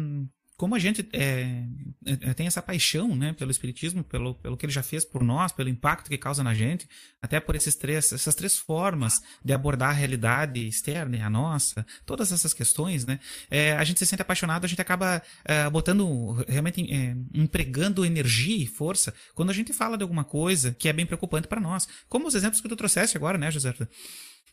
como 0.61 0.75
a 0.75 0.79
gente 0.79 1.09
é, 1.15 1.65
é, 2.05 2.35
tem 2.35 2.47
essa 2.47 2.61
paixão 2.61 3.17
né, 3.17 3.33
pelo 3.33 3.51
Espiritismo, 3.51 4.05
pelo, 4.05 4.35
pelo 4.35 4.59
que 4.59 4.67
ele 4.67 4.73
já 4.75 4.83
fez 4.83 5.07
por 5.07 5.25
nós, 5.25 5.53
pelo 5.53 5.71
impacto 5.71 6.11
que 6.11 6.19
causa 6.19 6.45
na 6.45 6.53
gente, 6.53 6.87
até 7.23 7.41
por 7.41 7.57
esses 7.57 7.75
três, 7.75 8.13
essas 8.13 8.35
três 8.35 8.59
formas 8.59 9.23
de 9.43 9.55
abordar 9.55 9.89
a 9.89 9.95
realidade 9.95 10.69
externa 10.69 11.25
a 11.25 11.31
nossa, 11.31 11.87
todas 12.05 12.31
essas 12.31 12.53
questões, 12.53 13.07
né, 13.07 13.19
é, 13.51 13.73
a 13.73 13.83
gente 13.85 14.01
se 14.01 14.05
sente 14.05 14.21
apaixonado, 14.21 14.67
a 14.67 14.69
gente 14.69 14.83
acaba 14.83 15.23
é, 15.47 15.71
botando, 15.71 16.45
realmente 16.47 16.83
é, 16.93 17.17
empregando 17.33 18.05
energia 18.05 18.63
e 18.63 18.67
força 18.67 19.15
quando 19.35 19.49
a 19.49 19.55
gente 19.55 19.73
fala 19.73 19.97
de 19.97 20.03
alguma 20.03 20.25
coisa 20.25 20.77
que 20.79 20.91
é 20.91 20.93
bem 20.93 21.07
preocupante 21.07 21.49
para 21.49 21.59
nós. 21.59 21.89
Como 22.07 22.29
os 22.29 22.35
exemplos 22.35 22.61
que 22.61 22.69
tu 22.69 22.77
trouxeste 22.77 23.17
agora, 23.17 23.39
né, 23.39 23.51
José? 23.51 23.73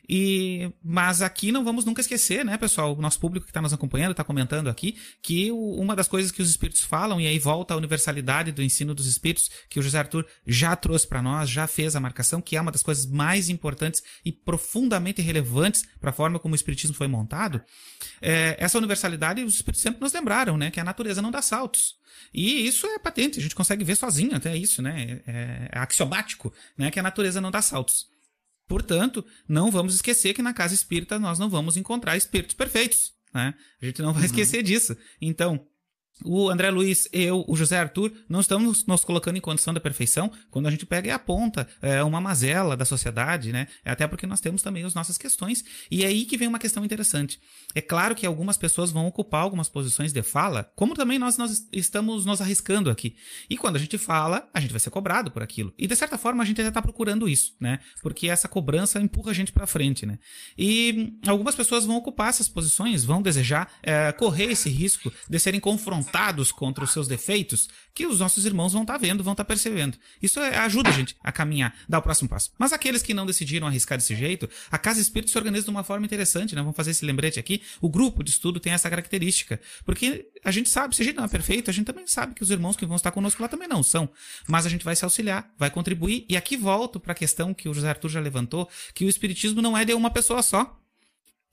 E, 0.09 0.71
mas 0.83 1.21
aqui 1.21 1.51
não 1.51 1.63
vamos 1.63 1.83
nunca 1.83 1.99
esquecer, 2.01 2.45
né, 2.45 2.57
pessoal? 2.57 2.95
O 2.95 3.01
nosso 3.01 3.19
público 3.19 3.45
que 3.45 3.49
está 3.49 3.61
nos 3.61 3.73
acompanhando, 3.73 4.11
está 4.11 4.23
comentando 4.23 4.69
aqui, 4.69 4.97
que 5.21 5.51
o, 5.51 5.75
uma 5.75 5.95
das 5.95 6.07
coisas 6.07 6.31
que 6.31 6.41
os 6.41 6.49
espíritos 6.49 6.81
falam, 6.81 7.19
e 7.19 7.27
aí 7.27 7.37
volta 7.37 7.73
a 7.73 7.77
universalidade 7.77 8.51
do 8.51 8.63
ensino 8.63 8.95
dos 8.95 9.05
espíritos, 9.05 9.49
que 9.69 9.79
o 9.79 9.83
José 9.83 9.99
Arthur 9.99 10.25
já 10.45 10.75
trouxe 10.75 11.07
para 11.07 11.21
nós, 11.21 11.49
já 11.49 11.67
fez 11.67 11.95
a 11.95 11.99
marcação, 11.99 12.41
que 12.41 12.55
é 12.55 12.61
uma 12.61 12.71
das 12.71 12.83
coisas 12.83 13.05
mais 13.05 13.49
importantes 13.49 14.01
e 14.23 14.31
profundamente 14.31 15.21
relevantes 15.21 15.83
para 15.99 16.11
a 16.11 16.13
forma 16.13 16.39
como 16.39 16.53
o 16.53 16.55
espiritismo 16.55 16.95
foi 16.95 17.07
montado. 17.07 17.61
É, 18.21 18.55
essa 18.59 18.77
universalidade, 18.77 19.43
os 19.43 19.55
espíritos 19.55 19.81
sempre 19.81 20.01
nos 20.01 20.13
lembraram, 20.13 20.57
né, 20.57 20.71
que 20.71 20.79
a 20.79 20.83
natureza 20.83 21.21
não 21.21 21.31
dá 21.31 21.41
saltos. 21.41 21.97
E 22.33 22.65
isso 22.65 22.87
é 22.87 22.99
patente, 22.99 23.39
a 23.39 23.41
gente 23.41 23.55
consegue 23.55 23.83
ver 23.83 23.95
sozinho 23.95 24.35
até 24.35 24.55
isso, 24.55 24.81
né? 24.81 25.21
É, 25.25 25.69
é 25.71 25.79
axiomático, 25.79 26.53
né? 26.77 26.91
Que 26.91 26.99
a 26.99 27.03
natureza 27.03 27.39
não 27.39 27.51
dá 27.51 27.61
saltos. 27.61 28.07
Portanto, 28.67 29.25
não 29.47 29.71
vamos 29.71 29.95
esquecer 29.95 30.33
que 30.33 30.41
na 30.41 30.53
casa 30.53 30.73
espírita 30.73 31.17
nós 31.17 31.39
não 31.39 31.49
vamos 31.49 31.77
encontrar 31.77 32.17
espíritos 32.17 32.55
perfeitos. 32.55 33.13
Né? 33.33 33.53
A 33.81 33.85
gente 33.85 34.01
não 34.01 34.11
vai 34.11 34.23
uhum. 34.23 34.25
esquecer 34.25 34.61
disso. 34.61 34.95
Então, 35.21 35.65
o 36.23 36.49
André 36.49 36.71
Luiz, 36.71 37.07
eu, 37.13 37.45
o 37.47 37.55
José 37.55 37.77
Arthur, 37.77 38.11
não 38.27 38.39
estamos 38.39 38.85
nos 38.85 39.03
colocando 39.03 39.37
em 39.37 39.41
condição 39.41 39.73
da 39.73 39.79
perfeição 39.79 40.31
quando 40.49 40.67
a 40.67 40.71
gente 40.71 40.85
pega 40.85 41.07
e 41.07 41.11
aponta 41.11 41.67
é, 41.81 42.03
uma 42.03 42.19
mazela 42.19 42.75
da 42.75 42.85
sociedade, 42.85 43.51
né? 43.51 43.67
Até 43.85 44.07
porque 44.07 44.25
nós 44.25 44.41
temos 44.41 44.61
também 44.61 44.83
as 44.83 44.95
nossas 44.95 45.17
questões. 45.17 45.63
E 45.91 46.03
é 46.03 46.07
aí 46.07 46.25
que 46.25 46.37
vem 46.37 46.47
uma 46.47 46.57
questão 46.59 46.83
interessante. 46.83 47.39
É 47.75 47.81
claro 47.81 48.15
que 48.15 48.25
algumas 48.25 48.57
pessoas 48.57 48.89
vão 48.91 49.05
ocupar 49.05 49.41
algumas 49.41 49.69
posições 49.69 50.11
de 50.11 50.23
fala, 50.23 50.71
como 50.75 50.95
também 50.95 51.19
nós, 51.19 51.37
nós 51.37 51.67
estamos 51.71 52.25
nos 52.25 52.41
arriscando 52.41 52.89
aqui. 52.89 53.15
E 53.49 53.55
quando 53.55 53.75
a 53.75 53.79
gente 53.79 53.97
fala, 53.97 54.49
a 54.53 54.59
gente 54.59 54.71
vai 54.71 54.79
ser 54.79 54.89
cobrado 54.89 55.29
por 55.29 55.43
aquilo. 55.43 55.73
E 55.77 55.85
de 55.85 55.95
certa 55.95 56.17
forma 56.17 56.41
a 56.41 56.45
gente 56.45 56.59
até 56.59 56.69
está 56.69 56.81
procurando 56.81 57.29
isso, 57.29 57.55
né? 57.59 57.79
Porque 58.01 58.27
essa 58.27 58.47
cobrança 58.47 58.99
empurra 58.99 59.31
a 59.31 59.35
gente 59.35 59.51
para 59.51 59.67
frente, 59.67 60.05
né? 60.05 60.17
E 60.57 61.13
algumas 61.27 61.53
pessoas 61.53 61.85
vão 61.85 61.95
ocupar 61.95 62.29
essas 62.29 62.49
posições, 62.49 63.03
vão 63.03 63.21
desejar 63.21 63.71
é, 63.83 64.11
correr 64.11 64.45
esse 64.45 64.69
risco 64.69 65.11
de 65.29 65.37
serem 65.37 65.59
confrontadas 65.59 66.06
voltados 66.07 66.51
contra 66.51 66.83
os 66.83 66.91
seus 66.91 67.07
defeitos 67.07 67.67
que 67.93 68.05
os 68.05 68.19
nossos 68.19 68.45
irmãos 68.45 68.73
vão 68.73 68.83
estar 68.83 68.93
tá 68.93 68.99
vendo, 68.99 69.23
vão 69.23 69.33
estar 69.33 69.43
tá 69.43 69.47
percebendo. 69.47 69.97
Isso 70.21 70.39
é, 70.39 70.55
ajuda 70.57 70.89
a 70.89 70.93
gente 70.93 71.15
a 71.21 71.31
caminhar, 71.31 71.75
dar 71.89 71.99
o 71.99 72.01
próximo 72.01 72.29
passo. 72.29 72.51
Mas 72.57 72.71
aqueles 72.71 73.01
que 73.01 73.13
não 73.13 73.25
decidiram 73.25 73.67
arriscar 73.67 73.97
desse 73.97 74.15
jeito, 74.15 74.49
a 74.71 74.77
Casa 74.77 75.01
Espírito 75.01 75.31
se 75.31 75.37
organiza 75.37 75.65
de 75.65 75.69
uma 75.71 75.83
forma 75.83 76.05
interessante, 76.05 76.55
né? 76.55 76.61
Vamos 76.61 76.75
fazer 76.75 76.91
esse 76.91 77.03
lembrete 77.03 77.39
aqui. 77.39 77.61
O 77.81 77.89
grupo 77.89 78.23
de 78.23 78.29
estudo 78.29 78.59
tem 78.59 78.71
essa 78.71 78.89
característica. 78.89 79.59
Porque 79.83 80.29
a 80.43 80.51
gente 80.51 80.69
sabe, 80.69 80.95
se 80.95 81.01
a 81.01 81.05
gente 81.05 81.15
não 81.15 81.25
é 81.25 81.27
perfeito, 81.27 81.69
a 81.69 81.73
gente 81.73 81.85
também 81.85 82.07
sabe 82.07 82.35
que 82.35 82.43
os 82.43 82.51
irmãos 82.51 82.77
que 82.77 82.85
vão 82.85 82.95
estar 82.95 83.11
conosco 83.11 83.41
lá 83.41 83.49
também 83.49 83.67
não 83.67 83.81
são. 83.81 84.09
Mas 84.47 84.65
a 84.65 84.69
gente 84.69 84.85
vai 84.85 84.95
se 84.95 85.03
auxiliar, 85.03 85.51
vai 85.57 85.69
contribuir. 85.69 86.25
E 86.29 86.37
aqui 86.37 86.55
volto 86.55 86.99
para 86.99 87.11
a 87.11 87.15
questão 87.15 87.53
que 87.53 87.67
o 87.67 87.73
José 87.73 87.89
Arthur 87.89 88.09
já 88.09 88.19
levantou, 88.19 88.69
que 88.93 89.05
o 89.05 89.09
Espiritismo 89.09 89.61
não 89.61 89.77
é 89.77 89.83
de 89.83 89.93
uma 89.93 90.11
pessoa 90.11 90.41
só. 90.43 90.79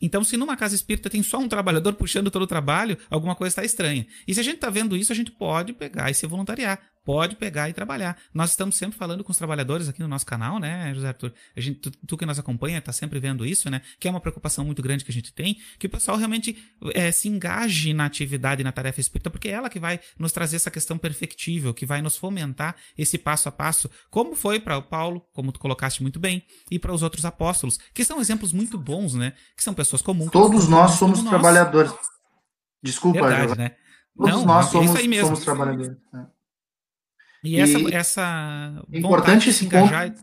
Então, 0.01 0.24
se 0.24 0.36
numa 0.36 0.57
casa 0.57 0.74
espírita 0.74 1.09
tem 1.09 1.22
só 1.22 1.38
um 1.38 1.49
trabalhador 1.49 1.95
puxando 1.95 2.30
todo 2.30 2.42
o 2.42 2.47
trabalho, 2.47 2.99
alguma 3.09 3.34
coisa 3.34 3.53
está 3.53 3.64
estranha. 3.64 4.07
E 4.26 4.34
se 4.34 4.40
a 4.40 4.42
gente 4.42 4.57
está 4.57 4.70
vendo 4.70 4.97
isso, 4.97 5.12
a 5.12 5.16
gente 5.16 5.30
pode 5.30 5.72
pegar 5.72 6.11
e 6.11 6.14
se 6.14 6.26
voluntariar 6.26 6.93
pode 7.05 7.37
pegar 7.37 7.69
e 7.69 7.73
trabalhar. 7.73 8.17
Nós 8.33 8.51
estamos 8.51 8.77
sempre 8.77 8.97
falando 8.99 9.23
com 9.23 9.31
os 9.31 9.37
trabalhadores 9.37 9.89
aqui 9.89 10.01
no 10.01 10.09
nosso 10.09 10.25
canal, 10.25 10.59
né, 10.59 10.93
José 10.95 11.09
Arthur? 11.09 11.33
A 11.57 11.61
gente, 11.61 11.79
tu, 11.79 11.91
tu 12.07 12.17
que 12.17 12.25
nos 12.25 12.39
acompanha 12.39 12.79
está 12.79 12.93
sempre 12.93 13.21
vendo 13.21 13.45
isso, 13.45 13.69
né? 13.71 13.83
Que 14.01 14.09
é 14.09 14.11
uma 14.11 14.21
preocupação 14.21 14.65
muito 14.65 14.83
grande 14.83 15.05
que 15.05 15.11
a 15.11 15.15
gente 15.15 15.33
tem, 15.33 15.59
que 15.79 15.87
o 15.87 15.91
pessoal 15.91 16.17
realmente 16.17 16.57
é, 16.95 17.13
se 17.13 17.29
engaje 17.29 17.93
na 17.93 18.07
atividade, 18.07 18.65
na 18.65 18.73
tarefa 18.73 19.01
espírita, 19.01 19.31
porque 19.31 19.49
é 19.49 19.53
ela 19.53 19.69
que 19.69 19.79
vai 19.79 20.01
nos 20.19 20.33
trazer 20.33 20.57
essa 20.57 20.71
questão 20.71 20.97
perfectível, 20.97 21.75
que 21.75 21.85
vai 21.85 22.01
nos 22.01 22.17
fomentar 22.17 22.75
esse 22.97 23.19
passo 23.19 23.49
a 23.49 23.53
passo, 23.53 23.91
como 24.11 24.35
foi 24.35 24.59
para 24.59 24.79
o 24.79 24.83
Paulo, 24.83 25.21
como 25.33 25.53
tu 25.53 25.61
colocaste 25.61 26.03
muito 26.03 26.19
bem, 26.19 26.43
e 26.71 26.79
para 26.79 26.93
os 26.93 27.03
outros 27.03 27.25
apóstolos, 27.25 27.79
que 27.93 28.05
são 28.05 28.21
exemplos 28.21 28.53
muito 28.53 28.79
bons, 28.79 29.15
né? 29.15 29.35
Que 29.57 29.63
são 29.63 29.75
pessoas 29.75 30.01
comuns. 30.01 30.31
Todos 30.31 30.69
nós 30.69 30.93
somos 30.93 31.23
trabalhadores. 31.23 31.93
Desculpa, 32.83 33.21
Verdade, 33.21 33.59
né? 33.59 33.77
Todos 34.17 34.33
Não, 34.33 34.45
nós 34.45 34.69
é 34.69 34.71
somos, 34.71 34.91
somos 35.21 35.41
trabalhadores. 35.45 35.97
né? 36.13 36.27
E 37.45 37.61
essa, 37.61 37.78
E- 37.78 37.95
essa 37.95 38.82
Importante 38.92 39.03
vontade 39.03 39.40
de 39.45 39.51
esse 39.51 39.59
se 39.61 39.66
engajar. 39.66 40.14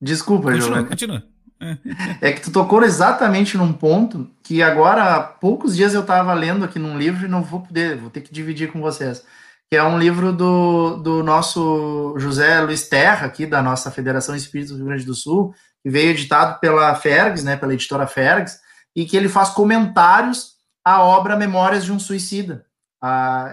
Desculpa, 0.00 0.52
Continua, 0.52 0.84
continua. 0.84 1.22
É 2.20 2.32
que 2.32 2.42
tu 2.42 2.52
tocou 2.52 2.82
exatamente 2.84 3.56
num 3.56 3.72
ponto 3.72 4.30
que 4.42 4.62
agora 4.62 5.14
há 5.14 5.22
poucos 5.22 5.74
dias 5.74 5.94
eu 5.94 6.02
estava 6.02 6.34
lendo 6.34 6.66
aqui 6.66 6.78
num 6.78 6.98
livro 6.98 7.24
e 7.24 7.28
não 7.28 7.42
vou 7.42 7.62
poder, 7.62 7.96
vou 7.96 8.10
ter 8.10 8.20
que 8.20 8.30
dividir 8.30 8.70
com 8.70 8.78
vocês. 8.78 9.24
Que 9.70 9.76
é 9.76 9.82
um 9.82 9.98
livro 9.98 10.34
do, 10.34 10.96
do 10.96 11.22
nosso 11.22 12.14
José 12.18 12.60
Luiz 12.60 12.86
Terra, 12.90 13.26
aqui 13.26 13.46
da 13.46 13.62
nossa 13.62 13.90
Federação 13.90 14.36
Espírita 14.36 14.72
do 14.72 14.76
Rio 14.76 14.86
Grande 14.86 15.06
do 15.06 15.14
Sul, 15.14 15.54
que 15.82 15.88
veio 15.88 16.10
editado 16.10 16.60
pela 16.60 16.94
Fergs, 16.94 17.42
né, 17.42 17.56
pela 17.56 17.72
editora 17.72 18.06
Fergs, 18.06 18.60
e 18.94 19.06
que 19.06 19.16
ele 19.16 19.28
faz 19.28 19.48
comentários 19.48 20.56
à 20.84 21.02
obra 21.02 21.36
Memórias 21.38 21.86
de 21.86 21.90
um 21.90 21.98
Suicida. 21.98 22.66
Ah, 23.02 23.50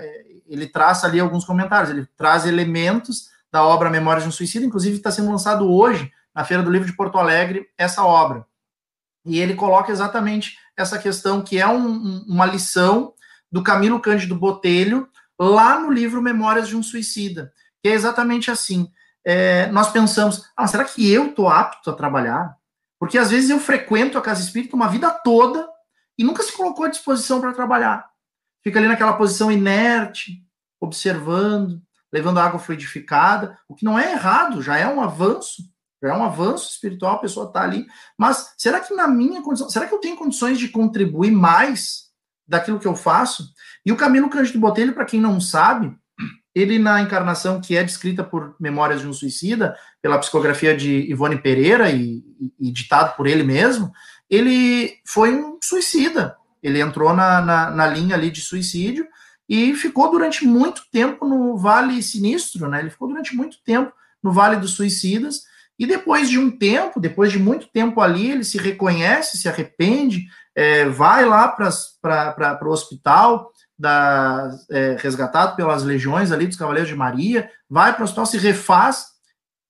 ele 0.48 0.68
traça 0.68 1.08
ali 1.08 1.20
alguns 1.20 1.46
comentários, 1.46 1.90
ele 1.90 2.08
traz 2.18 2.46
elementos 2.46 3.30
da 3.52 3.64
obra 3.64 3.90
Memórias 3.90 4.24
de 4.24 4.30
um 4.30 4.32
Suicida, 4.32 4.66
inclusive 4.66 4.98
está 4.98 5.12
sendo 5.12 5.32
lançado 5.32 5.72
hoje 5.72 6.12
na 6.34 6.44
Feira 6.44 6.64
do 6.64 6.72
Livro 6.72 6.88
de 6.88 6.96
Porto 6.96 7.18
Alegre 7.18 7.68
essa 7.78 8.04
obra. 8.04 8.46
E 9.26 9.40
ele 9.40 9.56
coloca 9.56 9.92
exatamente 9.92 10.58
essa 10.76 10.98
questão 10.98 11.42
que 11.42 11.60
é 11.60 11.68
um- 11.68 11.88
um- 11.88 12.26
uma 12.28 12.46
lição 12.46 13.14
do 13.52 13.62
Camilo 13.64 14.00
Cândido 14.00 14.36
Botelho 14.36 15.08
lá 15.40 15.80
no 15.80 15.92
livro 15.92 16.22
Memórias 16.22 16.68
de 16.68 16.76
um 16.76 16.84
Suicida, 16.84 17.54
que 17.82 17.90
é 17.90 17.94
exatamente 17.94 18.50
assim. 18.50 18.90
É, 19.26 19.68
nós 19.68 19.90
pensamos, 19.92 20.50
ah, 20.58 20.68
será 20.68 20.84
que 20.84 21.10
eu 21.10 21.28
estou 21.28 21.48
apto 21.48 21.90
a 21.90 21.94
trabalhar? 21.94 22.58
Porque 23.00 23.18
às 23.18 23.32
vezes 23.32 23.50
eu 23.50 23.60
frequento 23.60 24.18
a 24.18 24.22
casa 24.22 24.42
espírita 24.42 24.76
uma 24.76 24.90
vida 24.90 25.10
toda 25.10 25.68
e 26.18 26.24
nunca 26.24 26.44
se 26.44 26.52
colocou 26.52 26.86
à 26.86 26.90
disposição 26.90 27.40
para 27.40 27.54
trabalhar. 27.54 28.06
Fica 28.64 28.80
ali 28.80 28.88
naquela 28.88 29.14
posição 29.14 29.52
inerte, 29.52 30.42
observando, 30.80 31.82
levando 32.12 32.40
água 32.40 32.60
fluidificada, 32.60 33.58
o 33.68 33.76
que 33.76 33.84
não 33.84 33.98
é 33.98 34.12
errado, 34.12 34.62
já 34.62 34.78
é 34.78 34.88
um 34.88 35.02
avanço, 35.02 35.64
já 36.02 36.10
é 36.10 36.14
um 36.14 36.24
avanço 36.24 36.70
espiritual, 36.70 37.16
a 37.16 37.20
pessoa 37.20 37.48
está 37.48 37.62
ali. 37.62 37.86
Mas 38.18 38.54
será 38.58 38.80
que 38.80 38.94
na 38.94 39.08
minha 39.08 39.42
condição, 39.42 39.70
será 39.70 39.88
que 39.88 39.94
eu 39.94 40.00
tenho 40.00 40.16
condições 40.16 40.60
de 40.60 40.70
contribuir 40.70 41.32
mais 41.32 42.04
daquilo 42.48 42.80
que 42.80 42.88
eu 42.88 42.96
faço? 42.96 43.50
E 43.86 43.92
o 43.92 43.98
Camilo 43.98 44.30
Cândido 44.30 44.60
Botelho, 44.60 44.94
para 44.94 45.06
quem 45.06 45.20
não 45.20 45.42
sabe, 45.42 45.96
ele 46.54 46.78
na 46.78 47.02
encarnação 47.02 47.60
que 47.60 47.76
é 47.76 47.84
descrita 47.84 48.24
por 48.24 48.56
Memórias 48.60 49.02
de 49.02 49.08
um 49.08 49.14
Suicida, 49.14 49.76
pela 50.02 50.20
psicografia 50.20 50.76
de 50.78 51.10
Ivone 51.10 51.42
Pereira 51.42 51.90
e, 51.90 52.24
e, 52.60 52.72
ditado 52.72 53.16
por 53.16 53.26
ele 53.26 53.44
mesmo, 53.44 53.92
ele 54.30 55.00
foi 55.06 55.34
um 55.34 55.58
suicida. 55.64 56.38
Ele 56.64 56.80
entrou 56.80 57.14
na, 57.14 57.42
na, 57.42 57.70
na 57.70 57.88
linha 57.88 58.16
ali 58.16 58.32
de 58.32 58.42
suicídio 58.42 59.06
e 59.48 59.76
ficou 59.76 60.10
durante 60.10 60.46
muito 60.46 60.84
tempo 60.92 61.28
no 61.28 61.58
Vale 61.58 62.02
Sinistro, 62.02 62.70
né? 62.70 62.80
Ele 62.80 62.90
ficou 62.90 63.08
durante 63.08 63.36
muito 63.36 63.58
tempo 63.64 63.92
no 64.24 64.32
Vale 64.32 64.56
dos 64.56 64.72
Suicidas. 64.72 65.42
E 65.78 65.86
depois 65.86 66.30
de 66.30 66.40
um 66.40 66.50
tempo, 66.50 67.00
depois 67.00 67.32
de 67.32 67.40
muito 67.40 67.68
tempo 67.68 68.00
ali, 68.00 68.32
ele 68.32 68.44
se 68.44 68.58
reconhece, 68.58 69.38
se 69.38 69.50
arrepende, 69.50 70.26
é, 70.56 70.86
vai 70.86 71.26
lá 71.26 71.48
para 71.48 72.60
o 72.64 72.70
hospital, 72.70 73.52
da, 73.78 74.50
é, 74.70 74.96
resgatado 75.00 75.56
pelas 75.56 75.84
legiões 75.84 76.32
ali 76.32 76.48
dos 76.48 76.56
Cavaleiros 76.56 76.90
de 76.90 76.96
Maria, 76.96 77.50
vai 77.70 77.92
para 77.92 78.02
o 78.02 78.04
hospital, 78.06 78.26
se 78.26 78.38
refaz 78.38 79.08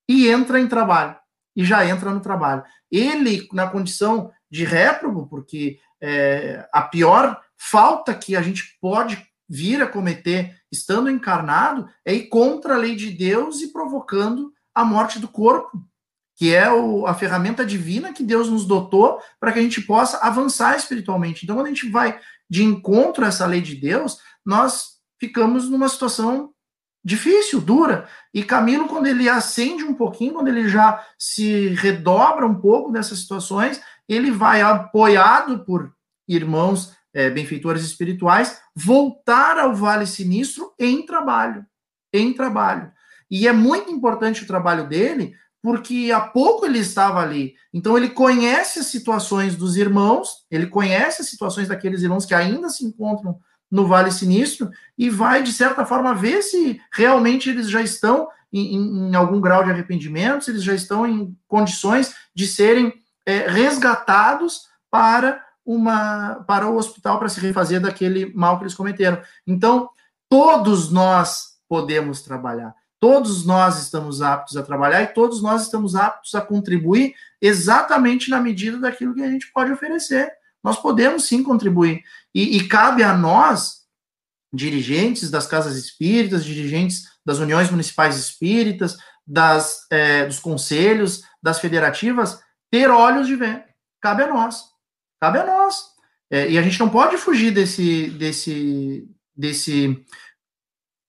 e 0.08 0.30
entra 0.30 0.60
em 0.60 0.68
trabalho. 0.68 1.16
E 1.56 1.64
já 1.64 1.86
entra 1.86 2.12
no 2.12 2.20
trabalho. 2.20 2.64
Ele, 2.92 3.48
na 3.54 3.68
condição 3.68 4.32
de 4.52 4.66
réprobo, 4.66 5.28
porque 5.28 5.80
é, 6.04 6.68
a 6.74 6.82
pior 6.82 7.42
falta 7.58 8.14
que 8.14 8.36
a 8.36 8.42
gente 8.42 8.78
pode 8.82 9.26
vir 9.48 9.82
a 9.82 9.88
cometer 9.88 10.54
estando 10.70 11.10
encarnado 11.10 11.88
é 12.04 12.14
ir 12.14 12.28
contra 12.28 12.76
a 12.76 12.78
lei 12.78 12.94
de 12.94 13.10
Deus 13.10 13.62
e 13.62 13.72
provocando 13.72 14.52
a 14.76 14.84
morte 14.84 15.18
do 15.18 15.30
corpo, 15.30 15.82
que 16.36 16.54
é 16.54 16.70
o, 16.70 17.06
a 17.08 17.14
ferramenta 17.14 17.66
divina 17.66 18.12
que 18.12 18.24
Deus 18.24 18.50
nos 18.50 18.66
dotou 18.66 19.22
para 19.40 19.54
que 19.54 19.60
a 19.60 19.62
gente 19.62 19.80
possa 19.82 20.18
avançar 20.18 20.76
espiritualmente. 20.76 21.44
Então, 21.44 21.56
quando 21.56 21.68
a 21.68 21.70
gente 21.70 21.90
vai 21.90 22.20
de 22.50 22.64
encontro 22.64 23.24
a 23.24 23.30
essa 23.30 23.46
lei 23.46 23.62
de 23.62 23.76
Deus, 23.76 24.18
nós 24.46 24.98
ficamos 25.18 25.70
numa 25.70 25.88
situação 25.88 26.52
difícil, 27.04 27.62
dura. 27.62 28.10
E 28.34 28.44
Camilo, 28.44 28.88
quando 28.88 29.08
ele 29.08 29.30
acende 29.30 29.84
um 29.84 29.94
pouquinho, 29.94 30.34
quando 30.34 30.48
ele 30.48 30.68
já 30.68 31.06
se 31.18 31.70
redobra 31.70 32.46
um 32.46 32.56
pouco 32.56 32.92
dessas 32.92 33.20
situações, 33.20 33.82
ele 34.08 34.32
vai 34.32 34.62
apoiado 34.62 35.64
por 35.66 35.94
irmãos 36.28 36.94
é, 37.14 37.30
benfeitores 37.30 37.84
espirituais, 37.84 38.60
voltar 38.76 39.60
ao 39.60 39.76
Vale 39.76 40.08
Sinistro 40.08 40.74
em 40.80 41.06
trabalho, 41.06 41.66
em 42.12 42.34
trabalho. 42.34 42.92
E 43.30 43.48
é 43.48 43.54
muito 43.54 43.92
importante 43.92 44.44
o 44.44 44.48
trabalho 44.48 44.88
dele, 44.88 45.36
porque 45.62 46.12
há 46.14 46.20
pouco 46.20 46.66
ele 46.66 46.80
estava 46.80 47.22
ali. 47.22 47.56
Então 47.74 47.98
ele 47.98 48.10
conhece 48.10 48.80
as 48.80 48.88
situações 48.88 49.56
dos 49.56 49.78
irmãos, 49.78 50.46
ele 50.52 50.68
conhece 50.68 51.22
as 51.22 51.30
situações 51.30 51.68
daqueles 51.68 52.02
irmãos 52.02 52.26
que 52.26 52.34
ainda 52.34 52.70
se 52.70 52.84
encontram 52.84 53.40
no 53.72 53.88
Vale 53.88 54.12
Sinistro 54.12 54.70
e 54.98 55.10
vai, 55.10 55.42
de 55.42 55.52
certa 55.52 55.86
forma, 55.86 56.14
ver 56.14 56.42
se 56.44 56.80
realmente 56.92 57.50
eles 57.50 57.70
já 57.70 57.82
estão 57.82 58.28
em, 58.52 58.76
em, 58.76 59.10
em 59.10 59.16
algum 59.16 59.42
grau 59.42 59.64
de 59.64 59.72
arrependimento, 59.72 60.44
se 60.44 60.52
eles 60.52 60.64
já 60.64 60.76
estão 60.76 61.08
em 61.08 61.36
condições 61.48 62.14
de 62.36 62.46
serem 62.46 62.94
é, 63.26 63.48
resgatados 63.48 64.68
para 64.90 65.44
uma 65.66 66.44
para 66.46 66.68
o 66.68 66.76
hospital 66.76 67.20
para 67.20 67.30
se 67.30 67.40
refazer 67.40 67.80
daquele 67.80 68.34
mal 68.34 68.58
que 68.58 68.64
eles 68.64 68.76
cometeram. 68.76 69.22
Então, 69.48 69.90
todos 70.30 70.92
nós 70.92 71.54
podemos 71.68 72.22
trabalhar. 72.22 72.74
Todos 73.00 73.46
nós 73.46 73.82
estamos 73.82 74.22
aptos 74.22 74.56
a 74.56 74.64
trabalhar 74.64 75.02
e 75.02 75.08
todos 75.08 75.42
nós 75.42 75.64
estamos 75.64 75.94
aptos 75.96 76.34
a 76.36 76.42
contribuir 76.42 77.14
exatamente 77.42 78.30
na 78.30 78.40
medida 78.40 78.80
daquilo 78.80 79.14
que 79.14 79.22
a 79.22 79.30
gente 79.30 79.52
pode 79.52 79.72
oferecer. 79.72 80.32
Nós 80.64 80.80
podemos 80.80 81.26
sim 81.26 81.44
contribuir. 81.44 82.02
E, 82.34 82.58
e 82.58 82.68
cabe 82.68 83.04
a 83.04 83.14
nós, 83.14 83.82
dirigentes 84.54 85.30
das 85.30 85.46
casas 85.46 85.76
espíritas, 85.76 86.46
dirigentes 86.46 87.04
das 87.26 87.40
uniões 87.40 87.70
municipais 87.70 88.18
espíritas, 88.18 88.98
das, 89.28 89.86
é, 89.90 90.26
dos 90.26 90.40
conselhos, 90.40 91.24
das 91.42 91.60
federativas, 91.60 92.40
ter 92.74 92.90
olhos 92.90 93.28
de 93.28 93.36
ver. 93.36 93.66
Cabe 94.02 94.24
a 94.24 94.28
nós. 94.28 94.64
Cabe 95.22 95.38
a 95.38 95.46
nós. 95.46 95.92
É, 96.32 96.50
e 96.50 96.58
a 96.58 96.62
gente 96.64 96.80
não 96.80 96.90
pode 96.90 97.18
fugir 97.18 97.52
desse, 97.52 98.10
desse, 98.10 99.08
desse, 99.38 100.04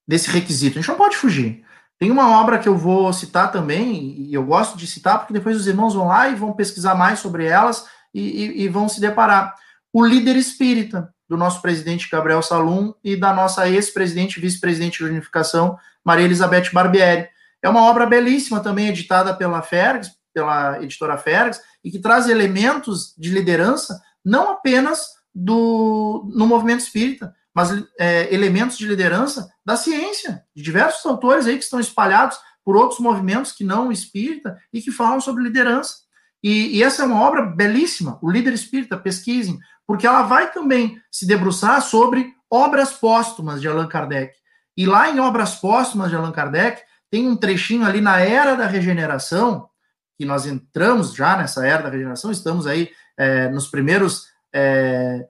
desse 0.06 0.30
requisito. 0.30 0.78
A 0.78 0.82
gente 0.82 0.90
não 0.90 0.98
pode 0.98 1.16
fugir. 1.16 1.64
Tem 1.98 2.10
uma 2.10 2.38
obra 2.38 2.58
que 2.58 2.68
eu 2.68 2.76
vou 2.76 3.10
citar 3.14 3.50
também, 3.50 4.28
e 4.28 4.34
eu 4.34 4.44
gosto 4.44 4.76
de 4.76 4.86
citar, 4.86 5.20
porque 5.20 5.32
depois 5.32 5.56
os 5.56 5.66
irmãos 5.66 5.94
vão 5.94 6.08
lá 6.08 6.28
e 6.28 6.34
vão 6.34 6.52
pesquisar 6.52 6.94
mais 6.94 7.20
sobre 7.20 7.46
elas 7.46 7.88
e, 8.12 8.20
e, 8.20 8.62
e 8.64 8.68
vão 8.68 8.86
se 8.86 9.00
deparar. 9.00 9.54
O 9.90 10.04
líder 10.04 10.36
espírita, 10.36 11.14
do 11.26 11.38
nosso 11.38 11.62
presidente 11.62 12.10
Gabriel 12.12 12.42
Salum 12.42 12.92
e 13.02 13.16
da 13.16 13.32
nossa 13.32 13.66
ex-presidente 13.70 14.38
vice-presidente 14.38 14.98
de 14.98 15.04
unificação, 15.04 15.78
Maria 16.04 16.26
Elizabeth 16.26 16.70
Barbieri. 16.74 17.26
É 17.62 17.70
uma 17.70 17.84
obra 17.84 18.04
belíssima 18.04 18.60
também, 18.60 18.88
editada 18.88 19.32
pela 19.32 19.62
Fergs, 19.62 20.12
pela 20.34 20.82
editora 20.82 21.16
Fergs, 21.16 21.60
e 21.82 21.90
que 21.90 21.98
traz 21.98 22.28
elementos 22.28 23.14
de 23.16 23.30
liderança 23.30 24.00
não 24.24 24.50
apenas 24.50 25.06
do 25.34 26.28
no 26.34 26.46
movimento 26.46 26.80
espírita, 26.80 27.34
mas 27.54 27.70
é, 27.98 28.32
elementos 28.34 28.76
de 28.76 28.86
liderança 28.86 29.48
da 29.64 29.76
ciência, 29.76 30.44
de 30.54 30.62
diversos 30.62 31.04
autores 31.06 31.46
aí 31.46 31.56
que 31.56 31.64
estão 31.64 31.78
espalhados 31.78 32.36
por 32.64 32.76
outros 32.76 32.98
movimentos 32.98 33.52
que 33.52 33.62
não 33.62 33.92
espírita 33.92 34.58
e 34.72 34.80
que 34.80 34.90
falam 34.90 35.20
sobre 35.20 35.44
liderança. 35.44 35.98
E, 36.42 36.76
e, 36.76 36.82
essa 36.82 37.02
é 37.02 37.06
uma 37.06 37.22
obra 37.22 37.42
belíssima, 37.42 38.18
o 38.20 38.30
líder 38.30 38.52
espírita, 38.52 38.98
pesquisem, 38.98 39.58
porque 39.86 40.06
ela 40.06 40.22
vai 40.22 40.52
também 40.52 41.00
se 41.10 41.26
debruçar 41.26 41.80
sobre 41.80 42.34
obras 42.50 42.92
póstumas 42.92 43.60
de 43.60 43.68
Allan 43.68 43.88
Kardec. 43.88 44.34
E 44.76 44.86
lá 44.86 45.08
em 45.08 45.20
Obras 45.20 45.54
Póstumas 45.54 46.10
de 46.10 46.16
Allan 46.16 46.32
Kardec, 46.32 46.82
tem 47.10 47.28
um 47.28 47.36
trechinho 47.36 47.86
ali 47.86 48.00
na 48.00 48.18
Era 48.18 48.56
da 48.56 48.66
Regeneração, 48.66 49.68
que 50.16 50.24
nós 50.24 50.46
entramos 50.46 51.14
já 51.14 51.36
nessa 51.36 51.66
Era 51.66 51.82
da 51.82 51.88
Regeneração, 51.90 52.30
estamos 52.30 52.66
aí 52.66 52.90
é, 53.16 53.48
nos 53.48 53.68
primeiros 53.68 54.26
é, 54.52 55.26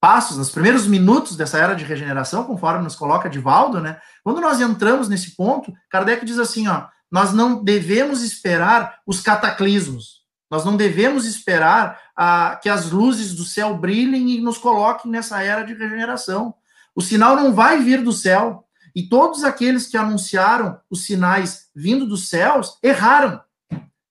passos, 0.00 0.36
nos 0.36 0.50
primeiros 0.50 0.86
minutos 0.86 1.36
dessa 1.36 1.58
Era 1.58 1.74
de 1.74 1.84
Regeneração, 1.84 2.44
conforme 2.44 2.82
nos 2.82 2.96
coloca 2.96 3.28
Divaldo, 3.30 3.80
né? 3.80 4.00
Quando 4.24 4.40
nós 4.40 4.60
entramos 4.60 5.08
nesse 5.08 5.36
ponto, 5.36 5.72
Kardec 5.90 6.24
diz 6.24 6.38
assim, 6.38 6.66
ó, 6.68 6.86
nós 7.10 7.32
não 7.32 7.62
devemos 7.62 8.22
esperar 8.22 8.98
os 9.06 9.20
cataclismos, 9.20 10.20
nós 10.50 10.64
não 10.64 10.76
devemos 10.76 11.26
esperar 11.26 12.00
a, 12.16 12.58
que 12.60 12.68
as 12.68 12.90
luzes 12.90 13.34
do 13.34 13.44
céu 13.44 13.76
brilhem 13.76 14.30
e 14.30 14.40
nos 14.40 14.58
coloquem 14.58 15.10
nessa 15.10 15.42
era 15.42 15.62
de 15.62 15.74
regeneração. 15.74 16.54
O 16.94 17.00
sinal 17.00 17.36
não 17.36 17.52
vai 17.52 17.80
vir 17.80 18.02
do 18.02 18.12
céu. 18.12 18.66
E 18.94 19.08
todos 19.08 19.44
aqueles 19.44 19.86
que 19.86 19.96
anunciaram 19.96 20.80
os 20.90 21.04
sinais 21.04 21.68
vindo 21.74 22.04
dos 22.04 22.28
céus 22.28 22.76
erraram. 22.82 23.40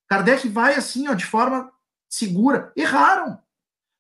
Kardec 0.10 0.48
vai 0.50 0.76
assim, 0.76 1.08
ó, 1.08 1.14
de 1.14 1.26
forma 1.26 1.72
segura. 2.10 2.74
Erraram. 2.76 3.38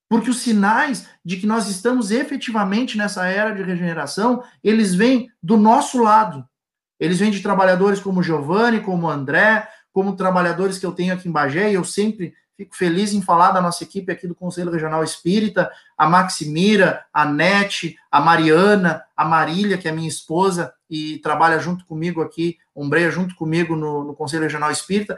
Porque 0.09 0.29
os 0.29 0.39
sinais 0.39 1.07
de 1.23 1.37
que 1.37 1.45
nós 1.45 1.69
estamos 1.69 2.09
efetivamente 2.09 2.97
nessa 2.97 3.27
era 3.27 3.53
de 3.53 3.61
regeneração, 3.61 4.43
eles 4.63 4.95
vêm 4.95 5.31
do 5.41 5.55
nosso 5.55 6.01
lado. 6.01 6.43
Eles 6.99 7.19
vêm 7.19 7.29
de 7.29 7.41
trabalhadores 7.41 7.99
como 7.99 8.23
Giovanni, 8.23 8.81
como 8.81 9.07
André, 9.07 9.69
como 9.93 10.15
trabalhadores 10.15 10.79
que 10.79 10.85
eu 10.85 10.91
tenho 10.91 11.13
aqui 11.13 11.29
em 11.29 11.31
Bagé, 11.31 11.69
e 11.69 11.75
eu 11.75 11.83
sempre 11.83 12.33
Fico 12.59 12.75
feliz 12.75 13.13
em 13.13 13.21
falar 13.21 13.51
da 13.51 13.61
nossa 13.61 13.85
equipe 13.85 14.11
aqui 14.11 14.27
do 14.27 14.35
Conselho 14.35 14.69
Regional 14.69 15.01
Espírita, 15.01 15.71
a 15.97 16.09
Maximira, 16.09 17.05
a 17.13 17.23
Nete, 17.23 17.95
a 18.11 18.19
Mariana, 18.19 19.01
a 19.15 19.23
Marília, 19.23 19.77
que 19.77 19.87
é 19.87 19.93
minha 19.93 20.09
esposa 20.09 20.73
e 20.89 21.19
trabalha 21.19 21.57
junto 21.57 21.85
comigo 21.85 22.21
aqui, 22.21 22.57
ombreia 22.75 23.09
junto 23.09 23.33
comigo 23.35 23.77
no, 23.77 24.03
no 24.03 24.13
Conselho 24.13 24.43
Regional 24.43 24.69
Espírita. 24.71 25.17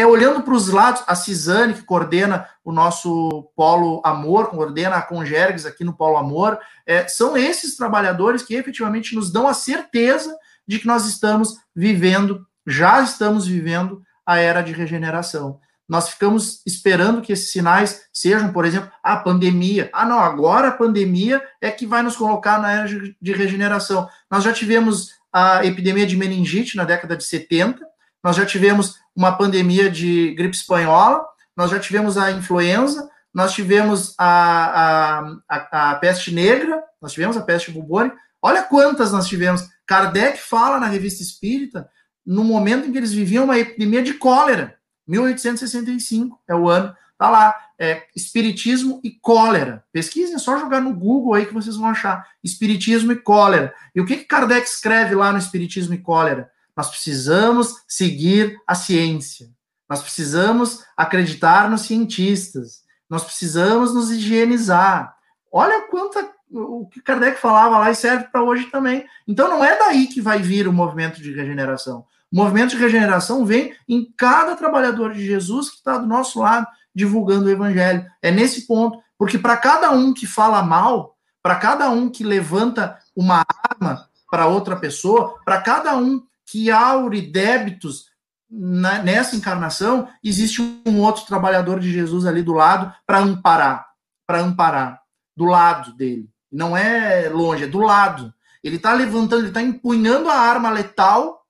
É 0.00 0.06
olhando 0.06 0.40
para 0.40 0.54
os 0.54 0.68
lados, 0.68 1.04
a 1.06 1.14
Cisane, 1.14 1.74
que 1.74 1.82
coordena 1.82 2.48
o 2.64 2.72
nosso 2.72 3.50
Polo 3.54 4.00
Amor, 4.02 4.46
coordena 4.46 4.96
a 4.96 5.02
Congergs 5.02 5.66
aqui 5.66 5.84
no 5.84 5.92
Polo 5.92 6.16
Amor, 6.16 6.58
é, 6.86 7.06
são 7.06 7.36
esses 7.36 7.76
trabalhadores 7.76 8.42
que 8.42 8.54
efetivamente 8.54 9.14
nos 9.14 9.30
dão 9.30 9.46
a 9.46 9.52
certeza 9.52 10.34
de 10.66 10.78
que 10.78 10.86
nós 10.86 11.04
estamos 11.04 11.58
vivendo, 11.76 12.46
já 12.66 13.02
estamos 13.02 13.46
vivendo 13.46 14.02
a 14.24 14.38
era 14.38 14.62
de 14.62 14.72
regeneração 14.72 15.60
nós 15.86 16.08
ficamos 16.08 16.62
esperando 16.64 17.20
que 17.20 17.32
esses 17.32 17.50
sinais 17.50 18.02
sejam, 18.12 18.52
por 18.52 18.64
exemplo, 18.64 18.88
a 19.02 19.16
pandemia. 19.16 19.90
Ah, 19.92 20.06
não, 20.06 20.20
agora 20.20 20.68
a 20.68 20.72
pandemia 20.72 21.42
é 21.60 21.68
que 21.68 21.84
vai 21.84 22.00
nos 22.00 22.16
colocar 22.16 22.60
na 22.60 22.72
era 22.72 22.88
de 23.20 23.32
regeneração. 23.32 24.08
Nós 24.30 24.44
já 24.44 24.52
tivemos 24.52 25.10
a 25.32 25.66
epidemia 25.66 26.06
de 26.06 26.16
meningite 26.16 26.76
na 26.76 26.84
década 26.84 27.16
de 27.16 27.24
70, 27.24 27.84
nós 28.22 28.36
já 28.36 28.46
tivemos 28.46 29.00
uma 29.20 29.36
pandemia 29.36 29.90
de 29.90 30.34
gripe 30.34 30.56
espanhola, 30.56 31.22
nós 31.54 31.70
já 31.70 31.78
tivemos 31.78 32.16
a 32.16 32.32
influenza, 32.32 33.06
nós 33.34 33.52
tivemos 33.52 34.14
a, 34.16 35.18
a, 35.18 35.36
a, 35.46 35.90
a 35.90 35.94
peste 35.96 36.32
negra, 36.32 36.82
nós 37.02 37.12
tivemos 37.12 37.36
a 37.36 37.42
peste 37.42 37.70
bubônica. 37.70 38.16
Olha 38.40 38.62
quantas 38.62 39.12
nós 39.12 39.28
tivemos. 39.28 39.68
Kardec 39.86 40.40
fala 40.40 40.80
na 40.80 40.86
revista 40.86 41.22
Espírita 41.22 41.86
no 42.24 42.42
momento 42.42 42.88
em 42.88 42.92
que 42.92 42.96
eles 42.96 43.12
viviam 43.12 43.44
uma 43.44 43.58
epidemia 43.58 44.02
de 44.02 44.14
cólera. 44.14 44.76
1865 45.06 46.40
é 46.48 46.54
o 46.54 46.70
ano. 46.70 46.96
Tá 47.18 47.28
lá, 47.28 47.54
é, 47.78 48.04
Espiritismo 48.16 49.02
e 49.04 49.10
cólera. 49.10 49.84
Pesquisem, 49.92 50.36
é 50.36 50.38
só 50.38 50.58
jogar 50.58 50.80
no 50.80 50.94
Google 50.94 51.34
aí 51.34 51.44
que 51.44 51.52
vocês 51.52 51.76
vão 51.76 51.90
achar. 51.90 52.26
Espiritismo 52.42 53.12
e 53.12 53.16
cólera. 53.16 53.74
E 53.94 54.00
o 54.00 54.06
que, 54.06 54.16
que 54.16 54.24
Kardec 54.24 54.66
escreve 54.66 55.14
lá 55.14 55.30
no 55.30 55.38
Espiritismo 55.38 55.92
e 55.92 55.98
cólera? 55.98 56.50
Nós 56.76 56.88
precisamos 56.88 57.74
seguir 57.86 58.56
a 58.66 58.74
ciência. 58.74 59.48
Nós 59.88 60.00
precisamos 60.02 60.84
acreditar 60.96 61.68
nos 61.68 61.82
cientistas. 61.82 62.82
Nós 63.08 63.24
precisamos 63.24 63.92
nos 63.92 64.10
higienizar. 64.10 65.14
Olha 65.52 65.88
quanta 65.88 66.30
o 66.52 66.86
que 66.86 67.00
Kardec 67.00 67.40
falava 67.40 67.78
lá 67.78 67.90
e 67.90 67.94
serve 67.94 68.24
para 68.24 68.42
hoje 68.42 68.66
também. 68.66 69.04
Então 69.26 69.48
não 69.48 69.64
é 69.64 69.78
daí 69.78 70.06
que 70.06 70.20
vai 70.20 70.40
vir 70.40 70.66
o 70.66 70.72
movimento 70.72 71.20
de 71.20 71.32
regeneração. 71.32 72.04
O 72.32 72.36
movimento 72.36 72.70
de 72.70 72.76
regeneração 72.76 73.44
vem 73.44 73.74
em 73.88 74.12
cada 74.16 74.54
trabalhador 74.56 75.12
de 75.12 75.24
Jesus 75.24 75.70
que 75.70 75.76
está 75.76 75.98
do 75.98 76.06
nosso 76.06 76.40
lado 76.40 76.66
divulgando 76.94 77.46
o 77.46 77.50
evangelho. 77.50 78.04
É 78.22 78.30
nesse 78.30 78.66
ponto, 78.66 79.00
porque 79.18 79.38
para 79.38 79.56
cada 79.56 79.90
um 79.90 80.12
que 80.12 80.26
fala 80.26 80.62
mal, 80.62 81.16
para 81.42 81.56
cada 81.56 81.90
um 81.90 82.08
que 82.08 82.24
levanta 82.24 82.98
uma 83.14 83.44
arma 83.70 84.08
para 84.30 84.46
outra 84.46 84.76
pessoa, 84.76 85.36
para 85.44 85.60
cada 85.60 85.96
um 85.96 86.22
que 86.50 86.68
aure 86.68 87.20
débitos 87.20 88.06
na, 88.50 89.00
nessa 89.02 89.36
encarnação, 89.36 90.08
existe 90.22 90.60
um 90.60 90.98
outro 90.98 91.24
trabalhador 91.24 91.78
de 91.78 91.92
Jesus 91.92 92.26
ali 92.26 92.42
do 92.42 92.52
lado 92.52 92.92
para 93.06 93.20
amparar, 93.20 93.86
para 94.26 94.40
amparar, 94.40 95.00
do 95.36 95.44
lado 95.44 95.94
dele. 95.94 96.28
Não 96.50 96.76
é 96.76 97.28
longe, 97.28 97.64
é 97.64 97.66
do 97.68 97.78
lado. 97.78 98.34
Ele 98.64 98.76
está 98.76 98.92
levantando, 98.92 99.42
ele 99.42 99.48
está 99.48 99.62
empunhando 99.62 100.28
a 100.28 100.34
arma 100.34 100.70
letal 100.70 101.46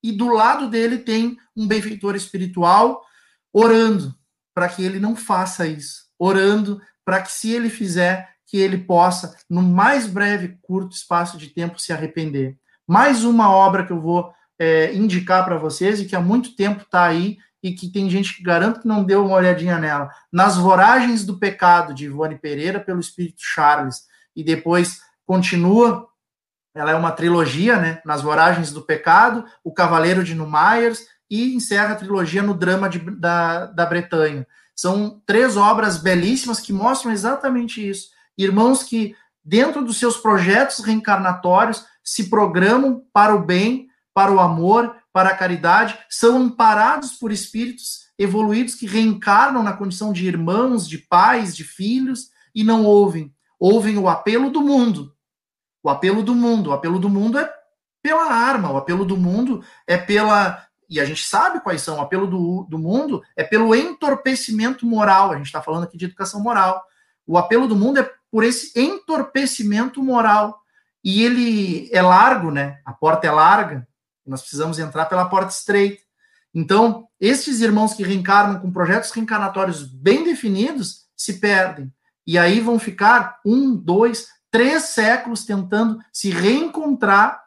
e 0.00 0.12
do 0.12 0.28
lado 0.28 0.70
dele 0.70 0.98
tem 0.98 1.36
um 1.56 1.66
benfeitor 1.66 2.14
espiritual 2.14 3.04
orando 3.52 4.14
para 4.54 4.68
que 4.68 4.84
ele 4.84 5.00
não 5.00 5.16
faça 5.16 5.66
isso, 5.66 6.04
orando 6.16 6.80
para 7.04 7.20
que 7.20 7.32
se 7.32 7.50
ele 7.50 7.68
fizer, 7.68 8.36
que 8.46 8.58
ele 8.58 8.78
possa, 8.78 9.36
no 9.50 9.60
mais 9.60 10.06
breve, 10.06 10.56
curto 10.62 10.94
espaço 10.94 11.36
de 11.36 11.48
tempo, 11.48 11.80
se 11.80 11.92
arrepender. 11.92 12.56
Mais 12.86 13.24
uma 13.24 13.50
obra 13.50 13.84
que 13.84 13.92
eu 13.92 14.00
vou 14.00 14.32
é, 14.58 14.94
indicar 14.94 15.44
para 15.44 15.58
vocês 15.58 16.00
e 16.00 16.04
que 16.04 16.16
há 16.16 16.20
muito 16.20 16.54
tempo 16.54 16.82
está 16.82 17.04
aí 17.04 17.38
e 17.62 17.72
que 17.72 17.90
tem 17.90 18.08
gente 18.08 18.36
que 18.36 18.42
garante 18.42 18.80
que 18.80 18.88
não 18.88 19.02
deu 19.02 19.24
uma 19.24 19.36
olhadinha 19.36 19.78
nela. 19.78 20.10
Nas 20.32 20.56
Voragens 20.56 21.24
do 21.24 21.38
Pecado, 21.38 21.92
de 21.92 22.04
Ivone 22.04 22.38
Pereira, 22.38 22.78
pelo 22.78 23.00
Espírito 23.00 23.40
Charles. 23.40 24.04
E 24.34 24.44
depois 24.44 25.00
continua 25.26 26.08
ela 26.76 26.90
é 26.90 26.94
uma 26.94 27.10
trilogia, 27.10 27.78
né? 27.78 28.02
Nas 28.04 28.20
Voragens 28.20 28.70
do 28.70 28.82
Pecado, 28.82 29.46
O 29.64 29.72
Cavaleiro 29.72 30.22
de 30.22 30.34
Numaiers 30.34 31.06
e 31.28 31.54
encerra 31.54 31.92
a 31.92 31.96
trilogia 31.96 32.42
no 32.42 32.52
Drama 32.52 32.88
de, 32.88 32.98
da, 32.98 33.64
da 33.66 33.86
Bretanha. 33.86 34.46
São 34.74 35.20
três 35.24 35.56
obras 35.56 35.96
belíssimas 35.96 36.60
que 36.60 36.74
mostram 36.74 37.10
exatamente 37.10 37.86
isso. 37.86 38.10
Irmãos 38.36 38.82
que, 38.82 39.16
dentro 39.42 39.82
dos 39.82 39.98
seus 39.98 40.18
projetos 40.18 40.80
reencarnatórios, 40.80 41.86
se 42.06 42.30
programam 42.30 43.04
para 43.12 43.34
o 43.34 43.44
bem, 43.44 43.88
para 44.14 44.32
o 44.32 44.38
amor, 44.38 44.96
para 45.12 45.30
a 45.30 45.36
caridade, 45.36 45.98
são 46.08 46.36
amparados 46.36 47.12
por 47.14 47.32
espíritos 47.32 48.06
evoluídos 48.16 48.76
que 48.76 48.86
reencarnam 48.86 49.62
na 49.62 49.72
condição 49.72 50.12
de 50.12 50.26
irmãos, 50.26 50.88
de 50.88 50.98
pais, 50.98 51.54
de 51.54 51.64
filhos, 51.64 52.30
e 52.54 52.64
não 52.64 52.84
ouvem. 52.84 53.34
Ouvem 53.58 53.98
o 53.98 54.08
apelo 54.08 54.50
do 54.50 54.62
mundo, 54.62 55.12
o 55.82 55.90
apelo 55.90 56.22
do 56.22 56.34
mundo. 56.34 56.70
O 56.70 56.72
apelo 56.72 56.98
do 56.98 57.08
mundo 57.08 57.38
é 57.38 57.52
pela 58.02 58.32
arma, 58.32 58.70
o 58.70 58.76
apelo 58.76 59.04
do 59.04 59.16
mundo 59.16 59.64
é 59.86 59.96
pela. 59.96 60.64
E 60.88 61.00
a 61.00 61.04
gente 61.04 61.24
sabe 61.24 61.60
quais 61.60 61.82
são. 61.82 61.98
O 61.98 62.00
apelo 62.00 62.26
do, 62.26 62.66
do 62.68 62.78
mundo 62.78 63.22
é 63.36 63.42
pelo 63.42 63.74
entorpecimento 63.74 64.86
moral. 64.86 65.32
A 65.32 65.36
gente 65.36 65.46
está 65.46 65.60
falando 65.60 65.84
aqui 65.84 65.96
de 65.98 66.04
educação 66.04 66.40
moral. 66.40 66.82
O 67.26 67.36
apelo 67.36 67.66
do 67.66 67.74
mundo 67.74 67.98
é 67.98 68.10
por 68.30 68.44
esse 68.44 68.78
entorpecimento 68.78 70.02
moral. 70.02 70.62
E 71.06 71.22
ele 71.22 71.88
é 71.92 72.02
largo, 72.02 72.50
né? 72.50 72.80
A 72.84 72.92
porta 72.92 73.28
é 73.28 73.30
larga. 73.30 73.86
Nós 74.26 74.40
precisamos 74.40 74.76
entrar 74.76 75.06
pela 75.06 75.28
porta 75.28 75.52
estreita. 75.52 76.02
Então, 76.52 77.06
estes 77.20 77.60
irmãos 77.60 77.94
que 77.94 78.02
reencarnam 78.02 78.58
com 78.58 78.72
projetos 78.72 79.12
reencarnatórios 79.12 79.84
bem 79.84 80.24
definidos 80.24 81.04
se 81.16 81.34
perdem. 81.34 81.94
E 82.26 82.36
aí 82.36 82.58
vão 82.58 82.76
ficar 82.76 83.38
um, 83.46 83.76
dois, 83.76 84.26
três 84.50 84.82
séculos 84.82 85.44
tentando 85.44 86.00
se 86.12 86.30
reencontrar 86.30 87.40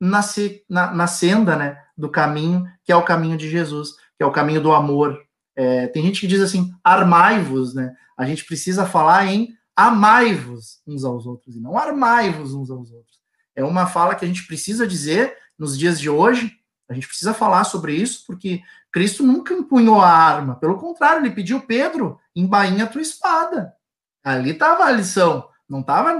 na, 0.00 0.20
na, 0.66 0.94
na 0.94 1.06
senda 1.06 1.56
né, 1.56 1.78
do 1.94 2.08
caminho, 2.08 2.66
que 2.82 2.90
é 2.90 2.96
o 2.96 3.04
caminho 3.04 3.36
de 3.36 3.50
Jesus, 3.50 3.90
que 4.16 4.22
é 4.22 4.26
o 4.26 4.32
caminho 4.32 4.62
do 4.62 4.72
amor. 4.72 5.20
É, 5.54 5.88
tem 5.88 6.02
gente 6.02 6.22
que 6.22 6.26
diz 6.26 6.40
assim, 6.40 6.72
armai-vos, 6.82 7.74
né? 7.74 7.94
A 8.16 8.24
gente 8.24 8.46
precisa 8.46 8.86
falar 8.86 9.26
em 9.26 9.54
amai-vos 9.76 10.80
uns 10.86 11.04
aos 11.04 11.26
outros, 11.26 11.56
e 11.56 11.60
não 11.60 11.76
armai-vos 11.76 12.54
uns 12.54 12.70
aos 12.70 12.90
outros. 12.90 13.18
É 13.56 13.64
uma 13.64 13.86
fala 13.86 14.14
que 14.14 14.24
a 14.24 14.28
gente 14.28 14.46
precisa 14.46 14.86
dizer 14.86 15.36
nos 15.58 15.78
dias 15.78 16.00
de 16.00 16.08
hoje, 16.08 16.52
a 16.88 16.94
gente 16.94 17.06
precisa 17.06 17.32
falar 17.32 17.64
sobre 17.64 17.94
isso, 17.94 18.24
porque 18.26 18.62
Cristo 18.92 19.22
nunca 19.22 19.54
empunhou 19.54 20.00
a 20.00 20.08
arma, 20.08 20.56
pelo 20.56 20.76
contrário, 20.76 21.22
ele 21.22 21.34
pediu 21.34 21.60
Pedro, 21.60 22.20
embainha 22.34 22.84
a 22.84 22.88
tua 22.88 23.00
espada. 23.00 23.74
Ali 24.22 24.50
estava 24.50 24.84
a 24.84 24.90
lição, 24.90 25.48
não 25.68 25.80
estava. 25.80 26.12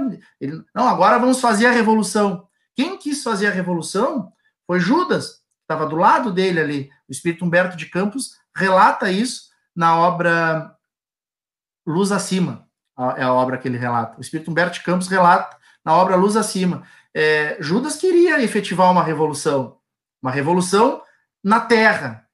Não, 0.73 0.87
agora 0.87 1.17
vamos 1.17 1.39
fazer 1.39 1.67
a 1.67 1.71
revolução. 1.71 2.47
Quem 2.75 2.97
quis 2.97 3.23
fazer 3.23 3.47
a 3.47 3.51
revolução 3.51 4.31
foi 4.67 4.79
Judas, 4.79 5.41
estava 5.61 5.85
do 5.85 5.95
lado 5.95 6.31
dele 6.31 6.59
ali. 6.59 6.89
O 7.07 7.11
Espírito 7.11 7.45
Humberto 7.45 7.77
de 7.77 7.85
Campos 7.85 8.37
relata 8.55 9.09
isso 9.11 9.49
na 9.75 9.97
obra 9.97 10.75
Luz 11.85 12.11
Acima, 12.11 12.64
é 13.17 13.23
a 13.23 13.33
obra 13.33 13.57
que 13.57 13.67
ele 13.67 13.77
relata. 13.77 14.17
O 14.17 14.21
Espírito 14.21 14.49
Humberto 14.49 14.83
Campos 14.83 15.07
relata 15.07 15.57
na 15.83 15.93
obra 15.93 16.15
Luz 16.15 16.35
Acima. 16.35 16.83
É, 17.13 17.57
Judas 17.59 17.95
queria 17.95 18.41
efetivar 18.41 18.91
uma 18.91 19.03
revolução, 19.03 19.77
uma 20.21 20.31
revolução 20.31 21.01
na 21.43 21.59
terra. 21.59 22.27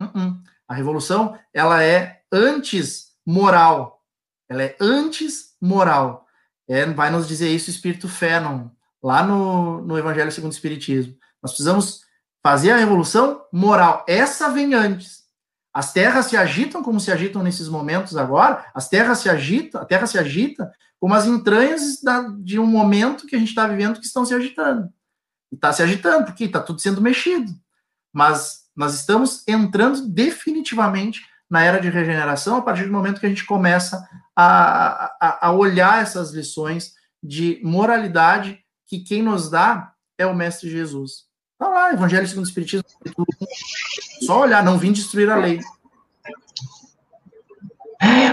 Uh 0.00 0.06
-uh. 0.06 0.42
A 0.66 0.74
revolução 0.74 1.38
ela 1.52 1.82
é 1.82 2.22
antes 2.32 3.10
moral, 3.26 4.04
ela 4.48 4.62
é 4.62 4.76
antes 4.80 5.56
moral. 5.60 6.26
É, 6.68 6.86
vai 6.86 7.10
nos 7.10 7.26
dizer 7.26 7.48
isso 7.48 7.68
o 7.68 7.74
Espírito 7.74 8.08
Fénon, 8.08 8.70
lá 9.02 9.22
no, 9.24 9.80
no 9.80 9.98
Evangelho 9.98 10.30
segundo 10.30 10.52
o 10.52 10.54
Espiritismo. 10.54 11.16
Nós 11.42 11.52
precisamos 11.52 12.02
fazer 12.42 12.70
a 12.70 12.76
revolução 12.76 13.44
moral. 13.52 14.04
Essa 14.08 14.48
vem 14.50 14.74
antes. 14.74 15.19
As 15.72 15.92
terras 15.92 16.26
se 16.26 16.36
agitam 16.36 16.82
como 16.82 16.98
se 16.98 17.12
agitam 17.12 17.42
nesses 17.42 17.68
momentos 17.68 18.16
agora. 18.16 18.66
As 18.74 18.88
terras 18.88 19.18
se 19.18 19.28
agitam, 19.28 19.80
a 19.80 19.84
terra 19.84 20.06
se 20.06 20.18
agita 20.18 20.70
como 20.98 21.14
as 21.14 21.26
entranhas 21.26 22.02
da, 22.02 22.22
de 22.40 22.58
um 22.58 22.66
momento 22.66 23.26
que 23.26 23.34
a 23.34 23.38
gente 23.38 23.48
está 23.48 23.66
vivendo 23.66 23.98
que 23.98 24.06
estão 24.06 24.24
se 24.24 24.34
agitando. 24.34 24.92
E 25.50 25.54
está 25.54 25.72
se 25.72 25.82
agitando, 25.82 26.26
porque 26.26 26.44
está 26.44 26.60
tudo 26.60 26.80
sendo 26.80 27.00
mexido. 27.00 27.52
Mas 28.12 28.64
nós 28.76 28.94
estamos 28.94 29.46
entrando 29.46 30.06
definitivamente 30.08 31.22
na 31.48 31.62
era 31.62 31.80
de 31.80 31.88
regeneração 31.88 32.56
a 32.56 32.62
partir 32.62 32.84
do 32.84 32.92
momento 32.92 33.20
que 33.20 33.26
a 33.26 33.28
gente 33.28 33.46
começa 33.46 34.06
a, 34.36 35.06
a, 35.20 35.48
a 35.48 35.52
olhar 35.52 36.02
essas 36.02 36.32
lições 36.32 36.94
de 37.22 37.60
moralidade 37.62 38.58
que 38.86 39.00
quem 39.00 39.22
nos 39.22 39.50
dá 39.50 39.92
é 40.18 40.26
o 40.26 40.34
Mestre 40.34 40.70
Jesus. 40.70 41.29
Está 41.60 41.68
lá, 41.68 41.92
Evangelho 41.92 42.26
segundo 42.26 42.46
o 42.46 42.48
Espiritismo. 42.48 42.86
Só 44.24 44.40
olhar, 44.40 44.64
não 44.64 44.78
vim 44.78 44.92
destruir 44.92 45.28
a 45.28 45.36
lei. 45.36 45.60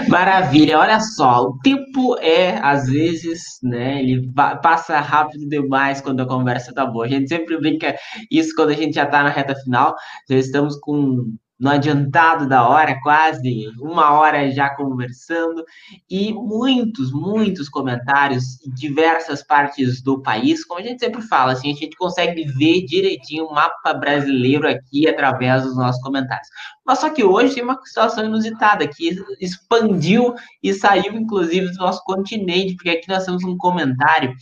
Maravilha, 0.08 0.78
olha 0.78 0.98
só, 0.98 1.42
o 1.42 1.58
tempo 1.58 2.16
é, 2.20 2.58
às 2.62 2.88
vezes, 2.88 3.58
né, 3.62 4.02
ele 4.02 4.32
passa 4.62 4.98
rápido 4.98 5.46
demais 5.46 6.00
quando 6.00 6.20
a 6.20 6.26
conversa 6.26 6.72
tá 6.72 6.86
boa. 6.86 7.04
A 7.04 7.08
gente 7.08 7.28
sempre 7.28 7.60
brinca 7.60 7.94
isso 8.30 8.54
quando 8.56 8.70
a 8.70 8.74
gente 8.74 8.94
já 8.94 9.04
tá 9.04 9.22
na 9.22 9.28
reta 9.28 9.54
final, 9.56 9.94
já 10.26 10.36
estamos 10.36 10.78
com 10.80 11.30
no 11.58 11.70
adiantado 11.70 12.48
da 12.48 12.68
hora, 12.68 12.98
quase 13.02 13.68
uma 13.80 14.12
hora 14.12 14.50
já 14.52 14.70
conversando, 14.70 15.64
e 16.08 16.32
muitos, 16.32 17.12
muitos 17.12 17.68
comentários 17.68 18.64
em 18.64 18.70
diversas 18.70 19.42
partes 19.42 20.00
do 20.00 20.22
país, 20.22 20.64
como 20.64 20.80
a 20.80 20.82
gente 20.82 21.00
sempre 21.00 21.20
fala, 21.22 21.52
assim, 21.52 21.72
a 21.72 21.74
gente 21.74 21.96
consegue 21.96 22.44
ver 22.44 22.84
direitinho 22.84 23.46
o 23.46 23.54
mapa 23.54 23.92
brasileiro 23.92 24.68
aqui 24.68 25.08
através 25.08 25.64
dos 25.64 25.76
nossos 25.76 26.00
comentários. 26.00 26.48
Mas 26.86 27.00
só 27.00 27.10
que 27.10 27.24
hoje 27.24 27.54
tem 27.54 27.64
uma 27.64 27.78
situação 27.84 28.24
inusitada, 28.24 28.86
que 28.86 29.20
expandiu 29.40 30.34
e 30.62 30.72
saiu, 30.72 31.14
inclusive, 31.14 31.72
do 31.72 31.78
nosso 31.78 32.02
continente, 32.04 32.76
porque 32.76 32.90
aqui 32.90 33.08
nós 33.08 33.24
temos 33.24 33.42
um 33.42 33.56
comentário 33.56 34.32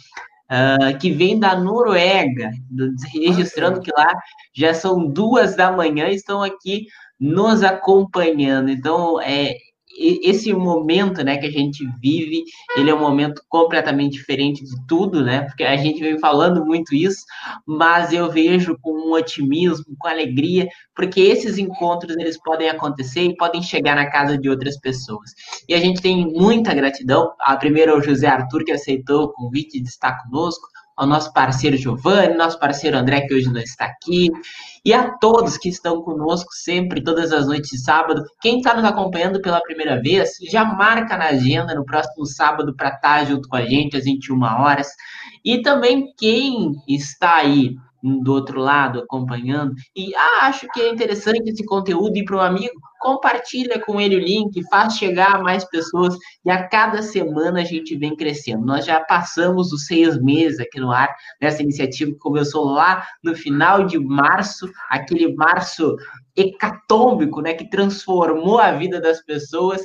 Uh, 0.49 0.97
que 0.99 1.11
vem 1.11 1.41
da 1.41 1.57
Noruega, 1.57 2.53
registrando 3.13 3.81
que 3.81 3.91
lá 3.91 4.07
já 4.55 4.73
são 4.73 5.05
duas 5.09 5.57
da 5.57 5.73
manhã, 5.73 6.09
estão 6.09 6.41
aqui 6.41 6.87
nos 7.19 7.63
acompanhando. 7.63 8.71
Então, 8.71 9.21
é 9.21 9.55
esse 9.99 10.53
momento, 10.53 11.25
né, 11.25 11.39
que 11.39 11.47
a 11.47 11.51
gente 11.51 11.87
vive, 12.01 12.45
ele 12.77 12.91
é 12.91 12.95
um 12.95 13.01
momento 13.01 13.43
completamente 13.49 14.13
diferente 14.13 14.63
de 14.63 14.87
tudo, 14.87 15.25
né? 15.25 15.43
Porque 15.43 15.65
a 15.65 15.77
gente 15.77 16.01
vem 16.01 16.19
falando 16.19 16.65
muito 16.65 16.95
isso, 16.95 17.25
mas 17.67 18.13
eu 18.13 18.31
vejo 18.31 18.77
com 18.83 18.93
um 18.93 19.13
otimismo, 19.13 19.97
com 19.99 20.09
alegria, 20.09 20.69
porque 20.95 21.21
esses 21.21 21.57
encontros 21.57 22.17
eles 22.17 22.39
podem 22.43 22.69
acontecer 22.69 23.23
e 23.23 23.37
podem 23.37 23.63
chegar 23.63 23.97
na 23.97 24.11
casa 24.11 24.37
de 24.37 24.49
outras 24.49 24.79
pessoas. 24.79 25.31
E 25.69 25.75
a 25.75 25.81
gente 25.81 26.03
tem 26.03 26.27
muita 26.27 26.75
gratidão. 26.75 27.33
A 27.41 27.57
primeira 27.57 27.93
é 27.93 27.95
o 27.95 28.03
José 28.03 28.27
Arthur 28.27 28.65
que 28.65 28.73
aceitou 28.73 29.25
o 29.25 29.33
convite 29.33 29.81
de 29.81 29.89
estar 29.89 30.23
conosco 30.23 30.67
ao 30.97 31.07
nosso 31.07 31.33
parceiro 31.33 31.77
Giovanni, 31.77 32.35
nosso 32.35 32.59
parceiro 32.59 32.97
André, 32.97 33.23
que 33.23 33.35
hoje 33.35 33.53
não 33.53 33.61
está 33.61 33.85
aqui, 33.85 34.31
e 34.85 34.95
a 34.95 35.11
todos 35.19 35.59
que 35.59 35.69
estão 35.69 36.01
conosco 36.03 36.51
sempre, 36.53 37.03
todas 37.03 37.33
as 37.33 37.47
noites 37.47 37.71
de 37.71 37.79
sábado. 37.79 38.25
Quem 38.41 38.59
está 38.59 38.75
nos 38.75 38.85
acompanhando 38.85 39.41
pela 39.41 39.61
primeira 39.61 40.01
vez, 40.01 40.31
já 40.49 40.65
marca 40.65 41.17
na 41.17 41.27
agenda 41.27 41.75
no 41.75 41.85
próximo 41.85 42.25
sábado 42.25 42.75
para 42.75 42.89
estar 42.89 43.19
tá 43.19 43.25
junto 43.25 43.49
com 43.49 43.57
a 43.57 43.67
gente 43.67 43.97
às 43.97 44.05
21 44.05 44.43
horas. 44.43 44.89
E 45.45 45.61
também 45.61 46.13
quem 46.17 46.73
está 46.89 47.37
aí 47.37 47.77
do 48.03 48.33
outro 48.33 48.61
lado 48.61 49.01
acompanhando 49.01 49.75
e 49.95 50.15
ah, 50.15 50.47
acho 50.47 50.69
que 50.69 50.81
é 50.81 50.91
interessante 50.91 51.51
esse 51.51 51.65
conteúdo 51.65 52.17
ir 52.17 52.25
para 52.25 52.37
um 52.37 52.41
amigo, 52.41 52.81
compartilha 53.01 53.81
com 53.81 54.01
ele 54.01 54.17
o 54.17 54.21
link, 54.21 54.63
faz 54.69 54.97
chegar 54.97 55.37
a 55.37 55.43
mais 55.43 55.65
pessoas 55.65 56.17
e 56.45 56.51
a 56.51 56.67
cada 56.69 57.03
semana 57.03 57.61
a 57.61 57.65
gente 57.65 57.97
vem 57.97 58.17
crescendo. 58.17 58.65
Nós 58.65 58.85
já 58.85 59.01
passamos 59.01 59.73
os 59.73 59.87
seis 59.87 60.21
meses 60.21 60.61
aqui 60.61 60.81
no 60.81 60.91
ar 60.91 61.15
nessa 61.41 61.63
iniciativa 61.63 62.13
que 62.13 62.19
começou 62.19 62.65
lá 62.65 63.07
no 63.23 63.35
final 63.35 63.85
de 63.85 63.99
março, 63.99 64.71
aquele 64.91 65.35
março 65.35 65.97
hecatômbico, 66.37 67.41
né, 67.41 67.55
que 67.55 67.69
transformou 67.69 68.59
a 68.59 68.73
vida 68.73 69.01
das 69.01 69.25
pessoas 69.25 69.83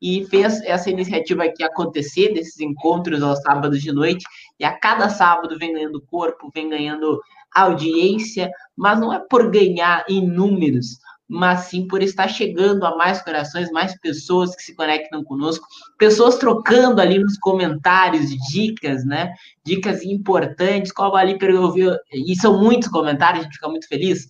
e 0.00 0.24
fez 0.26 0.60
essa 0.64 0.90
iniciativa 0.90 1.44
aqui 1.44 1.64
acontecer, 1.64 2.34
desses 2.34 2.60
encontros 2.60 3.22
aos 3.22 3.40
sábados 3.40 3.80
de 3.80 3.90
noite, 3.90 4.24
e 4.60 4.64
a 4.64 4.78
cada 4.78 5.08
sábado 5.08 5.58
vem 5.58 5.72
ganhando 5.72 6.02
corpo, 6.02 6.50
vem 6.54 6.68
ganhando 6.68 7.20
audiência, 7.54 8.50
mas 8.76 9.00
não 9.00 9.12
é 9.12 9.18
por 9.30 9.50
ganhar 9.50 10.04
em 10.08 10.26
números, 10.26 10.98
mas 11.34 11.62
sim 11.62 11.86
por 11.88 12.00
estar 12.00 12.28
chegando 12.28 12.86
a 12.86 12.96
mais 12.96 13.20
corações, 13.20 13.70
mais 13.72 13.98
pessoas 13.98 14.54
que 14.54 14.62
se 14.62 14.74
conectam 14.74 15.24
conosco, 15.24 15.66
pessoas 15.98 16.36
trocando 16.36 17.00
ali 17.00 17.18
nos 17.18 17.36
comentários 17.38 18.30
dicas, 18.48 19.04
né? 19.04 19.32
Dicas 19.64 20.04
importantes, 20.04 20.92
qual 20.92 21.16
ali 21.16 21.36
eu 21.40 21.72
vi, 21.72 21.82
e 22.12 22.36
são 22.36 22.60
muitos 22.60 22.88
comentários, 22.88 23.40
a 23.40 23.42
gente 23.44 23.54
fica 23.54 23.68
muito 23.68 23.88
feliz 23.88 24.28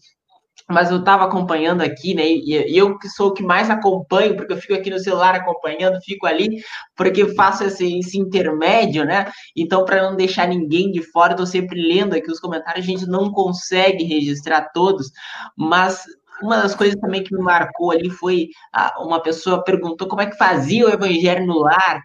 mas 0.67 0.91
eu 0.91 1.01
estava 1.01 1.25
acompanhando 1.25 1.83
aqui, 1.83 2.15
né? 2.15 2.27
E 2.27 2.75
eu 2.75 2.99
que 2.99 3.07
sou 3.07 3.29
o 3.29 3.35
que 3.35 3.43
mais 3.43 3.69
acompanho, 3.69 4.35
porque 4.35 4.55
eu 4.55 4.57
fico 4.57 4.73
aqui 4.73 4.89
no 4.89 4.99
celular 4.99 5.35
acompanhando, 5.35 6.01
fico 6.03 6.27
ali, 6.27 6.63
porque 6.97 7.35
faço 7.35 7.65
esse, 7.65 7.99
esse 7.99 8.19
intermédio, 8.19 9.05
né? 9.05 9.31
Então, 9.55 9.85
para 9.85 10.03
não 10.03 10.17
deixar 10.17 10.49
ninguém 10.49 10.91
de 10.91 11.03
fora, 11.03 11.33
estou 11.33 11.47
sempre 11.47 11.79
lendo 11.79 12.15
aqui 12.15 12.31
os 12.31 12.41
comentários, 12.41 12.83
a 12.83 12.89
gente 12.89 13.07
não 13.07 13.31
consegue 13.31 14.05
registrar 14.05 14.71
todos, 14.73 15.11
mas 15.55 16.05
uma 16.43 16.57
das 16.63 16.75
coisas 16.75 16.99
também 17.01 17.23
que 17.23 17.35
me 17.35 17.43
marcou 17.43 17.91
ali 17.91 18.11
foi 18.11 18.49
uma 18.99 19.23
pessoa 19.23 19.65
perguntou 19.65 20.09
como 20.09 20.23
é 20.23 20.27
que 20.27 20.37
fazia 20.37 20.87
o 20.87 20.91
evangelho 20.91 21.47
no 21.47 21.59
lar 21.59 22.01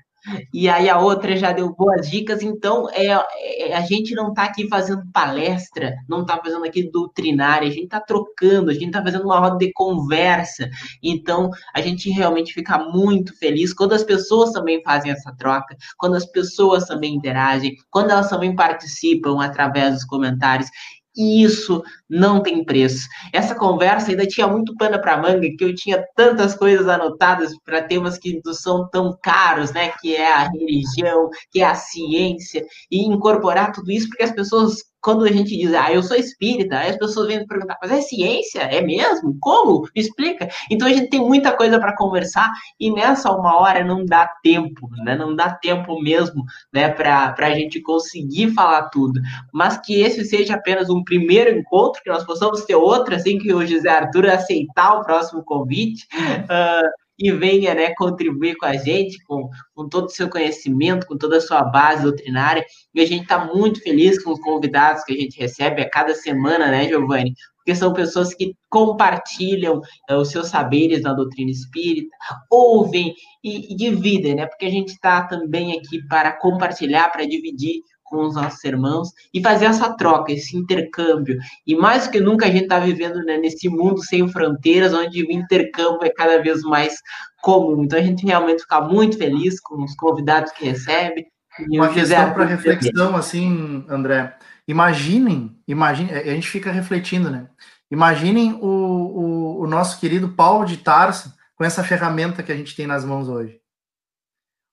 e 0.53 0.67
aí 0.67 0.89
a 0.89 0.99
outra 0.99 1.35
já 1.37 1.51
deu 1.51 1.73
boas 1.73 2.09
dicas. 2.09 2.41
Então, 2.41 2.89
é, 2.91 3.07
é 3.07 3.75
a 3.75 3.81
gente 3.81 4.13
não 4.13 4.29
está 4.29 4.43
aqui 4.43 4.67
fazendo 4.67 5.03
palestra, 5.13 5.95
não 6.07 6.21
está 6.21 6.37
fazendo 6.37 6.65
aqui 6.65 6.89
doutrinária, 6.91 7.67
a 7.67 7.71
gente 7.71 7.85
está 7.85 7.99
trocando, 7.99 8.69
a 8.69 8.73
gente 8.73 8.87
está 8.87 9.01
fazendo 9.01 9.23
uma 9.23 9.39
roda 9.39 9.57
de 9.57 9.71
conversa. 9.73 10.69
Então, 11.01 11.49
a 11.73 11.81
gente 11.81 12.09
realmente 12.09 12.53
fica 12.53 12.77
muito 12.77 13.37
feliz 13.37 13.73
quando 13.73 13.93
as 13.93 14.03
pessoas 14.03 14.51
também 14.51 14.81
fazem 14.83 15.11
essa 15.11 15.33
troca, 15.37 15.75
quando 15.97 16.15
as 16.15 16.25
pessoas 16.25 16.85
também 16.85 17.15
interagem, 17.15 17.75
quando 17.89 18.11
elas 18.11 18.29
também 18.29 18.55
participam 18.55 19.41
através 19.41 19.93
dos 19.93 20.05
comentários. 20.05 20.69
E 21.15 21.43
isso 21.43 21.81
não 22.09 22.41
tem 22.41 22.63
preço. 22.63 23.07
Essa 23.31 23.53
conversa 23.55 24.09
ainda 24.09 24.25
tinha 24.25 24.47
muito 24.47 24.75
pano 24.75 24.99
para 24.99 25.17
manga, 25.17 25.47
que 25.57 25.63
eu 25.63 25.75
tinha 25.75 26.03
tantas 26.15 26.55
coisas 26.55 26.87
anotadas 26.87 27.53
para 27.63 27.83
temas 27.83 28.17
que 28.17 28.41
não 28.43 28.53
são 28.53 28.89
tão 28.89 29.17
caros, 29.21 29.71
né? 29.71 29.91
Que 30.01 30.15
é 30.15 30.31
a 30.31 30.49
religião, 30.49 31.29
que 31.51 31.61
é 31.61 31.65
a 31.65 31.75
ciência, 31.75 32.65
e 32.89 33.05
incorporar 33.05 33.71
tudo 33.71 33.91
isso, 33.91 34.07
porque 34.09 34.23
as 34.23 34.31
pessoas 34.31 34.89
quando 35.01 35.23
a 35.23 35.31
gente 35.31 35.55
diz, 35.55 35.73
ah, 35.73 35.91
eu 35.91 36.03
sou 36.03 36.17
espírita, 36.17 36.79
as 36.79 36.97
pessoas 36.97 37.27
vêm 37.27 37.45
perguntar, 37.45 37.77
mas 37.81 37.91
é 37.91 38.01
ciência? 38.01 38.59
É 38.59 38.81
mesmo? 38.81 39.37
Como? 39.39 39.81
Me 39.95 40.01
explica. 40.01 40.49
Então 40.69 40.87
a 40.87 40.91
gente 40.91 41.09
tem 41.09 41.19
muita 41.21 41.55
coisa 41.55 41.79
para 41.79 41.95
conversar 41.95 42.51
e 42.79 42.91
nessa 42.91 43.31
uma 43.31 43.57
hora 43.59 43.83
não 43.83 44.05
dá 44.05 44.29
tempo, 44.43 44.89
né? 45.03 45.15
Não 45.15 45.35
dá 45.35 45.51
tempo 45.51 46.01
mesmo, 46.01 46.43
né, 46.73 46.89
para 46.89 47.33
a 47.37 47.51
gente 47.51 47.81
conseguir 47.81 48.53
falar 48.53 48.89
tudo. 48.89 49.21
Mas 49.53 49.77
que 49.77 50.01
esse 50.01 50.25
seja 50.25 50.55
apenas 50.55 50.89
um 50.89 51.03
primeiro 51.03 51.57
encontro, 51.57 51.98
que 52.01 52.09
nós 52.09 52.25
possamos 52.25 52.63
ter 52.65 52.75
outro, 52.75 53.15
assim 53.15 53.37
que 53.37 53.53
o 53.53 53.65
José 53.65 53.89
Arthur 53.89 54.27
aceitar 54.27 54.99
o 54.99 55.03
próximo 55.03 55.43
convite. 55.43 56.07
Uh, 56.15 56.89
e 57.19 57.31
venha 57.31 57.75
né, 57.75 57.93
contribuir 57.95 58.55
com 58.55 58.65
a 58.65 58.77
gente, 58.77 59.21
com, 59.25 59.49
com 59.75 59.89
todo 59.89 60.05
o 60.05 60.09
seu 60.09 60.29
conhecimento, 60.29 61.05
com 61.05 61.17
toda 61.17 61.37
a 61.37 61.41
sua 61.41 61.63
base 61.63 62.03
doutrinária. 62.03 62.65
E 62.95 63.01
a 63.01 63.05
gente 63.05 63.23
está 63.23 63.45
muito 63.53 63.81
feliz 63.81 64.23
com 64.23 64.31
os 64.31 64.39
convidados 64.39 65.03
que 65.03 65.13
a 65.13 65.17
gente 65.17 65.37
recebe 65.37 65.81
a 65.81 65.89
cada 65.89 66.15
semana, 66.15 66.71
né, 66.71 66.87
Giovanni? 66.87 67.33
Porque 67.57 67.75
são 67.75 67.91
pessoas 67.91 68.33
que 68.33 68.55
compartilham 68.69 69.81
uh, 70.09 70.15
os 70.15 70.29
seus 70.29 70.47
saberes 70.47 71.01
na 71.01 71.13
doutrina 71.13 71.51
espírita, 71.51 72.15
ouvem 72.49 73.13
e, 73.43 73.73
e 73.73 73.75
dividem, 73.75 74.35
né? 74.35 74.45
Porque 74.45 74.65
a 74.65 74.71
gente 74.71 74.93
está 74.93 75.23
também 75.23 75.77
aqui 75.77 76.01
para 76.07 76.31
compartilhar, 76.31 77.11
para 77.11 77.27
dividir 77.27 77.81
com 78.09 78.25
os 78.25 78.35
nossos 78.35 78.63
irmãos 78.63 79.09
e 79.33 79.41
fazer 79.41 79.65
essa 79.65 79.93
troca, 79.95 80.31
esse 80.31 80.57
intercâmbio. 80.57 81.37
E 81.65 81.75
mais 81.75 82.05
do 82.05 82.11
que 82.11 82.19
nunca 82.19 82.47
a 82.47 82.49
gente 82.49 82.63
está 82.63 82.79
vivendo 82.79 83.23
né, 83.23 83.37
nesse 83.37 83.69
mundo 83.69 84.03
sem 84.03 84.27
fronteiras, 84.27 84.93
onde 84.93 85.23
o 85.23 85.31
intercâmbio 85.31 86.03
é 86.03 86.09
cada 86.09 86.41
vez 86.41 86.61
mais 86.63 86.95
comum. 87.41 87.83
Então 87.83 87.99
a 87.99 88.01
gente 88.01 88.25
realmente 88.25 88.63
fica 88.63 88.81
muito 88.81 89.17
feliz 89.17 89.59
com 89.59 89.83
os 89.83 89.95
convidados 89.95 90.51
que 90.51 90.65
recebe. 90.65 91.27
Uma 91.71 91.89
questão 91.89 92.33
para 92.33 92.45
reflexão, 92.45 93.15
assim, 93.15 93.85
André. 93.87 94.35
Imaginem, 94.67 95.57
imagine, 95.67 96.11
a 96.11 96.33
gente 96.33 96.47
fica 96.47 96.71
refletindo, 96.71 97.29
né? 97.29 97.47
Imaginem 97.91 98.53
o, 98.53 98.67
o, 98.67 99.61
o 99.61 99.67
nosso 99.67 99.99
querido 99.99 100.29
Paulo 100.29 100.65
de 100.65 100.77
Tarso 100.77 101.33
com 101.55 101.63
essa 101.63 101.83
ferramenta 101.83 102.43
que 102.43 102.51
a 102.51 102.55
gente 102.55 102.75
tem 102.75 102.85
nas 102.87 103.03
mãos 103.03 103.27
hoje. 103.27 103.59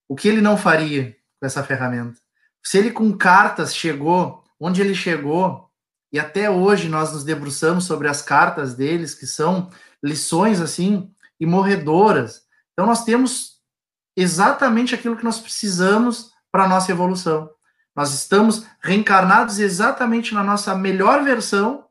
O 0.09 0.15
que 0.15 0.29
ele 0.29 0.41
não 0.41 0.57
faria 0.57 1.17
com 1.41 1.47
essa 1.47 1.63
ferramenta? 1.65 2.19
Se 2.67 2.79
ele 2.79 2.91
com 2.91 3.17
cartas 3.17 3.73
chegou 3.73 4.43
onde 4.59 4.81
ele 4.81 4.93
chegou, 4.93 5.71
e 6.13 6.19
até 6.19 6.51
hoje 6.51 6.89
nós 6.89 7.13
nos 7.13 7.23
debruçamos 7.23 7.85
sobre 7.85 8.09
as 8.09 8.23
cartas 8.23 8.75
deles, 8.75 9.15
que 9.15 9.25
são 9.25 9.71
lições 10.03 10.61
assim 10.61 11.09
imorredoras. 11.39 12.43
Então 12.73 12.85
nós 12.85 13.05
temos 13.05 13.61
exatamente 14.17 14.97
aquilo 14.97 15.17
que 15.17 15.23
nós 15.23 15.39
precisamos 15.39 16.33
para 16.51 16.65
a 16.65 16.69
nossa 16.69 16.91
evolução. 16.91 17.49
Nós 17.95 18.13
estamos 18.13 18.67
reencarnados 18.83 19.61
exatamente 19.61 20.35
na 20.35 20.43
nossa 20.43 20.75
melhor 20.75 21.23
versão, 21.23 21.87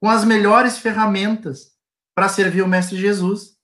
com 0.00 0.08
as 0.08 0.24
melhores 0.24 0.78
ferramentas 0.78 1.72
para 2.14 2.28
servir 2.28 2.62
o 2.62 2.68
Mestre 2.68 2.96
Jesus, 2.96 3.56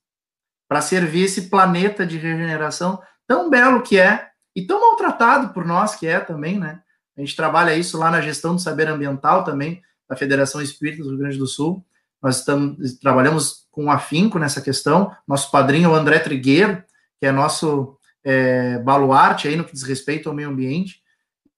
para 0.68 0.82
servir 0.82 1.26
esse 1.26 1.42
planeta 1.42 2.04
de 2.04 2.18
regeneração 2.18 3.00
tão 3.24 3.48
belo 3.48 3.84
que 3.84 4.00
é 4.00 4.32
e 4.56 4.66
tão 4.66 4.80
maltratado 4.80 5.52
por 5.52 5.66
nós 5.66 5.94
que 5.94 6.06
é 6.06 6.18
também, 6.18 6.58
né? 6.58 6.80
A 7.14 7.20
gente 7.20 7.36
trabalha 7.36 7.76
isso 7.76 7.98
lá 7.98 8.10
na 8.10 8.22
gestão 8.22 8.54
do 8.54 8.60
saber 8.60 8.88
ambiental 8.88 9.44
também, 9.44 9.82
da 10.08 10.16
Federação 10.16 10.62
Espírita 10.62 11.02
do 11.02 11.10
Rio 11.10 11.18
Grande 11.18 11.36
do 11.36 11.46
Sul. 11.46 11.84
Nós 12.22 12.38
estamos, 12.38 12.98
trabalhamos 12.98 13.66
com 13.70 13.90
afinco 13.90 14.38
nessa 14.38 14.62
questão. 14.62 15.14
Nosso 15.28 15.50
padrinho, 15.50 15.90
o 15.90 15.94
André 15.94 16.18
Trigueiro, 16.18 16.82
que 17.20 17.26
é 17.26 17.32
nosso 17.32 17.98
é, 18.24 18.78
baluarte 18.78 19.46
aí 19.46 19.56
no 19.56 19.64
que 19.64 19.72
diz 19.72 19.82
respeito 19.82 20.28
ao 20.28 20.34
meio 20.34 20.48
ambiente. 20.48 21.02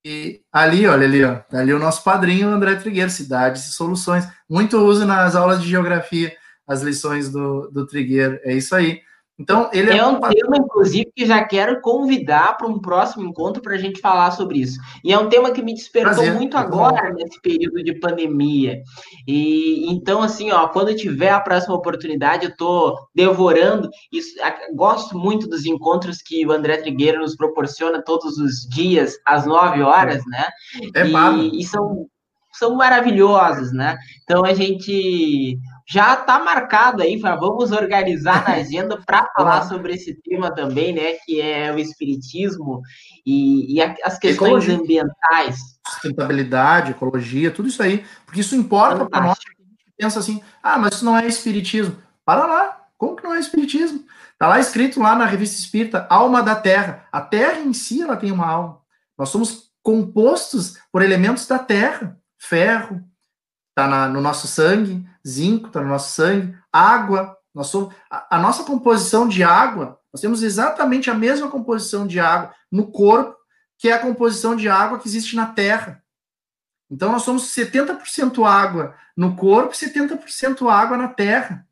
E 0.05 0.43
ali, 0.53 0.87
olha 0.87 1.07
ali, 1.07 1.25
ó, 1.25 1.37
tá 1.37 1.59
ali 1.59 1.73
o 1.73 1.79
nosso 1.79 2.03
padrinho, 2.03 2.49
André 2.49 2.75
Trigueiro, 2.77 3.11
Cidades 3.11 3.67
e 3.67 3.73
Soluções. 3.73 4.27
Muito 4.49 4.77
uso 4.79 5.07
nas 5.07 5.37
aulas 5.37 5.63
de 5.63 5.69
geografia, 5.69 6.37
as 6.67 6.83
lições 6.83 7.31
do, 7.31 7.69
do 7.71 7.87
Trigueiro. 7.87 8.41
É 8.43 8.55
isso 8.55 8.75
aí. 8.75 9.03
Então, 9.39 9.71
ele 9.73 9.93
é, 9.93 9.99
é 9.99 10.07
um 10.07 10.21
tema, 10.21 10.57
inclusive, 10.57 11.13
que 11.15 11.25
já 11.25 11.45
quero 11.45 11.81
convidar 11.81 12.57
para 12.57 12.67
um 12.67 12.81
próximo 12.81 13.25
encontro 13.25 13.63
para 13.63 13.75
a 13.75 13.79
gente 13.79 14.01
falar 14.01 14.33
sobre 14.33 14.59
isso. 14.59 14.81
E 15.05 15.13
é 15.13 15.19
um 15.19 15.29
tema 15.29 15.53
que 15.53 15.63
me 15.63 15.73
despertou 15.73 16.15
Prazer, 16.15 16.35
muito 16.35 16.57
agora, 16.57 17.13
nesse 17.13 17.41
período 17.41 17.83
de 17.85 17.95
pandemia. 18.01 18.83
E 19.27 19.89
então, 19.93 20.21
assim, 20.21 20.51
ó, 20.51 20.67
quando 20.69 20.95
tiver 20.97 21.31
a 21.31 21.41
próxima 21.41 21.77
oportunidade, 21.77 22.47
eu 22.47 22.51
estou 22.51 22.97
devorando. 23.15 23.89
Isso, 24.13 24.35
gosto 24.75 25.17
muito 25.17 25.49
dos 25.49 25.65
encontros 25.65 26.21
que 26.21 26.45
o 26.45 26.51
André 26.51 26.79
Trigueiro 26.79 27.21
nos 27.21 27.37
proporciona 27.37 28.03
todos 28.03 28.39
os 28.39 28.69
dias, 28.69 29.15
às 29.25 29.47
nove 29.47 29.83
horas, 29.83 30.25
né? 30.27 30.49
É 30.95 31.07
e, 31.07 31.61
e 31.61 31.65
são, 31.65 32.07
são 32.53 32.75
maravilhosos, 32.75 33.73
né? 33.73 33.97
Então 34.25 34.45
a 34.45 34.53
gente 34.53 35.59
já 35.91 36.15
está 36.15 36.39
marcado 36.39 37.03
aí, 37.03 37.17
vamos 37.17 37.73
organizar 37.73 38.47
na 38.47 38.57
agenda 38.57 39.01
para 39.07 39.27
falar 39.35 39.63
sobre 39.63 39.95
esse 39.95 40.15
tema 40.23 40.55
também, 40.55 40.93
né? 40.93 41.15
Que 41.25 41.41
é 41.41 41.73
o 41.73 41.79
espiritismo 41.79 42.83
e, 43.25 43.75
e 43.75 43.81
as 43.81 44.19
questões 44.19 44.65
ecologia. 44.65 44.77
ambientais. 44.77 45.57
Sustentabilidade, 45.87 46.91
ecologia, 46.91 47.51
tudo 47.51 47.69
isso 47.69 47.83
aí, 47.83 48.05
porque 48.27 48.41
isso 48.41 48.55
importa 48.55 49.07
para 49.07 49.23
nós. 49.23 49.39
A 49.39 49.51
gente 49.51 49.95
pensa 49.97 50.19
assim, 50.19 50.43
ah, 50.63 50.77
mas 50.77 50.97
isso 50.97 51.05
não 51.07 51.17
é 51.17 51.27
espiritismo. 51.27 51.97
Para 52.23 52.45
lá, 52.45 52.87
como 52.99 53.17
que 53.17 53.25
não 53.25 53.35
é 53.35 53.41
espiritismo? 53.41 54.05
Está 54.33 54.47
lá 54.47 54.61
escrito 54.61 55.01
lá 55.01 55.17
na 55.17 55.25
revista 55.25 55.59
Espírita, 55.59 56.07
alma 56.11 56.43
da 56.43 56.55
Terra. 56.55 57.07
A 57.11 57.23
Terra 57.23 57.61
em 57.61 57.73
si 57.73 58.03
ela 58.03 58.17
tem 58.17 58.31
uma 58.31 58.47
alma. 58.47 58.81
Nós 59.17 59.31
somos 59.31 59.71
compostos 59.83 60.77
por 60.93 61.01
elementos 61.01 61.47
da 61.47 61.59
Terra, 61.59 62.21
ferro, 62.37 63.03
está 63.71 64.09
no 64.09 64.21
nosso 64.21 64.47
sangue, 64.47 65.07
zinco 65.29 65.69
está 65.69 65.81
no 65.81 65.89
nosso 65.89 66.13
sangue, 66.13 66.57
água, 66.73 67.37
nós 67.55 67.67
somos, 67.69 67.95
a, 68.11 68.37
a, 68.37 68.39
nossa 68.39 68.65
composição 68.65 69.29
de 69.29 69.43
água, 69.43 69.99
nós 70.13 70.21
temos 70.21 70.43
exatamente 70.43 71.11
a 71.11 71.15
mesma 71.15 71.51
composição 71.51 72.07
de 72.07 72.19
água 72.19 72.55
no 72.71 72.91
corpo, 72.91 73.37
que 73.79 73.89
é 73.89 73.93
a 73.93 73.99
composição 73.99 74.57
de 74.57 74.69
água 74.69 74.99
que 74.99 75.09
existe 75.09 75.37
na 75.37 75.47
Terra. 75.47 76.03
Então 76.91 77.13
nós 77.13 77.23
somos 77.23 77.45
70% 77.55 78.45
água 78.47 78.95
no 79.17 79.37
corpo 79.37 79.75
e 79.75 79.77
70% 79.77 80.71
água 80.71 80.97
na 80.97 81.09
Terra, 81.09 81.67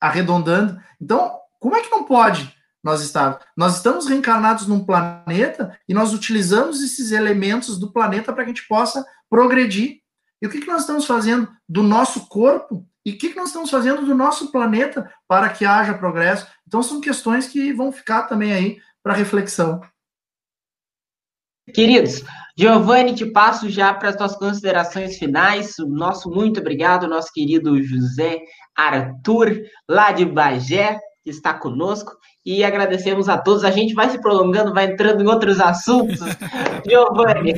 arredondando. 0.00 0.80
Então, 1.00 1.38
como 1.58 1.76
é 1.76 1.82
que 1.82 1.90
não 1.90 2.04
pode 2.04 2.54
nós 2.82 3.02
estar? 3.02 3.40
Nós 3.56 3.76
estamos 3.76 4.06
reencarnados 4.06 4.66
num 4.66 4.84
planeta 4.84 5.78
e 5.88 5.94
nós 5.94 6.12
utilizamos 6.14 6.82
esses 6.82 7.12
elementos 7.12 7.78
do 7.78 7.92
planeta 7.92 8.32
para 8.32 8.44
que 8.44 8.50
a 8.50 8.54
gente 8.54 8.66
possa 8.66 9.04
progredir. 9.28 10.01
E 10.42 10.46
o 10.46 10.50
que, 10.50 10.60
que 10.60 10.66
nós 10.66 10.80
estamos 10.80 11.06
fazendo 11.06 11.48
do 11.68 11.84
nosso 11.84 12.28
corpo 12.28 12.84
e 13.06 13.12
o 13.12 13.18
que, 13.18 13.30
que 13.30 13.36
nós 13.36 13.48
estamos 13.48 13.70
fazendo 13.70 14.04
do 14.04 14.14
nosso 14.14 14.50
planeta 14.50 15.08
para 15.28 15.48
que 15.48 15.64
haja 15.64 15.94
progresso? 15.94 16.46
Então, 16.66 16.82
são 16.82 17.00
questões 17.00 17.46
que 17.46 17.72
vão 17.72 17.92
ficar 17.92 18.24
também 18.24 18.52
aí 18.52 18.78
para 19.02 19.14
reflexão. 19.14 19.80
Queridos, 21.72 22.24
Giovanni, 22.56 23.14
te 23.14 23.24
passo 23.26 23.70
já 23.70 23.94
para 23.94 24.08
as 24.08 24.16
tuas 24.16 24.36
considerações 24.36 25.16
finais. 25.16 25.76
Nosso 25.78 26.28
muito 26.28 26.60
obrigado, 26.60 27.08
nosso 27.08 27.32
querido 27.32 27.80
José 27.80 28.40
Arthur, 28.76 29.62
lá 29.88 30.10
de 30.10 30.24
Bagé, 30.24 30.98
que 31.22 31.30
está 31.30 31.54
conosco. 31.54 32.16
E 32.44 32.64
agradecemos 32.64 33.28
a 33.28 33.38
todos. 33.38 33.64
A 33.64 33.70
gente 33.70 33.94
vai 33.94 34.10
se 34.10 34.20
prolongando, 34.20 34.74
vai 34.74 34.86
entrando 34.86 35.22
em 35.22 35.26
outros 35.26 35.60
assuntos. 35.60 36.18
Giovanni. 36.88 37.54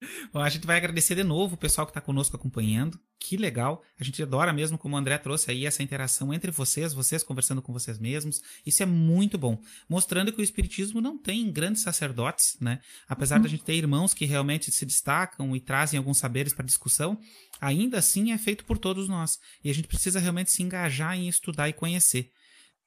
Bom, 0.32 0.40
a 0.40 0.48
gente 0.48 0.66
vai 0.66 0.76
agradecer 0.76 1.14
de 1.14 1.22
novo 1.22 1.54
o 1.54 1.58
pessoal 1.58 1.86
que 1.86 1.90
está 1.90 2.00
conosco 2.00 2.36
acompanhando. 2.36 2.98
Que 3.18 3.36
legal. 3.36 3.82
A 3.98 4.04
gente 4.04 4.22
adora 4.22 4.52
mesmo, 4.52 4.78
como 4.78 4.96
o 4.96 4.98
André 4.98 5.18
trouxe 5.18 5.50
aí, 5.50 5.66
essa 5.66 5.82
interação 5.82 6.32
entre 6.32 6.50
vocês, 6.50 6.94
vocês 6.94 7.22
conversando 7.22 7.60
com 7.60 7.72
vocês 7.72 7.98
mesmos. 7.98 8.40
Isso 8.64 8.82
é 8.82 8.86
muito 8.86 9.36
bom. 9.36 9.60
Mostrando 9.88 10.32
que 10.32 10.40
o 10.40 10.44
Espiritismo 10.44 11.00
não 11.00 11.18
tem 11.18 11.52
grandes 11.52 11.82
sacerdotes, 11.82 12.56
né? 12.60 12.80
Apesar 13.06 13.36
uhum. 13.36 13.42
da 13.42 13.48
gente 13.48 13.64
ter 13.64 13.74
irmãos 13.74 14.14
que 14.14 14.24
realmente 14.24 14.70
se 14.70 14.86
destacam 14.86 15.54
e 15.54 15.60
trazem 15.60 15.98
alguns 15.98 16.18
saberes 16.18 16.54
para 16.54 16.64
discussão, 16.64 17.18
ainda 17.60 17.98
assim 17.98 18.32
é 18.32 18.38
feito 18.38 18.64
por 18.64 18.78
todos 18.78 19.08
nós. 19.08 19.38
E 19.62 19.70
a 19.70 19.74
gente 19.74 19.88
precisa 19.88 20.18
realmente 20.18 20.50
se 20.50 20.62
engajar 20.62 21.14
em 21.14 21.28
estudar 21.28 21.68
e 21.68 21.74
conhecer. 21.74 22.30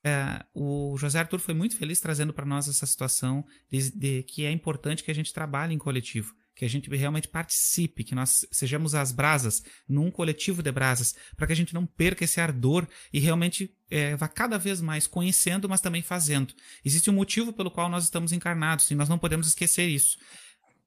É, 0.06 0.44
o 0.54 0.98
José 0.98 1.20
Arthur 1.20 1.40
foi 1.40 1.54
muito 1.54 1.78
feliz 1.78 2.00
trazendo 2.00 2.34
para 2.34 2.46
nós 2.46 2.68
essa 2.68 2.86
situação 2.86 3.46
de, 3.72 3.90
de 3.92 4.24
que 4.24 4.44
é 4.44 4.52
importante 4.52 5.02
que 5.02 5.12
a 5.12 5.16
gente 5.16 5.32
trabalhe 5.32 5.74
em 5.74 5.78
coletivo 5.78 6.34
que 6.56 6.66
a 6.66 6.70
gente 6.70 6.90
realmente 6.90 7.28
participe, 7.28 8.04
que 8.04 8.16
nós 8.16 8.46
sejamos 8.52 8.94
as 8.94 9.12
brasas 9.12 9.64
num 9.88 10.12
coletivo 10.12 10.62
de 10.62 10.72
brasas, 10.72 11.16
para 11.36 11.48
que 11.48 11.54
a 11.54 11.56
gente 11.56 11.74
não 11.74 11.86
perca 11.86 12.24
esse 12.24 12.40
ardor 12.40 12.88
e 13.12 13.20
realmente 13.20 13.76
é, 13.90 14.16
vá 14.16 14.28
cada 14.28 14.58
vez 14.58 14.82
mais 14.82 15.08
conhecendo, 15.08 15.68
mas 15.68 15.82
também 15.82 16.02
fazendo. 16.02 16.54
Existe 16.84 17.10
um 17.10 17.14
motivo 17.14 17.54
pelo 17.54 17.72
qual 17.72 17.90
nós 17.90 18.04
estamos 18.04 18.32
encarnados 18.32 18.90
e 18.92 18.96
nós 18.96 19.10
não 19.10 19.18
podemos 19.18 19.48
esquecer 19.48 19.88
isso. 19.88 20.18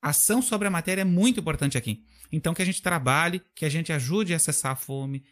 Ação 0.00 0.40
sobre 0.40 0.68
a 0.68 0.70
matéria 0.70 1.02
é 1.02 1.04
muito 1.04 1.40
importante 1.40 1.76
aqui. 1.76 2.04
Então, 2.30 2.54
que 2.54 2.62
a 2.62 2.64
gente 2.64 2.82
trabalhe, 2.82 3.40
que 3.54 3.64
a 3.64 3.68
gente 3.68 3.92
ajude 3.92 4.32
a 4.32 4.36
acessar 4.36 4.72
a 4.72 4.76
fome, 4.76 5.24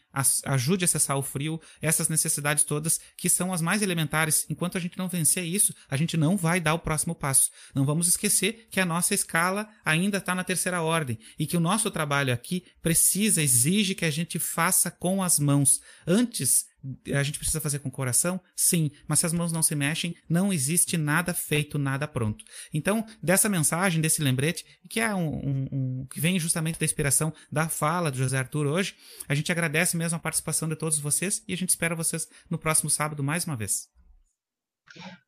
ajude 0.44 0.84
a 0.84 0.86
acessar 0.86 1.18
o 1.18 1.22
frio, 1.22 1.60
essas 1.80 2.08
necessidades 2.08 2.64
todas 2.64 3.00
que 3.16 3.28
são 3.28 3.52
as 3.52 3.60
mais 3.60 3.82
elementares. 3.82 4.46
Enquanto 4.48 4.78
a 4.78 4.80
gente 4.80 4.96
não 4.96 5.08
vencer 5.08 5.44
isso, 5.44 5.74
a 5.88 5.96
gente 5.96 6.16
não 6.16 6.36
vai 6.36 6.60
dar 6.60 6.74
o 6.74 6.78
próximo 6.78 7.14
passo. 7.14 7.50
Não 7.74 7.84
vamos 7.84 8.06
esquecer 8.06 8.68
que 8.70 8.80
a 8.80 8.86
nossa 8.86 9.14
escala 9.14 9.68
ainda 9.84 10.18
está 10.18 10.34
na 10.34 10.44
terceira 10.44 10.82
ordem 10.82 11.18
e 11.38 11.46
que 11.46 11.56
o 11.56 11.60
nosso 11.60 11.90
trabalho 11.90 12.32
aqui 12.32 12.64
precisa, 12.80 13.42
exige 13.42 13.94
que 13.94 14.04
a 14.04 14.10
gente 14.10 14.38
faça 14.38 14.90
com 14.90 15.22
as 15.22 15.38
mãos. 15.38 15.80
Antes 16.06 16.66
a 17.12 17.22
gente 17.22 17.38
precisa 17.38 17.60
fazer 17.60 17.78
com 17.78 17.88
o 17.88 17.92
coração? 17.92 18.40
Sim, 18.56 18.90
mas 19.08 19.20
se 19.20 19.26
as 19.26 19.32
mãos 19.32 19.52
não 19.52 19.62
se 19.62 19.74
mexem, 19.74 20.14
não 20.28 20.52
existe 20.52 20.96
nada 20.96 21.32
feito, 21.32 21.78
nada 21.78 22.06
pronto. 22.06 22.44
Então, 22.72 23.04
dessa 23.22 23.48
mensagem, 23.48 24.00
desse 24.00 24.22
lembrete, 24.22 24.64
que 24.88 25.00
é 25.00 25.14
um, 25.14 25.28
um, 25.28 25.68
um, 25.72 26.06
que 26.06 26.20
vem 26.20 26.38
justamente 26.38 26.78
da 26.78 26.84
inspiração 26.84 27.32
da 27.50 27.68
fala 27.68 28.10
do 28.10 28.18
José 28.18 28.38
Arthur 28.38 28.66
hoje, 28.66 28.94
a 29.28 29.34
gente 29.34 29.50
agradece 29.50 29.96
mesmo 29.96 30.16
a 30.16 30.20
participação 30.20 30.68
de 30.68 30.76
todos 30.76 30.98
vocês 30.98 31.42
e 31.48 31.52
a 31.52 31.56
gente 31.56 31.70
espera 31.70 31.94
vocês 31.94 32.28
no 32.50 32.58
próximo 32.58 32.90
sábado 32.90 33.22
mais 33.22 33.44
uma 33.44 33.56
vez. 33.56 33.94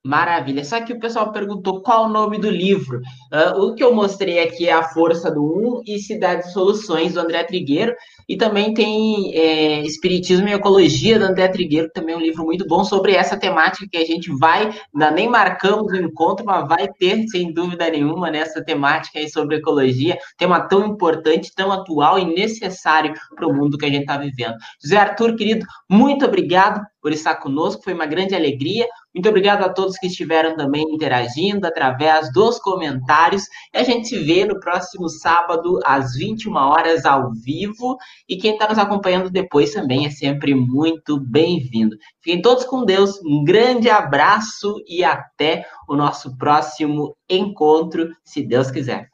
Maravilha. 0.05 0.65
Só 0.65 0.81
que 0.81 0.93
o 0.93 1.01
pessoal 1.01 1.33
perguntou 1.33 1.83
qual 1.83 2.05
o 2.05 2.09
nome 2.09 2.39
do 2.39 2.49
livro. 2.49 3.01
Uh, 3.33 3.61
o 3.61 3.75
que 3.75 3.83
eu 3.83 3.93
mostrei 3.93 4.39
aqui 4.39 4.69
é 4.69 4.73
A 4.73 4.85
Força 4.85 5.31
do 5.31 5.43
Um 5.45 5.83
e 5.85 5.99
Cidades 5.99 6.53
Soluções, 6.53 7.15
do 7.15 7.21
André 7.21 7.43
Trigueiro. 7.43 7.95
E 8.29 8.37
também 8.37 8.75
tem 8.75 9.33
é, 9.35 9.81
Espiritismo 9.83 10.49
e 10.49 10.53
Ecologia, 10.53 11.19
do 11.19 11.25
André 11.25 11.49
Trigueiro, 11.49 11.91
também 11.93 12.15
é 12.15 12.19
um 12.19 12.21
livro 12.21 12.45
muito 12.45 12.67
bom 12.67 12.83
sobre 12.83 13.15
essa 13.15 13.37
temática 13.37 13.87
que 13.91 13.97
a 13.97 14.05
gente 14.05 14.31
vai, 14.37 14.73
ainda 14.93 15.11
nem 15.13 15.29
marcamos 15.29 15.93
o 15.93 15.97
encontro, 15.97 16.45
mas 16.45 16.69
vai 16.69 16.89
ter, 16.89 17.27
sem 17.29 17.53
dúvida 17.53 17.89
nenhuma, 17.89 18.31
nessa 18.31 18.65
temática 18.65 19.19
aí 19.19 19.29
sobre 19.29 19.57
ecologia. 19.57 20.19
Tema 20.37 20.61
tão 20.61 20.87
importante, 20.87 21.55
tão 21.55 21.71
atual 21.71 22.19
e 22.19 22.25
necessário 22.25 23.15
para 23.35 23.47
o 23.47 23.55
mundo 23.55 23.79
que 23.79 23.87
a 23.87 23.91
gente 23.91 24.01
está 24.01 24.17
vivendo. 24.17 24.57
José 24.83 24.97
Arthur, 24.97 25.37
querido, 25.37 25.65
muito 25.89 26.25
obrigado 26.25 26.81
por 27.07 27.13
estar 27.13 27.37
conosco, 27.37 27.85
foi 27.85 27.95
uma 27.95 28.05
grande 28.05 28.35
alegria. 28.35 28.85
Muito 29.15 29.29
obrigado 29.29 29.63
a 29.63 29.69
todos 29.69 29.97
que 29.97 30.09
estiveram 30.09 30.57
também 30.57 30.83
interagindo 30.93 31.65
através 31.65 32.33
dos 32.33 32.59
comentários. 32.59 33.45
E 33.73 33.79
a 33.79 33.85
gente 33.85 34.09
se 34.09 34.19
vê 34.19 34.45
no 34.45 34.59
próximo 34.59 35.09
sábado, 35.09 35.79
às 35.85 36.15
21 36.15 36.53
horas, 36.57 37.05
ao 37.05 37.33
vivo. 37.33 37.97
E 38.29 38.37
quem 38.37 38.53
está 38.53 38.69
nos 38.69 38.79
acompanhando 38.79 39.31
depois 39.31 39.73
também 39.73 40.07
é 40.07 40.11
sempre 40.11 40.55
muito 40.55 41.21
bem-vindo. 41.21 41.97
Fiquem 42.23 42.43
todos 42.43 42.65
com 42.65 42.85
Deus, 42.85 43.21
um 43.25 43.45
grande 43.45 43.89
abraço 43.89 44.77
e 44.87 45.05
até 45.05 45.67
o 45.89 45.97
nosso 45.97 46.37
próximo 46.37 47.17
encontro, 47.29 48.09
se 48.25 48.43
Deus 48.43 48.71
quiser. 48.71 49.09